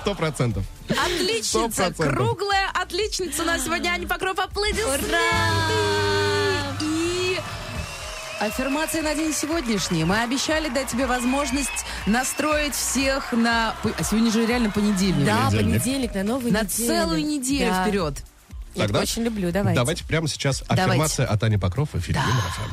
Сто 0.00 0.14
процентов. 0.14 0.64
Отличница, 0.88 1.92
круглая 1.92 2.70
отличница 2.74 3.44
на 3.44 3.58
сегодня. 3.58 3.90
Аня 3.90 4.08
Покров, 4.08 4.38
аплодисменты. 4.38 5.16
И 8.40 8.44
аффирмация 8.44 9.02
на 9.02 9.14
день 9.14 9.32
сегодняшний. 9.32 10.04
Мы 10.04 10.20
обещали 10.22 10.68
дать 10.68 10.88
тебе 10.88 11.06
возможность 11.06 11.70
настроить 12.06 12.74
всех 12.74 13.32
на... 13.32 13.74
А 13.98 14.02
сегодня 14.04 14.30
же 14.30 14.44
реально 14.46 14.70
понедельник. 14.70 15.24
Да, 15.24 15.46
Понедельник. 15.50 15.82
понедельник, 15.82 16.14
на 16.14 16.22
новую 16.24 16.52
На 16.52 16.62
неделю. 16.62 16.86
целую 16.88 17.24
неделю 17.26 17.70
Да. 17.70 17.84
вперед. 17.84 18.14
Я 18.74 18.82
Тогда 18.84 19.00
очень 19.00 19.22
люблю, 19.22 19.52
давайте. 19.52 19.78
Давайте 19.80 20.04
прямо 20.04 20.26
сейчас 20.28 20.60
Давайте. 20.62 20.84
аффирмация 20.84 21.26
от 21.26 21.42
Ани 21.44 21.56
Покров 21.58 21.94
эфире 21.94 22.20
Юмор 22.20 22.42
ФМ. 22.52 22.70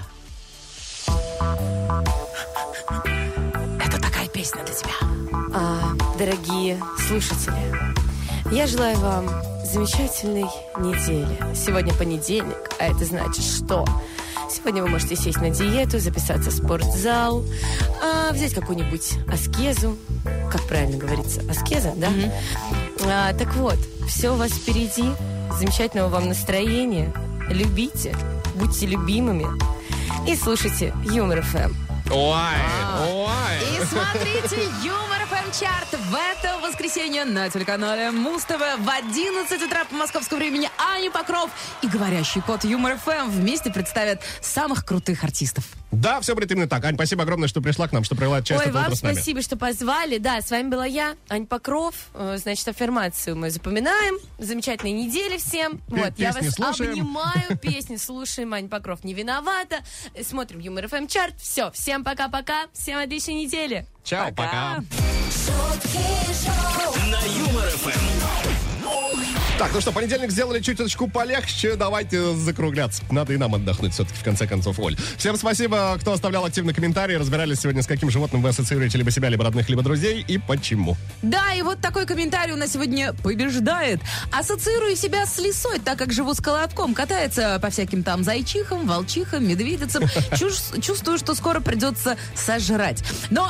Это 3.86 4.02
такая 4.02 4.28
песня 4.30 4.64
для 4.66 4.74
тебя. 4.74 4.94
А, 5.54 5.94
дорогие 6.18 6.82
слушатели, 7.08 7.54
я 8.52 8.66
желаю 8.66 8.98
вам 8.98 9.28
замечательной 9.64 10.50
недели. 10.80 11.56
Сегодня 11.56 11.94
понедельник, 11.94 12.58
а 12.80 12.86
это 12.88 13.06
значит 13.06 13.44
что? 13.46 13.86
Сегодня 14.52 14.84
вы 14.84 14.90
можете 14.90 15.16
сесть 15.16 15.40
на 15.40 15.50
диету, 15.50 16.00
записаться 16.00 16.50
в 16.50 16.54
спортзал, 16.54 17.46
а, 18.04 18.34
взять 18.34 18.54
какую-нибудь 18.54 19.14
аскезу. 19.32 19.98
Как 20.52 20.62
правильно 20.68 20.98
говорится? 20.98 21.42
Аскеза, 21.50 21.94
да? 21.96 22.10
А, 23.06 23.34
так 23.34 23.56
вот, 23.56 23.78
все 24.08 24.32
у 24.32 24.36
вас 24.36 24.52
впереди. 24.52 25.06
Замечательного 25.58 26.10
вам 26.10 26.28
настроения. 26.28 27.14
Любите, 27.50 28.14
будьте 28.56 28.88
любимыми. 28.88 29.48
И 30.28 30.36
слушайте 30.36 30.94
Юмор 31.06 31.42
ФМ. 31.44 31.91
Ой, 32.14 32.54
И 33.76 33.80
ой. 33.80 33.86
смотрите 33.88 34.64
Юмор 34.84 35.26
ФМ 35.28 35.52
Чарт 35.58 35.94
в 35.94 36.14
это 36.16 36.58
воскресенье 36.60 37.24
на 37.24 37.50
телеканале 37.50 38.12
Муз-ТВ 38.12 38.60
в 38.80 38.90
11 38.90 39.62
утра 39.62 39.86
по 39.86 39.96
московскому 39.96 40.40
времени 40.40 40.70
Аня 40.78 41.10
Покров 41.10 41.50
и 41.82 41.88
говорящий 41.88 42.42
кот 42.42 42.66
Юмор 42.66 42.98
ФМ 42.98 43.30
вместе 43.30 43.72
представят 43.72 44.22
самых 44.42 44.86
крутых 44.86 45.24
артистов. 45.24 45.64
Да, 45.92 46.22
все 46.22 46.36
будет 46.36 46.52
именно 46.52 46.68
так. 46.70 46.84
Ань, 46.86 46.96
спасибо 46.96 47.24
огромное, 47.24 47.48
что 47.50 47.62
пришла 47.62 47.88
к 47.88 47.92
нам, 47.92 48.04
что 48.04 48.16
провела 48.16 48.42
часть 48.42 48.62
Ой, 48.62 48.68
этого 48.70 48.78
вам 48.80 48.88
утра 48.88 48.96
с 48.96 49.02
нами. 49.04 49.14
спасибо, 49.14 49.42
что 49.42 49.58
позвали. 49.58 50.18
Да, 50.20 50.42
с 50.42 50.50
вами 50.50 50.70
была 50.70 50.86
я, 50.86 51.16
Ань 51.30 51.46
Покров. 51.46 51.94
Э, 52.14 52.38
Значит, 52.42 52.68
аффирмацию 52.70 53.36
мы 53.36 53.50
запоминаем. 53.52 54.16
Замечательной 54.40 54.94
недели 54.94 55.38
всем. 55.38 55.80
Пе- 55.90 55.96
Вот, 56.06 56.14
я 56.18 56.32
вас 56.32 56.50
слушаем. 56.52 56.92
обнимаю, 56.92 57.58
песни 57.62 57.98
слушаем. 57.98 58.54
Ань 58.54 58.70
Покров 58.70 59.04
не 59.04 59.14
виновата. 59.14 59.80
Смотрим 60.24 60.60
Юмор 60.60 60.88
ФМ 60.88 61.08
чарт. 61.08 61.36
Все, 61.40 61.72
всем 61.72 62.04
пока-пока. 62.04 62.68
Всем 62.74 62.98
отличной 62.98 63.34
недели. 63.36 63.86
Чао, 64.04 64.32
пока. 64.32 64.78
На 67.10 67.20
Юмор 67.38 67.68
ФМ. 67.70 68.61
Так, 69.62 69.70
ну 69.76 69.80
что, 69.80 69.92
понедельник 69.92 70.32
сделали 70.32 70.60
чуточку 70.60 71.08
полегче. 71.08 71.76
Давайте 71.76 72.34
закругляться. 72.34 73.04
Надо 73.12 73.34
и 73.34 73.38
нам 73.38 73.54
отдохнуть 73.54 73.94
все-таки, 73.94 74.18
в 74.18 74.24
конце 74.24 74.48
концов, 74.48 74.80
Оль. 74.80 74.98
Всем 75.18 75.38
спасибо, 75.38 76.00
кто 76.02 76.14
оставлял 76.14 76.44
активные 76.46 76.74
комментарии. 76.74 77.14
Разбирались 77.14 77.60
сегодня, 77.60 77.84
с 77.84 77.86
каким 77.86 78.10
животным 78.10 78.42
вы 78.42 78.50
ассоциируете 78.50 78.98
либо 78.98 79.12
себя, 79.12 79.30
либо 79.30 79.44
родных, 79.44 79.70
либо 79.70 79.84
друзей, 79.84 80.26
и 80.28 80.40
почему. 80.40 80.98
Да, 81.22 81.54
и 81.54 81.62
вот 81.62 81.80
такой 81.80 82.08
комментарий 82.08 82.54
у 82.54 82.56
нас 82.56 82.74
сегодня 82.74 83.14
побеждает. 83.14 84.02
Ассоциирую 84.32 84.96
себя 84.96 85.28
с 85.28 85.38
лисой, 85.38 85.78
так 85.78 86.00
как 86.00 86.12
живу 86.12 86.34
с 86.34 86.40
колобком. 86.40 86.96
Катается 86.96 87.60
по 87.62 87.70
всяким 87.70 88.02
там 88.02 88.24
зайчихам, 88.24 88.88
волчихам, 88.88 89.48
медведицам. 89.48 90.06
Чувствую, 90.82 91.20
что 91.20 91.36
скоро 91.36 91.60
придется 91.60 92.18
сожрать. 92.34 93.04
Но 93.30 93.48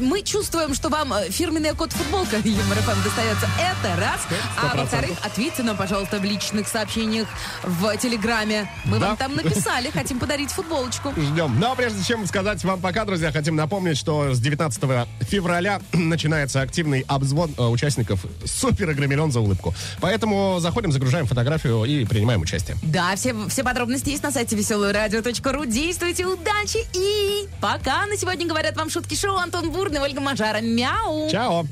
мы 0.00 0.22
чувствуем, 0.22 0.74
что 0.74 0.88
вам 0.88 1.12
э, 1.12 1.30
фирменная 1.30 1.74
код-футболка 1.74 2.38
Юмор 2.44 2.78
достается. 3.04 3.46
Это 3.60 4.00
раз. 4.00 4.22
А 4.56 4.74
100%. 4.74 4.80
во-вторых, 4.80 5.18
ответьте 5.52 5.62
нам, 5.64 5.76
пожалуйста, 5.76 6.18
в 6.18 6.24
личных 6.24 6.66
сообщениях 6.66 7.28
в 7.62 7.94
Телеграме. 7.98 8.70
Мы 8.86 8.98
Да. 8.98 9.08
вам 9.08 9.16
там 9.18 9.36
написали, 9.36 9.90
хотим 9.90 10.18
подарить 10.18 10.50
футболочку. 10.50 11.12
Ждем. 11.14 11.60
Но 11.60 11.74
прежде 11.76 12.02
чем 12.02 12.26
сказать 12.26 12.64
вам 12.64 12.80
пока, 12.80 13.04
друзья, 13.04 13.30
хотим 13.32 13.54
напомнить, 13.56 13.98
что 13.98 14.32
с 14.32 14.40
19 14.40 15.06
февраля 15.20 15.80
начинается 15.92 16.62
активный 16.62 17.04
обзвон 17.06 17.54
э, 17.58 17.62
участников 17.66 18.24
супер 18.46 18.90
игры 18.92 19.06
«Миллион 19.06 19.30
за 19.30 19.40
улыбку». 19.40 19.74
Поэтому 20.00 20.56
заходим, 20.58 20.90
загружаем 20.90 21.26
фотографию 21.26 21.84
и 21.84 22.06
принимаем 22.06 22.40
участие. 22.40 22.78
Да, 22.82 23.14
все, 23.16 23.34
все 23.48 23.62
подробности 23.62 24.08
есть 24.08 24.22
на 24.22 24.30
сайте 24.30 24.56
веселорадио.ру. 24.56 25.64
Действуйте, 25.66 26.24
удачи 26.24 26.78
и 26.94 27.46
пока. 27.60 28.06
На 28.06 28.16
сегодня 28.16 28.46
говорят 28.46 28.74
вам 28.76 28.88
шутки 28.88 29.14
шоу 29.14 29.36
Антон 29.36 29.70
Бурный, 29.70 30.00
Ольга 30.00 30.20
Мажара. 30.20 30.60
Мяу. 30.62 31.28
Чао! 31.30 31.66